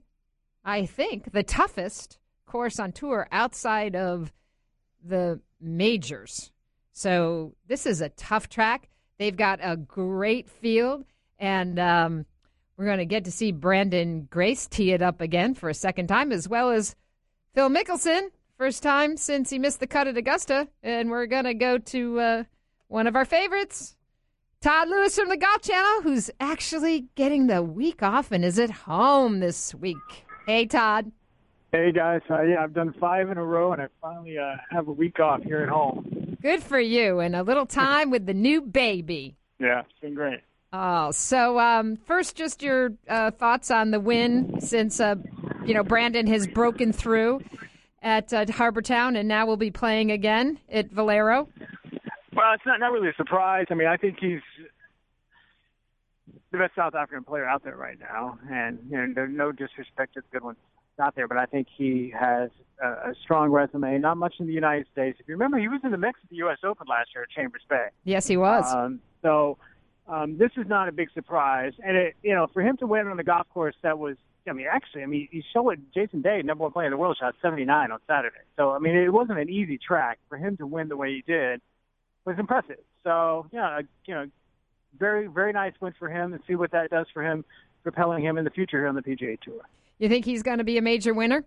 I 0.64 0.86
think, 0.86 1.32
the 1.32 1.42
toughest 1.42 2.18
course 2.46 2.78
on 2.78 2.92
tour 2.92 3.28
outside 3.32 3.96
of 3.96 4.32
the 5.04 5.40
majors. 5.60 6.52
So 6.92 7.54
this 7.66 7.86
is 7.86 8.00
a 8.00 8.10
tough 8.10 8.48
track. 8.48 8.88
They've 9.18 9.36
got 9.36 9.60
a 9.62 9.76
great 9.76 10.50
field, 10.50 11.04
and 11.38 11.78
um, 11.78 12.26
we're 12.76 12.86
going 12.86 12.98
to 12.98 13.06
get 13.06 13.24
to 13.24 13.32
see 13.32 13.52
Branden 13.52 14.28
Grace 14.28 14.66
tee 14.66 14.92
it 14.92 15.02
up 15.02 15.20
again 15.20 15.54
for 15.54 15.68
a 15.68 15.74
second 15.74 16.08
time, 16.08 16.32
as 16.32 16.48
well 16.48 16.70
as 16.70 16.94
Phil 17.54 17.68
Mickelson, 17.68 18.28
first 18.58 18.82
time 18.82 19.16
since 19.16 19.50
he 19.50 19.58
missed 19.58 19.80
the 19.80 19.86
cut 19.86 20.06
at 20.06 20.16
Augusta. 20.16 20.68
And 20.82 21.10
we're 21.10 21.26
going 21.26 21.44
to 21.44 21.54
go 21.54 21.78
to 21.78 22.20
uh, 22.20 22.44
one 22.88 23.06
of 23.06 23.16
our 23.16 23.24
favorites, 23.24 23.96
Todd 24.62 24.88
Lewis 24.88 25.18
from 25.18 25.28
the 25.28 25.36
Golf 25.36 25.60
Channel, 25.60 26.02
who's 26.02 26.30
actually 26.38 27.06
getting 27.16 27.48
the 27.48 27.64
week 27.64 28.00
off 28.00 28.30
and 28.30 28.44
is 28.44 28.60
at 28.60 28.70
home 28.70 29.40
this 29.40 29.74
week. 29.74 29.96
Hey, 30.46 30.66
Todd. 30.66 31.10
Hey 31.72 31.90
guys, 31.90 32.20
uh, 32.30 32.42
yeah, 32.42 32.62
I've 32.62 32.72
done 32.72 32.94
five 33.00 33.28
in 33.30 33.38
a 33.38 33.44
row, 33.44 33.72
and 33.72 33.82
I 33.82 33.86
finally 34.00 34.38
uh, 34.38 34.54
have 34.70 34.86
a 34.86 34.92
week 34.92 35.18
off 35.18 35.42
here 35.42 35.62
at 35.62 35.68
home. 35.68 36.36
Good 36.40 36.62
for 36.62 36.78
you, 36.78 37.18
and 37.18 37.34
a 37.34 37.42
little 37.42 37.66
time 37.66 38.10
with 38.10 38.26
the 38.26 38.34
new 38.34 38.60
baby. 38.60 39.34
Yeah, 39.58 39.80
it's 39.80 39.98
been 40.00 40.14
great. 40.14 40.40
Oh, 40.72 41.10
so 41.10 41.58
um, 41.58 41.96
first, 41.96 42.36
just 42.36 42.62
your 42.62 42.90
uh, 43.08 43.32
thoughts 43.32 43.70
on 43.72 43.90
the 43.90 43.98
win 43.98 44.60
since 44.60 45.00
uh, 45.00 45.16
you 45.64 45.74
know 45.74 45.82
Branden 45.82 46.28
has 46.28 46.46
broken 46.46 46.92
through 46.92 47.42
at 48.00 48.32
uh, 48.32 48.44
Harbour 48.52 48.82
Town, 48.82 49.16
and 49.16 49.26
now 49.26 49.44
we'll 49.44 49.56
be 49.56 49.72
playing 49.72 50.12
again 50.12 50.60
at 50.70 50.90
Valero. 50.90 51.48
Well, 52.34 52.54
it's 52.54 52.64
not 52.64 52.80
not 52.80 52.92
really 52.92 53.08
a 53.08 53.14
surprise. 53.14 53.66
I 53.70 53.74
mean, 53.74 53.88
I 53.88 53.96
think 53.96 54.18
he's 54.20 54.40
the 56.52 56.58
best 56.58 56.74
South 56.76 56.94
African 56.94 57.24
player 57.24 57.46
out 57.46 57.64
there 57.64 57.76
right 57.76 57.98
now, 57.98 58.38
and 58.50 58.78
you 58.90 59.06
know, 59.06 59.26
no 59.26 59.52
disrespect 59.52 60.14
to 60.14 60.20
the 60.20 60.26
good 60.30 60.44
ones 60.44 60.58
out 61.00 61.16
there, 61.16 61.26
but 61.26 61.38
I 61.38 61.46
think 61.46 61.66
he 61.74 62.12
has 62.18 62.50
a, 62.80 62.86
a 62.86 63.14
strong 63.22 63.50
resume. 63.50 63.98
Not 63.98 64.18
much 64.18 64.34
in 64.38 64.46
the 64.46 64.52
United 64.52 64.86
States. 64.92 65.18
If 65.18 65.26
you 65.26 65.34
remember, 65.34 65.58
he 65.58 65.68
was 65.68 65.80
in 65.82 65.90
the 65.90 65.96
mix 65.96 66.20
at 66.22 66.30
the 66.30 66.36
U.S. 66.36 66.58
Open 66.62 66.86
last 66.88 67.10
year 67.14 67.24
at 67.24 67.30
Chambers 67.30 67.62
Bay. 67.68 67.86
Yes, 68.04 68.26
he 68.26 68.36
was. 68.36 68.70
Um, 68.72 69.00
so 69.22 69.56
um, 70.06 70.36
this 70.36 70.50
is 70.56 70.66
not 70.68 70.88
a 70.88 70.92
big 70.92 71.10
surprise, 71.14 71.72
and 71.84 71.96
it, 71.96 72.14
you 72.22 72.34
know, 72.34 72.46
for 72.52 72.60
him 72.62 72.76
to 72.78 72.86
win 72.86 73.08
on 73.08 73.16
the 73.16 73.24
golf 73.24 73.48
course 73.52 73.74
that 73.82 73.98
was. 73.98 74.16
I 74.46 74.52
mean, 74.52 74.66
actually, 74.68 75.04
I 75.04 75.06
mean, 75.06 75.28
he 75.30 75.44
showed 75.52 75.70
it. 75.70 75.78
Jason 75.94 76.20
Day, 76.20 76.42
number 76.42 76.62
one 76.62 76.72
player 76.72 76.86
in 76.86 76.90
the 76.90 76.96
world, 76.96 77.16
shot 77.18 77.36
79 77.40 77.92
on 77.92 77.98
Saturday. 78.08 78.42
So, 78.56 78.72
I 78.72 78.80
mean, 78.80 78.96
it 78.96 79.12
wasn't 79.12 79.38
an 79.38 79.48
easy 79.48 79.78
track 79.78 80.18
for 80.28 80.36
him 80.36 80.56
to 80.56 80.66
win 80.66 80.88
the 80.88 80.96
way 80.96 81.10
he 81.12 81.22
did. 81.24 81.60
Was 82.24 82.36
impressive. 82.40 82.80
So, 83.04 83.46
yeah, 83.52 83.82
you 84.04 84.14
know, 84.14 84.26
very, 84.98 85.26
very 85.26 85.52
nice 85.52 85.72
win 85.80 85.94
for 85.98 86.08
him, 86.08 86.32
and 86.32 86.42
see 86.46 86.54
what 86.54 86.70
that 86.72 86.90
does 86.90 87.06
for 87.12 87.22
him, 87.22 87.44
propelling 87.82 88.24
him 88.24 88.38
in 88.38 88.44
the 88.44 88.50
future 88.50 88.78
here 88.78 88.88
on 88.88 88.94
the 88.94 89.02
PGA 89.02 89.40
Tour. 89.40 89.60
You 89.98 90.08
think 90.08 90.24
he's 90.24 90.42
going 90.42 90.58
to 90.58 90.64
be 90.64 90.78
a 90.78 90.82
major 90.82 91.14
winner? 91.14 91.44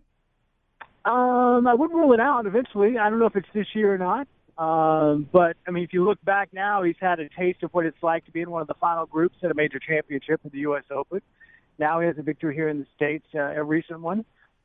Um, 1.05 1.67
I 1.67 1.73
wouldn't 1.73 1.97
rule 1.97 2.13
it 2.13 2.19
out 2.19 2.45
eventually. 2.45 2.97
I 2.97 3.09
don't 3.09 3.19
know 3.19 3.27
if 3.27 3.35
it's 3.35 3.47
this 3.53 3.67
year 3.73 3.93
or 3.93 3.97
not. 3.97 4.27
Um, 4.57 5.27
but 5.31 5.57
I 5.67 5.71
mean, 5.71 5.83
if 5.83 5.91
you 5.91 6.03
look 6.05 6.23
back 6.23 6.49
now, 6.53 6.83
he's 6.83 6.95
had 6.99 7.19
a 7.19 7.27
taste 7.29 7.61
of 7.63 7.73
what 7.73 7.85
it's 7.85 8.01
like 8.01 8.25
to 8.25 8.31
be 8.31 8.41
in 8.41 8.49
one 8.49 8.61
of 8.61 8.67
the 8.67 8.73
final 8.75 9.05
groups 9.05 9.35
at 9.43 9.51
a 9.51 9.53
major 9.53 9.79
championship 9.79 10.41
at 10.45 10.51
the 10.51 10.59
U.S. 10.59 10.83
Open. 10.89 11.21
Now 11.77 11.99
he 11.99 12.07
has 12.07 12.17
a 12.17 12.21
victory 12.21 12.55
here 12.55 12.69
in 12.69 12.79
the 12.79 12.85
states, 12.95 13.27
uh, 13.35 13.39
a 13.39 13.63
recent 13.63 13.99
one. 13.99 14.23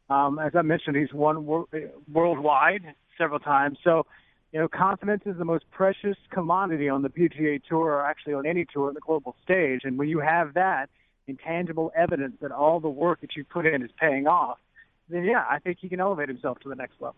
Um, 0.08 0.38
as 0.38 0.52
I 0.54 0.62
mentioned, 0.62 0.96
he's 0.96 1.12
won 1.12 1.44
wor- 1.44 1.66
worldwide 2.12 2.82
several 3.18 3.40
times. 3.40 3.78
So, 3.82 4.06
you 4.52 4.58
know, 4.58 4.68
confidence 4.68 5.22
is 5.26 5.36
the 5.38 5.44
most 5.44 5.64
precious 5.70 6.16
commodity 6.30 6.88
on 6.88 7.02
the 7.02 7.08
PGA 7.08 7.62
Tour, 7.62 7.92
or 7.92 8.06
actually 8.06 8.34
on 8.34 8.46
any 8.46 8.64
tour 8.64 8.88
on 8.88 8.94
the 8.94 9.00
global 9.00 9.36
stage. 9.42 9.82
And 9.84 9.98
when 9.98 10.08
you 10.08 10.20
have 10.20 10.54
that, 10.54 10.90
intangible 11.26 11.92
evidence 11.94 12.34
that 12.40 12.50
all 12.50 12.80
the 12.80 12.88
work 12.88 13.20
that 13.20 13.36
you 13.36 13.44
put 13.44 13.64
in 13.64 13.82
is 13.82 13.90
paying 13.98 14.26
off, 14.26 14.58
then 15.08 15.24
yeah, 15.24 15.44
I 15.48 15.58
think 15.58 15.78
he 15.80 15.88
can 15.88 16.00
elevate 16.00 16.28
himself 16.28 16.58
to 16.60 16.68
the 16.68 16.74
next 16.74 16.94
level. 17.00 17.16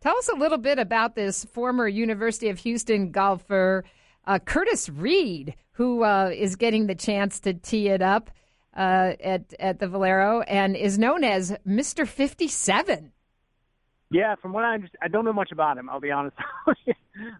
Tell 0.00 0.16
us 0.16 0.28
a 0.28 0.34
little 0.34 0.58
bit 0.58 0.80
about 0.80 1.14
this 1.14 1.44
former 1.44 1.86
University 1.86 2.48
of 2.48 2.58
Houston 2.60 3.12
golfer, 3.12 3.84
uh, 4.26 4.40
Curtis 4.40 4.88
Reed, 4.88 5.54
who 5.72 6.02
uh, 6.02 6.30
is 6.34 6.56
getting 6.56 6.88
the 6.88 6.94
chance 6.94 7.38
to 7.40 7.54
tee 7.54 7.88
it 7.88 8.02
up 8.02 8.30
uh, 8.76 9.12
at 9.22 9.54
at 9.60 9.78
the 9.78 9.86
Valero 9.86 10.40
and 10.42 10.76
is 10.76 10.98
known 10.98 11.22
as 11.22 11.56
Mister 11.64 12.04
Fifty 12.04 12.48
Seven. 12.48 13.11
Yeah, 14.12 14.34
from 14.36 14.52
what 14.52 14.64
I 14.64 14.74
understand, 14.74 14.98
I 15.02 15.08
don't 15.08 15.24
know 15.24 15.32
much 15.32 15.52
about 15.52 15.78
him. 15.78 15.88
I'll 15.88 16.00
be 16.00 16.10
honest. 16.10 16.36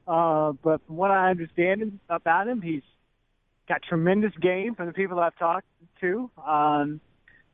uh, 0.07 0.53
but 0.63 0.81
from 0.87 0.97
what 0.97 1.11
I 1.11 1.31
understand 1.31 1.99
about 2.09 2.49
him, 2.49 2.63
he's 2.63 2.83
got 3.69 3.83
tremendous 3.83 4.33
game 4.41 4.75
from 4.75 4.87
the 4.87 4.93
people 4.93 5.21
I've 5.21 5.37
talked 5.39 5.67
to. 6.01 6.31
Um, 6.47 7.01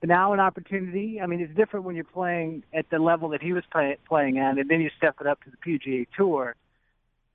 but 0.01 0.09
now 0.09 0.33
an 0.33 0.41
opportunity. 0.41 1.21
I 1.21 1.27
mean, 1.27 1.41
it's 1.41 1.55
different 1.57 1.85
when 1.85 1.97
you're 1.97 2.05
playing 2.05 2.63
at 2.73 2.89
the 2.91 2.99
level 2.99 3.31
that 3.31 3.43
he 3.43 3.53
was 3.53 3.65
play, 3.73 3.97
playing 4.07 4.39
at, 4.39 4.59
and 4.59 4.71
then 4.71 4.81
you 4.81 4.91
step 4.97 5.17
it 5.21 5.27
up 5.27 5.41
to 5.45 5.51
the 5.51 5.57
PGA 5.57 6.07
Tour. 6.17 6.55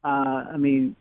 Uh, 0.03 0.07
I 0.53 0.57
mean, 0.57 0.95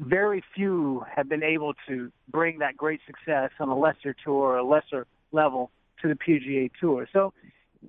very 0.00 0.42
few 0.54 1.04
have 1.14 1.28
been 1.28 1.42
able 1.42 1.74
to 1.88 2.10
bring 2.28 2.60
that 2.60 2.76
great 2.76 3.00
success 3.06 3.50
on 3.58 3.68
a 3.68 3.76
lesser 3.76 4.14
tour 4.24 4.52
or 4.52 4.58
a 4.58 4.64
lesser 4.64 5.06
level 5.32 5.70
to 6.02 6.08
the 6.08 6.14
PGA 6.14 6.70
Tour. 6.80 7.08
So 7.12 7.32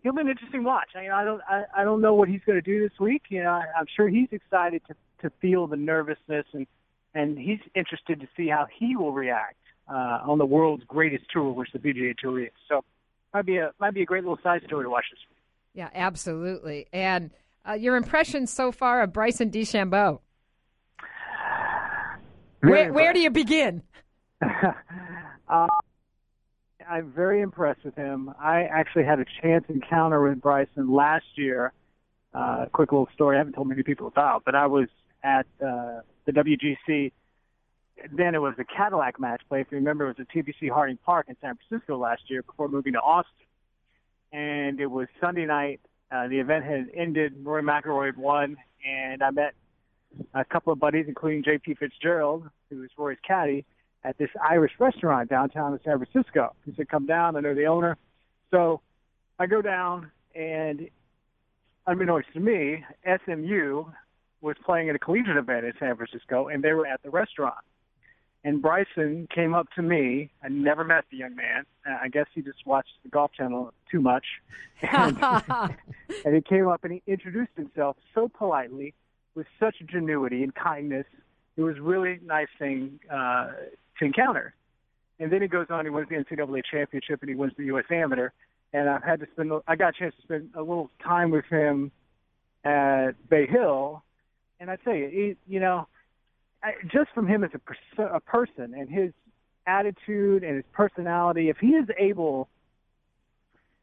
he'll 0.04 0.14
be 0.14 0.22
an 0.22 0.30
interesting 0.30 0.64
watch. 0.64 0.90
I, 0.96 1.10
I 1.10 1.24
don't 1.24 1.42
I, 1.50 1.64
I 1.78 1.84
don't 1.84 2.02
know 2.02 2.14
what 2.14 2.30
he's 2.30 2.42
going 2.46 2.58
to 2.58 2.62
do 2.62 2.82
this 2.82 3.00
week. 3.00 3.24
You 3.30 3.44
know, 3.44 3.52
I, 3.52 3.66
I'm 3.78 3.86
sure 3.96 4.08
he's 4.08 4.30
excited 4.32 4.82
to 4.88 4.96
to 5.22 5.32
feel 5.42 5.68
the 5.68 5.78
nervousness 5.78 6.46
and 6.54 6.68
and 7.14 7.38
he's 7.38 7.60
interested 7.76 8.20
to 8.22 8.28
see 8.36 8.48
how 8.48 8.68
he 8.78 8.96
will 8.96 9.12
react 9.12 9.58
uh, 9.90 10.20
on 10.24 10.38
the 10.38 10.46
world's 10.46 10.84
greatest 10.84 11.26
tour, 11.32 11.52
which 11.52 11.70
the 11.74 11.80
PGA 11.80 12.16
Tour 12.18 12.44
is. 12.44 12.52
So 12.70 12.84
might 13.34 13.46
be 13.46 13.58
a 13.58 13.72
might 13.80 13.94
be 13.94 14.02
a 14.02 14.06
great 14.06 14.24
little 14.24 14.40
side 14.44 14.62
story 14.66 14.86
to 14.86 14.90
watch 14.90 15.06
this 15.12 15.20
week. 15.30 15.38
Yeah, 15.74 15.90
absolutely. 15.94 16.88
And 16.92 17.32
uh, 17.68 17.74
your 17.74 17.96
impressions 17.96 18.52
so 18.52 18.72
far 18.72 19.02
of 19.02 19.14
Bryson 19.14 19.52
DeChambeau? 19.52 20.20
Where, 22.62 22.92
where 22.92 23.14
do 23.14 23.20
you 23.20 23.30
begin? 23.30 23.84
uh, 25.50 25.68
I'm 26.90 27.12
very 27.12 27.42
impressed 27.42 27.84
with 27.84 27.96
him. 27.96 28.34
I 28.40 28.64
actually 28.64 29.04
had 29.04 29.20
a 29.20 29.26
chance 29.42 29.66
encounter 29.68 30.22
with 30.22 30.42
Bryson 30.42 30.94
last 30.94 31.26
year. 31.36 31.74
Uh, 32.34 32.66
quick 32.72 32.92
little 32.92 33.10
story 33.14 33.36
I 33.36 33.40
haven't 33.40 33.54
told 33.54 33.68
many 33.68 33.84
people 33.84 34.08
about, 34.08 34.44
but 34.46 34.56
I 34.56 34.68
was 34.68 34.88
at 35.24 35.46
uh, 35.62 36.02
the 36.26 36.32
WGC. 36.32 37.12
Then 38.16 38.36
it 38.36 38.42
was 38.42 38.54
the 38.58 38.64
Cadillac 38.64 39.20
match 39.20 39.42
play. 39.50 39.62
If 39.62 39.68
you 39.72 39.78
remember, 39.78 40.06
it 40.06 40.18
was 40.18 40.28
at 40.30 40.30
TPC 40.30 40.70
Harding 40.70 40.98
Park 40.98 41.26
in 41.30 41.36
San 41.42 41.58
Francisco 41.58 41.98
last 41.98 42.22
year 42.30 42.44
before 42.44 42.68
moving 42.70 42.94
to 42.94 43.00
Austin. 43.00 43.34
And 44.32 44.80
it 44.80 44.88
was 44.88 45.08
Sunday 45.20 45.46
night. 45.46 45.82
Uh, 46.12 46.28
the 46.28 46.40
event 46.40 46.64
had 46.64 46.88
ended. 46.94 47.34
Rory 47.44 47.64
McIlroy 47.64 48.08
had 48.08 48.18
won, 48.18 48.56
and 48.86 49.24
I 49.24 49.32
met 49.32 49.56
a 50.34 50.46
couple 50.46 50.72
of 50.72 50.80
buddies, 50.80 51.06
including 51.08 51.44
J.P. 51.44 51.76
Fitzgerald, 51.76 52.50
who 52.70 52.78
was 52.78 52.90
Rory's 52.98 53.20
caddy, 53.28 53.66
at 54.04 54.18
this 54.18 54.30
Irish 54.42 54.74
restaurant 54.80 55.30
downtown 55.30 55.74
in 55.74 55.80
San 55.84 55.98
Francisco. 55.98 56.54
He 56.66 56.74
said, 56.76 56.90
"Come 56.90 57.06
down. 57.06 57.36
I 57.36 57.42
know 57.42 57.54
the 57.54 57.66
owner." 57.66 57.98
So 58.52 58.82
I 59.40 59.46
go 59.48 59.62
down, 59.62 60.12
and 60.36 60.90
unbeknownst 61.86 62.32
to 62.34 62.40
me, 62.40 62.84
SMU 63.06 63.86
was 64.42 64.56
playing 64.66 64.90
at 64.90 64.96
a 64.96 65.00
collegiate 65.00 65.38
event 65.38 65.66
in 65.66 65.74
San 65.80 65.96
Francisco, 65.96 66.48
and 66.48 66.64
they 66.64 66.74
were 66.74 66.86
at 66.86 67.02
the 67.04 67.10
restaurant. 67.10 67.56
And 68.44 68.62
Bryson 68.62 69.28
came 69.34 69.54
up 69.54 69.68
to 69.76 69.82
me. 69.82 70.30
I 70.44 70.48
never 70.48 70.84
met 70.84 71.06
the 71.12 71.18
young 71.18 71.36
man. 71.36 71.66
Uh, 71.86 71.98
I 72.02 72.08
guess 72.08 72.28
he 72.34 72.42
just 72.42 72.66
watched 72.66 72.94
the 73.04 73.10
Golf 73.10 73.32
Channel 73.34 73.74
too 73.92 74.02
much. 74.02 74.26
And, 74.80 75.18
and 76.24 76.36
he 76.36 76.42
came 76.42 76.68
up 76.68 76.84
and 76.84 76.94
he 76.94 77.02
introduced 77.08 77.50
himself 77.58 77.98
so 78.14 78.30
politely, 78.30 78.94
with 79.34 79.48
such 79.60 79.78
ingenuity 79.80 80.44
and 80.44 80.54
kindness. 80.54 81.06
It 81.56 81.64
was 81.64 81.80
really 81.80 82.20
nice 82.24 82.48
thing 82.60 83.00
uh, 83.12 83.54
to 84.00 84.06
encounter. 84.06 84.54
And 85.20 85.32
then 85.32 85.42
he 85.42 85.48
goes 85.48 85.68
on. 85.70 85.86
He 85.86 85.90
wins 85.90 86.08
the 86.10 86.16
NCAA 86.16 86.62
championship 86.70 87.22
and 87.22 87.30
he 87.30 87.36
wins 87.36 87.54
the 87.58 87.66
U.S. 87.66 87.86
Amateur. 87.90 88.30
And 88.74 88.90
I've 88.90 89.04
had 89.04 89.20
to 89.22 89.28
spend. 89.32 89.52
I 89.68 89.76
got 89.76 89.96
a 89.96 90.00
chance 90.00 90.14
to 90.16 90.22
spend 90.24 90.50
a 90.56 90.60
little 90.60 90.92
time 91.04 91.32
with 91.32 91.46
him 91.46 91.92
at 92.68 93.12
Bay 93.30 93.48
Hill, 93.48 94.04
and 94.60 94.70
I 94.70 94.76
tell 94.78 94.94
you, 94.94 95.08
he, 95.10 95.52
you 95.52 95.60
know, 95.60 95.88
I, 96.64 96.74
just 96.92 97.10
from 97.14 97.28
him 97.28 97.44
as 97.44 97.52
a, 97.54 97.60
pers- 97.60 98.12
a 98.14 98.20
person 98.20 98.74
and 98.74 98.90
his 98.90 99.12
attitude 99.66 100.44
and 100.44 100.56
his 100.56 100.66
personality, 100.74 101.50
if 101.50 101.58
he 101.58 101.68
is 101.68 101.88
able, 101.98 102.50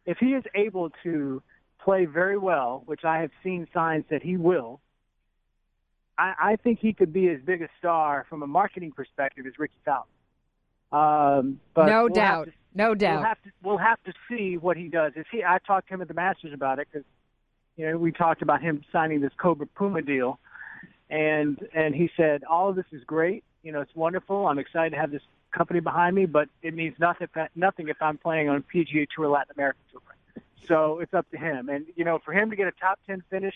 if 0.07 0.19
he 0.19 0.29
is 0.29 0.45
able 0.55 0.91
to 1.03 1.43
play 1.83 2.05
very 2.05 2.37
well, 2.37 2.83
which 2.87 3.05
I 3.05 3.21
have 3.21 3.31
seen 3.43 3.67
signs 3.73 4.05
that 4.11 4.23
he 4.23 4.37
will, 4.37 4.81
I, 6.19 6.35
I 6.39 6.57
think 6.57 6.79
he 6.79 6.93
could 6.93 7.13
be 7.13 7.29
as 7.29 7.41
big 7.41 7.63
a 7.63 7.69
star 7.79 8.27
from 8.29 8.43
a 8.43 8.47
marketing 8.47 8.93
perspective 8.93 9.47
as 9.47 9.59
Rickie 9.59 9.75
Fowler. 9.85 10.05
Um, 10.93 11.61
but 11.75 11.87
no 11.87 12.05
we'll 12.05 12.15
doubt, 12.15 12.45
to, 12.47 12.53
no 12.75 12.95
doubt. 12.95 13.17
We'll 13.17 13.25
have, 13.25 13.43
to, 13.43 13.51
we'll 13.63 13.79
have 13.79 14.03
to 14.05 14.13
see 14.29 14.57
what 14.57 14.77
he 14.77 14.89
does. 14.89 15.13
Is 15.17 15.27
he? 15.31 15.43
I 15.43 15.59
talked 15.67 15.89
to 15.89 15.95
him 15.95 16.03
at 16.03 16.09
the 16.09 16.15
Masters 16.15 16.53
about 16.53 16.79
it 16.79 16.87
because 16.91 17.07
you 17.77 17.91
know 17.91 17.97
we 17.99 18.13
talked 18.13 18.43
about 18.43 18.63
him 18.63 18.83
signing 18.93 19.21
this 19.21 19.33
Cobra 19.37 19.67
Puma 19.67 20.03
deal, 20.03 20.39
and 21.11 21.59
and 21.75 21.95
he 21.95 22.11
said 22.17 22.45
all 22.45 22.69
of 22.69 22.77
this 22.77 22.87
is 22.93 23.03
great. 23.05 23.43
You 23.65 23.73
know, 23.73 23.81
it's 23.81 23.95
wonderful. 23.97 24.47
I'm 24.47 24.59
excited 24.59 24.91
to 24.91 24.97
have 24.97 25.11
this 25.11 25.23
company 25.51 25.81
behind 25.81 26.15
me, 26.15 26.27
but 26.27 26.49
it 26.63 26.75
means 26.75 26.95
nothing 27.01 27.29
nothing 27.57 27.89
if 27.89 28.01
I'm 28.01 28.19
playing 28.19 28.49
on 28.49 28.63
PGA 28.63 29.09
Tour, 29.15 29.29
Latin 29.29 29.53
American 29.57 29.83
Tour. 29.91 30.01
So 30.69 31.01
it's 31.01 31.13
up 31.13 31.29
to 31.31 31.37
him. 31.37 31.69
And 31.69 31.87
you 31.97 32.05
know, 32.05 32.21
for 32.25 32.33
him 32.33 32.51
to 32.51 32.57
get 32.57 32.69
a 32.69 32.73
top 32.73 33.01
ten 33.07 33.23
finish 33.31 33.55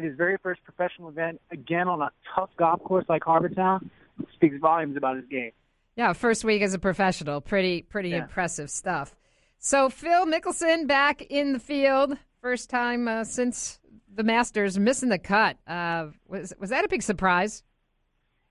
in 0.00 0.08
his 0.08 0.16
very 0.16 0.36
first 0.42 0.62
professional 0.64 1.08
event, 1.08 1.40
again 1.50 1.88
on 1.88 2.00
a 2.02 2.10
tough 2.34 2.50
golf 2.56 2.82
course 2.82 3.04
like 3.08 3.22
Harbour 3.24 3.48
Town, 3.50 3.90
speaks 4.34 4.56
volumes 4.60 4.96
about 4.96 5.16
his 5.16 5.26
game. 5.26 5.52
Yeah, 5.96 6.12
first 6.12 6.44
week 6.44 6.62
as 6.62 6.74
a 6.74 6.78
professional, 6.78 7.40
pretty 7.40 7.82
pretty 7.82 8.10
Yeah. 8.10 8.22
impressive 8.22 8.70
stuff. 8.70 9.14
So 9.58 9.88
Phil 9.90 10.24
Mickelson 10.26 10.86
back 10.86 11.22
in 11.22 11.52
the 11.52 11.58
field, 11.58 12.16
first 12.40 12.70
time 12.70 13.06
uh, 13.08 13.24
since 13.24 13.78
the 14.12 14.22
Masters, 14.22 14.78
missing 14.78 15.10
the 15.10 15.18
cut. 15.18 15.56
Uh, 15.66 16.08
was 16.26 16.54
was 16.58 16.70
that 16.70 16.84
a 16.84 16.88
big 16.88 17.02
surprise? 17.02 17.62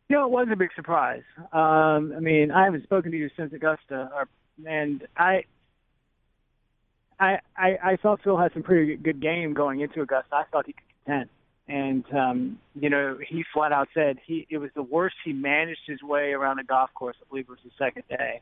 You 0.09 0.17
know, 0.17 0.25
it 0.25 0.31
was 0.31 0.47
a 0.51 0.55
big 0.55 0.69
surprise. 0.75 1.23
Um, 1.53 2.13
I 2.15 2.19
mean, 2.19 2.51
I 2.51 2.63
haven't 2.63 2.83
spoken 2.83 3.11
to 3.11 3.17
you 3.17 3.29
since 3.37 3.53
Augusta, 3.53 4.09
or, 4.15 4.27
and 4.65 5.07
I, 5.15 5.43
I, 7.19 7.39
I, 7.55 7.77
I 7.83 7.95
thought 7.97 8.21
Phil 8.23 8.35
had 8.37 8.51
some 8.53 8.63
pretty 8.63 8.95
good 8.95 9.19
game 9.21 9.53
going 9.53 9.81
into 9.81 10.01
Augusta. 10.01 10.33
I 10.35 10.43
thought 10.51 10.65
he 10.65 10.73
could 10.73 10.81
contend, 11.05 11.29
and 11.69 12.03
um, 12.13 12.59
you 12.73 12.89
know, 12.89 13.17
he 13.25 13.45
flat 13.53 13.71
out 13.71 13.87
said 13.93 14.17
he 14.25 14.47
it 14.49 14.57
was 14.57 14.71
the 14.75 14.83
worst 14.83 15.15
he 15.23 15.31
managed 15.31 15.81
his 15.85 16.01
way 16.01 16.31
around 16.31 16.57
the 16.57 16.63
golf 16.63 16.89
course. 16.93 17.15
I 17.21 17.25
believe 17.29 17.45
it 17.45 17.51
was 17.51 17.59
the 17.63 17.71
second 17.77 18.03
day 18.09 18.41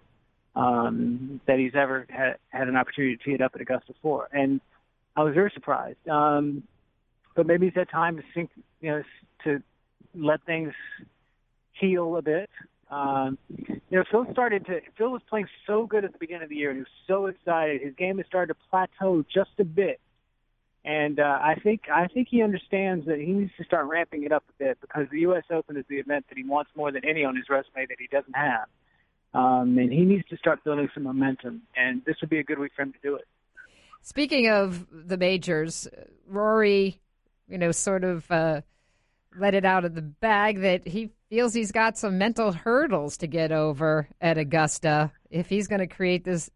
um, 0.56 1.42
that 1.46 1.60
he's 1.60 1.76
ever 1.76 2.08
had 2.10 2.38
had 2.50 2.68
an 2.70 2.78
opportunity 2.78 3.18
to 3.18 3.24
tee 3.24 3.34
it 3.34 3.42
up 3.42 3.52
at 3.54 3.62
Augusta 3.62 3.94
for, 4.02 4.30
and 4.32 4.62
I 5.16 5.24
was 5.24 5.34
very 5.34 5.52
surprised. 5.54 6.08
Um, 6.08 6.64
but 7.36 7.46
maybe 7.46 7.68
he's 7.68 7.76
had 7.76 7.90
time 7.90 8.18
to 8.18 8.24
sink, 8.34 8.50
you 8.82 8.92
know, 8.92 9.04
to 9.44 9.62
let 10.16 10.44
things 10.46 10.74
heal 11.74 12.16
a 12.16 12.22
bit. 12.22 12.50
Um, 12.90 13.38
you 13.50 13.82
know, 13.92 14.04
Phil 14.10 14.26
started 14.32 14.66
to. 14.68 14.80
Phil 14.98 15.12
was 15.12 15.22
playing 15.30 15.48
so 15.66 15.86
good 15.86 16.06
at 16.06 16.14
the 16.14 16.18
beginning 16.18 16.44
of 16.44 16.50
the 16.50 16.56
year, 16.56 16.70
and 16.70 16.78
he 16.78 16.82
was 16.82 16.88
so 17.08 17.26
excited. 17.26 17.82
His 17.82 17.94
game 17.96 18.18
has 18.18 18.26
started 18.26 18.54
to 18.54 18.60
plateau 18.70 19.26
just 19.32 19.52
a 19.60 19.66
bit, 19.66 20.00
and 20.88 21.20
uh, 21.20 21.38
I 21.42 21.56
think 21.62 21.82
I 21.94 22.08
think 22.08 22.30
he 22.32 22.42
understands 22.42 23.06
that 23.08 23.20
he 23.20 23.26
needs 23.26 23.52
to 23.58 23.66
start 23.66 23.88
ramping 23.88 24.24
it 24.24 24.32
up 24.32 24.46
a 24.48 24.64
bit 24.64 24.78
because 24.80 25.08
the 25.12 25.20
U.S. 25.22 25.44
Open 25.52 25.76
is 25.76 25.84
the 25.90 25.98
event 25.98 26.26
that 26.30 26.38
he 26.38 26.46
wants 26.46 26.72
more 26.78 26.94
than 26.94 27.04
any 27.04 27.26
on 27.26 27.36
his 27.36 27.50
resume 27.50 27.86
that 27.88 27.98
he 28.00 28.08
doesn't 28.08 28.36
have, 28.36 28.68
um, 29.34 29.78
and 29.78 29.92
he 29.92 30.06
needs 30.06 30.26
to 30.30 30.38
start 30.38 30.64
building 30.64 30.88
some 30.94 31.04
momentum. 31.04 31.64
And 31.76 32.06
this 32.06 32.16
would 32.22 32.30
be 32.30 32.40
a 32.40 32.44
good 32.44 32.58
week 32.58 32.72
for 32.74 32.84
him 32.84 32.94
to 32.94 33.00
do 33.04 33.16
it. 33.16 33.28
Speaking 34.02 34.48
of 34.48 34.88
the 34.90 35.18
majors, 35.18 35.90
Rory, 36.26 37.02
you 37.50 37.58
know, 37.58 37.74
sort 37.74 38.06
of 38.06 38.32
uh, 38.32 38.62
let 39.38 39.56
it 39.56 39.66
out 39.66 39.84
of 39.84 39.94
the 39.94 40.02
bag 40.02 40.62
that 40.62 40.88
he 40.88 41.10
feels 41.30 41.54
he's 41.54 41.74
got 41.74 41.98
some 41.98 42.18
mental 42.18 42.54
hurdles 42.54 43.18
to 43.18 43.28
get 43.28 43.52
over 43.52 44.08
at 44.22 44.38
Augusta 44.38 45.12
if 45.30 45.50
he's 45.50 45.68
going 45.68 45.82
to 45.82 45.88
create 45.88 46.24
this 46.24 46.50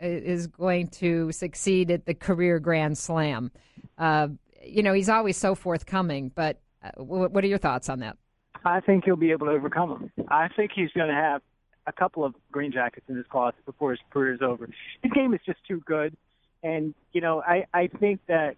is 0.00 0.46
going 0.46 0.88
to 0.88 1.32
succeed 1.32 1.90
at 1.90 2.04
the 2.04 2.14
career 2.14 2.58
Grand 2.58 2.98
Slam. 2.98 3.50
Uh, 3.98 4.28
you 4.62 4.82
know, 4.82 4.92
he's 4.92 5.08
always 5.08 5.36
so 5.36 5.54
forthcoming, 5.54 6.30
but 6.34 6.58
uh, 6.82 7.02
what 7.02 7.42
are 7.42 7.46
your 7.46 7.58
thoughts 7.58 7.88
on 7.88 8.00
that? 8.00 8.16
I 8.64 8.80
think 8.80 9.04
he'll 9.04 9.16
be 9.16 9.30
able 9.30 9.46
to 9.46 9.52
overcome 9.52 10.10
them. 10.16 10.26
I 10.28 10.48
think 10.48 10.72
he's 10.74 10.90
going 10.90 11.08
to 11.08 11.14
have 11.14 11.40
a 11.86 11.92
couple 11.92 12.24
of 12.24 12.34
green 12.50 12.72
jackets 12.72 13.06
in 13.08 13.16
his 13.16 13.26
closet 13.26 13.64
before 13.64 13.92
his 13.92 14.00
career 14.10 14.34
is 14.34 14.42
over. 14.42 14.68
His 15.02 15.12
game 15.12 15.34
is 15.34 15.40
just 15.46 15.58
too 15.68 15.82
good, 15.86 16.16
and 16.62 16.94
you 17.12 17.20
know, 17.20 17.42
I 17.42 17.66
I 17.72 17.88
think 17.88 18.20
that. 18.26 18.56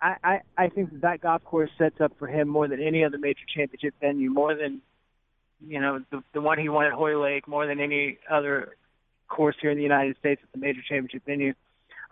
I, 0.00 0.14
I, 0.22 0.40
I 0.56 0.68
think 0.68 0.92
that, 0.92 1.00
that 1.02 1.20
golf 1.22 1.42
course 1.42 1.70
sets 1.76 2.00
up 2.00 2.12
for 2.20 2.28
him 2.28 2.46
more 2.46 2.68
than 2.68 2.80
any 2.80 3.02
other 3.02 3.18
major 3.18 3.40
championship 3.52 3.94
venue, 4.00 4.30
more 4.30 4.54
than 4.54 4.80
you 5.60 5.80
know 5.80 6.00
the 6.12 6.22
the 6.32 6.40
one 6.40 6.56
he 6.56 6.68
won 6.68 6.86
at 6.86 6.92
Hoylake, 6.92 7.48
more 7.48 7.66
than 7.66 7.80
any 7.80 8.18
other 8.30 8.76
course 9.26 9.56
here 9.60 9.72
in 9.72 9.76
the 9.76 9.82
United 9.82 10.16
States 10.18 10.40
at 10.44 10.52
the 10.52 10.58
major 10.58 10.80
championship 10.88 11.22
venue. 11.26 11.52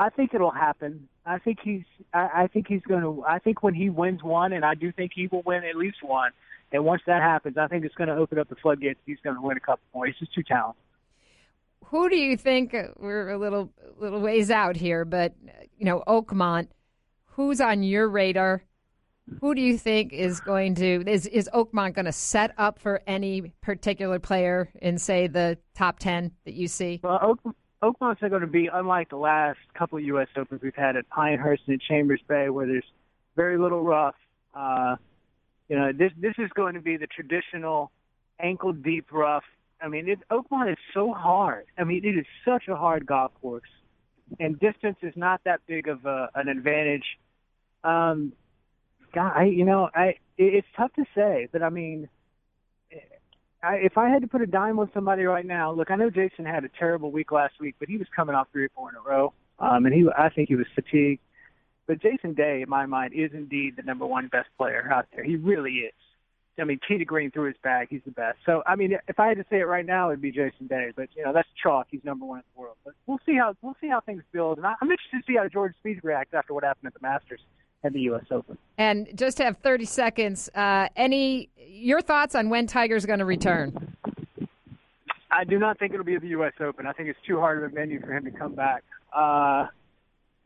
I 0.00 0.10
think 0.10 0.34
it'll 0.34 0.50
happen. 0.50 1.08
I 1.26 1.38
think 1.38 1.58
he's. 1.62 1.82
I, 2.14 2.28
I 2.34 2.46
think 2.46 2.68
he's 2.68 2.82
going 2.82 3.02
to. 3.02 3.24
I 3.26 3.38
think 3.40 3.62
when 3.62 3.74
he 3.74 3.90
wins 3.90 4.22
one, 4.22 4.52
and 4.52 4.64
I 4.64 4.74
do 4.74 4.92
think 4.92 5.12
he 5.14 5.26
will 5.26 5.42
win 5.44 5.64
at 5.64 5.76
least 5.76 5.98
one. 6.02 6.30
And 6.72 6.84
once 6.84 7.02
that 7.06 7.22
happens, 7.22 7.56
I 7.58 7.66
think 7.68 7.84
it's 7.84 7.94
going 7.94 8.08
to 8.08 8.16
open 8.16 8.38
up 8.38 8.48
the 8.48 8.56
floodgates. 8.56 9.00
He's 9.06 9.18
going 9.22 9.36
to 9.36 9.42
win 9.42 9.56
a 9.56 9.60
couple 9.60 9.84
more. 9.94 10.06
He's 10.06 10.16
just 10.16 10.32
too 10.34 10.42
talented. 10.42 10.82
Who 11.86 12.08
do 12.08 12.16
you 12.16 12.36
think? 12.36 12.74
uh, 12.74 12.88
We're 12.96 13.30
a 13.30 13.38
little 13.38 13.72
little 13.98 14.20
ways 14.20 14.50
out 14.50 14.76
here, 14.76 15.04
but 15.04 15.34
you 15.78 15.84
know, 15.84 16.02
Oakmont. 16.06 16.68
Who's 17.30 17.60
on 17.60 17.82
your 17.82 18.08
radar 18.08 18.62
Who 19.40 19.54
do 19.54 19.60
you 19.60 19.76
think 19.76 20.12
is 20.12 20.40
going 20.40 20.74
to 20.76 21.04
is 21.06 21.26
is 21.26 21.50
Oakmont 21.52 21.92
going 21.94 22.06
to 22.06 22.12
set 22.12 22.52
up 22.56 22.78
for 22.78 23.02
any 23.06 23.52
particular 23.60 24.18
player 24.18 24.70
in 24.80 24.96
say 24.98 25.26
the 25.26 25.58
top 25.74 25.98
ten 25.98 26.32
that 26.44 26.54
you 26.54 26.66
see? 26.66 27.00
Well, 27.02 27.18
Oak, 27.22 27.56
Oakmont's 27.82 28.22
not 28.22 28.30
going 28.30 28.40
to 28.40 28.46
be 28.46 28.68
unlike 28.72 29.10
the 29.10 29.16
last 29.16 29.58
couple 29.74 29.98
of 29.98 30.04
U.S. 30.04 30.28
Opens 30.36 30.62
we've 30.62 30.74
had 30.74 30.96
at 30.96 31.08
Pinehurst 31.10 31.62
and 31.66 31.80
Chambers 31.80 32.20
Bay, 32.26 32.48
where 32.48 32.66
there's 32.66 32.84
very 33.34 33.58
little 33.58 33.82
rough. 33.82 34.14
Uh, 34.54 34.96
you 35.68 35.76
know, 35.76 35.92
this 35.92 36.12
this 36.18 36.34
is 36.38 36.50
going 36.54 36.74
to 36.74 36.80
be 36.80 36.96
the 36.96 37.06
traditional 37.06 37.90
ankle 38.40 38.72
deep 38.72 39.12
rough. 39.12 39.44
I 39.80 39.88
mean, 39.88 40.08
it, 40.08 40.20
Oakmont 40.30 40.72
is 40.72 40.78
so 40.94 41.12
hard. 41.12 41.66
I 41.76 41.84
mean, 41.84 42.04
it 42.04 42.18
is 42.18 42.26
such 42.44 42.68
a 42.68 42.76
hard 42.76 43.04
golf 43.04 43.32
course, 43.42 43.68
and 44.40 44.58
distance 44.58 44.96
is 45.02 45.12
not 45.16 45.42
that 45.44 45.60
big 45.66 45.88
of 45.88 46.06
a, 46.06 46.30
an 46.34 46.48
advantage. 46.48 47.04
Um, 47.84 48.32
God, 49.12 49.32
I, 49.36 49.44
you 49.44 49.64
know, 49.64 49.90
I 49.94 50.14
it, 50.38 50.54
it's 50.54 50.68
tough 50.76 50.92
to 50.94 51.04
say, 51.14 51.48
but 51.52 51.62
I 51.62 51.68
mean, 51.68 52.08
I, 53.66 53.74
if 53.76 53.98
I 53.98 54.08
had 54.08 54.22
to 54.22 54.28
put 54.28 54.42
a 54.42 54.46
dime 54.46 54.78
on 54.78 54.90
somebody 54.94 55.24
right 55.24 55.44
now, 55.44 55.72
look, 55.72 55.90
I 55.90 55.96
know 55.96 56.08
Jason 56.08 56.44
had 56.44 56.64
a 56.64 56.68
terrible 56.78 57.10
week 57.10 57.32
last 57.32 57.54
week, 57.60 57.74
but 57.80 57.88
he 57.88 57.96
was 57.96 58.06
coming 58.14 58.34
off 58.34 58.46
three 58.52 58.64
or 58.64 58.70
four 58.74 58.90
in 58.90 58.94
a 58.94 59.00
row, 59.00 59.32
um, 59.58 59.86
and 59.86 59.94
he, 59.94 60.06
I 60.16 60.28
think 60.28 60.48
he 60.48 60.54
was 60.54 60.66
fatigued. 60.74 61.20
But 61.88 62.00
Jason 62.00 62.34
Day, 62.34 62.62
in 62.62 62.68
my 62.68 62.86
mind, 62.86 63.12
is 63.14 63.30
indeed 63.32 63.74
the 63.76 63.82
number 63.82 64.06
one 64.06 64.28
best 64.28 64.48
player 64.56 64.88
out 64.92 65.06
there. 65.14 65.24
He 65.24 65.36
really 65.36 65.72
is. 65.72 65.94
I 66.58 66.64
mean, 66.64 66.80
to 66.88 67.04
green 67.04 67.30
through 67.30 67.48
his 67.48 67.56
bag, 67.62 67.88
he's 67.90 68.00
the 68.06 68.12
best. 68.12 68.38
So, 68.46 68.62
I 68.66 68.76
mean, 68.76 68.96
if 69.08 69.20
I 69.20 69.28
had 69.28 69.36
to 69.36 69.44
say 69.50 69.58
it 69.58 69.66
right 69.66 69.84
now, 69.84 70.08
it'd 70.08 70.22
be 70.22 70.32
Jason 70.32 70.68
Day. 70.68 70.90
But 70.96 71.08
you 71.14 71.22
know, 71.22 71.32
that's 71.32 71.48
chalk. 71.62 71.88
He's 71.90 72.02
number 72.02 72.24
one 72.24 72.38
in 72.38 72.44
the 72.54 72.60
world. 72.60 72.76
But 72.84 72.94
we'll 73.06 73.20
see 73.26 73.36
how 73.36 73.54
we'll 73.60 73.76
see 73.80 73.88
how 73.88 74.00
things 74.00 74.22
build. 74.32 74.56
And 74.56 74.66
I, 74.66 74.74
I'm 74.80 74.90
interested 74.90 75.18
to 75.18 75.22
see 75.26 75.36
how 75.36 75.48
Jordan 75.48 75.74
Spieth 75.84 76.02
reacts 76.02 76.32
after 76.32 76.54
what 76.54 76.64
happened 76.64 76.86
at 76.86 76.94
the 76.94 77.00
Masters 77.02 77.40
and 77.86 77.94
the 77.94 78.00
U.S. 78.02 78.24
Open. 78.30 78.58
And 78.78 79.08
just 79.14 79.38
to 79.38 79.44
have 79.44 79.58
30 79.58 79.84
seconds, 79.84 80.50
uh, 80.54 80.88
any 80.96 81.48
your 81.56 82.00
thoughts 82.00 82.34
on 82.34 82.48
when 82.48 82.66
Tiger's 82.66 83.06
going 83.06 83.20
to 83.20 83.24
return? 83.24 83.96
I 85.30 85.44
do 85.44 85.58
not 85.58 85.78
think 85.78 85.92
it'll 85.92 86.04
be 86.04 86.18
the 86.18 86.28
U.S. 86.28 86.54
Open. 86.60 86.86
I 86.86 86.92
think 86.92 87.08
it's 87.08 87.18
too 87.26 87.38
hard 87.38 87.58
of 87.58 87.64
a 87.64 87.74
venue 87.74 88.00
for 88.00 88.12
him 88.12 88.24
to 88.24 88.30
come 88.30 88.54
back. 88.54 88.84
Uh, 89.14 89.66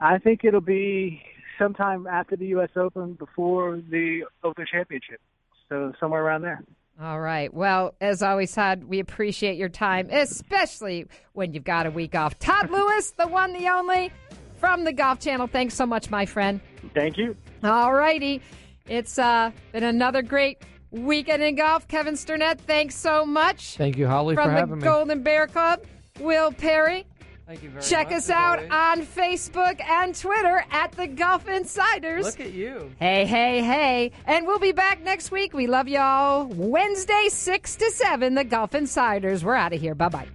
I 0.01 0.19
think 0.23 0.45
it'll 0.45 0.61
be 0.61 1.23
sometime 1.59 2.07
after 2.07 2.37
the 2.37 2.47
U.S. 2.47 2.71
Open, 2.77 3.15
before 3.15 3.77
the 3.77 4.25
Open 4.43 4.67
Championship. 4.71 5.21
So 5.69 5.93
somewhere 6.01 6.25
around 6.25 6.43
there. 6.43 6.63
All 7.01 7.21
right. 7.21 7.53
Well, 7.53 7.95
as 8.01 8.23
always, 8.23 8.53
Todd, 8.53 8.85
we 8.85 8.99
appreciate 8.99 9.57
your 9.57 9.69
time, 9.69 10.09
especially 10.11 11.07
when 11.33 11.55
you've 11.55 11.65
got 11.65 11.87
a 11.87 11.91
week 11.91 12.15
off. 12.15 12.39
Todd 12.39 12.71
Lewis, 12.71 13.13
the 13.13 13.27
one, 13.27 13.53
the 13.55 13.69
only, 13.69 14.13
from 14.61 14.85
the 14.85 14.93
Golf 14.93 15.19
Channel. 15.19 15.47
Thanks 15.47 15.75
so 15.75 15.87
much, 15.87 16.11
my 16.11 16.27
friend. 16.27 16.61
Thank 16.95 17.17
you. 17.17 17.37
All 17.65 17.93
righty. 17.93 18.43
It's 18.87 19.19
uh, 19.19 19.51
been 19.73 19.85
another 19.85 20.23
great 20.23 20.63
weekend 20.91 21.43
in 21.43 21.55
golf. 21.55 21.89
Kevin 21.89 22.15
Sternett, 22.15 22.59
thanks 22.59 22.95
so 22.95 23.25
much. 23.25 23.77
Thank 23.77 23.97
you, 23.97 24.07
Holly, 24.07 24.35
from 24.35 24.45
for 24.49 24.51
the 24.51 24.57
having 24.57 24.79
me. 24.79 24.83
Golden 24.83 25.23
Bear 25.23 25.47
Club. 25.47 25.85
Will 26.19 26.53
Perry. 26.53 27.07
Thank 27.47 27.63
you 27.65 27.71
very 27.71 27.83
Check 27.83 28.11
much, 28.11 28.19
us 28.19 28.31
out 28.31 28.59
always. 28.59 28.71
on 28.71 29.07
Facebook 29.07 29.83
and 29.85 30.15
Twitter 30.15 30.65
at 30.71 30.93
the 30.93 31.09
Golf 31.09 31.49
Insiders. 31.49 32.25
Look 32.25 32.41
at 32.41 32.53
you. 32.53 32.93
Hey, 33.01 33.25
hey, 33.27 33.61
hey. 33.63 34.13
And 34.27 34.47
we'll 34.47 34.61
be 34.61 34.71
back 34.73 35.03
next 35.03 35.33
week. 35.33 35.53
We 35.53 35.67
love 35.67 35.89
y'all. 35.89 36.47
Wednesday, 36.47 37.27
6 37.29 37.77
to 37.77 37.91
7, 37.91 38.35
the 38.37 38.45
Golf 38.45 38.75
Insiders. 38.75 39.45
We're 39.45 39.57
out 39.57 39.73
of 39.73 39.81
here. 39.81 39.97
Bye 39.97 40.09
bye. 40.11 40.29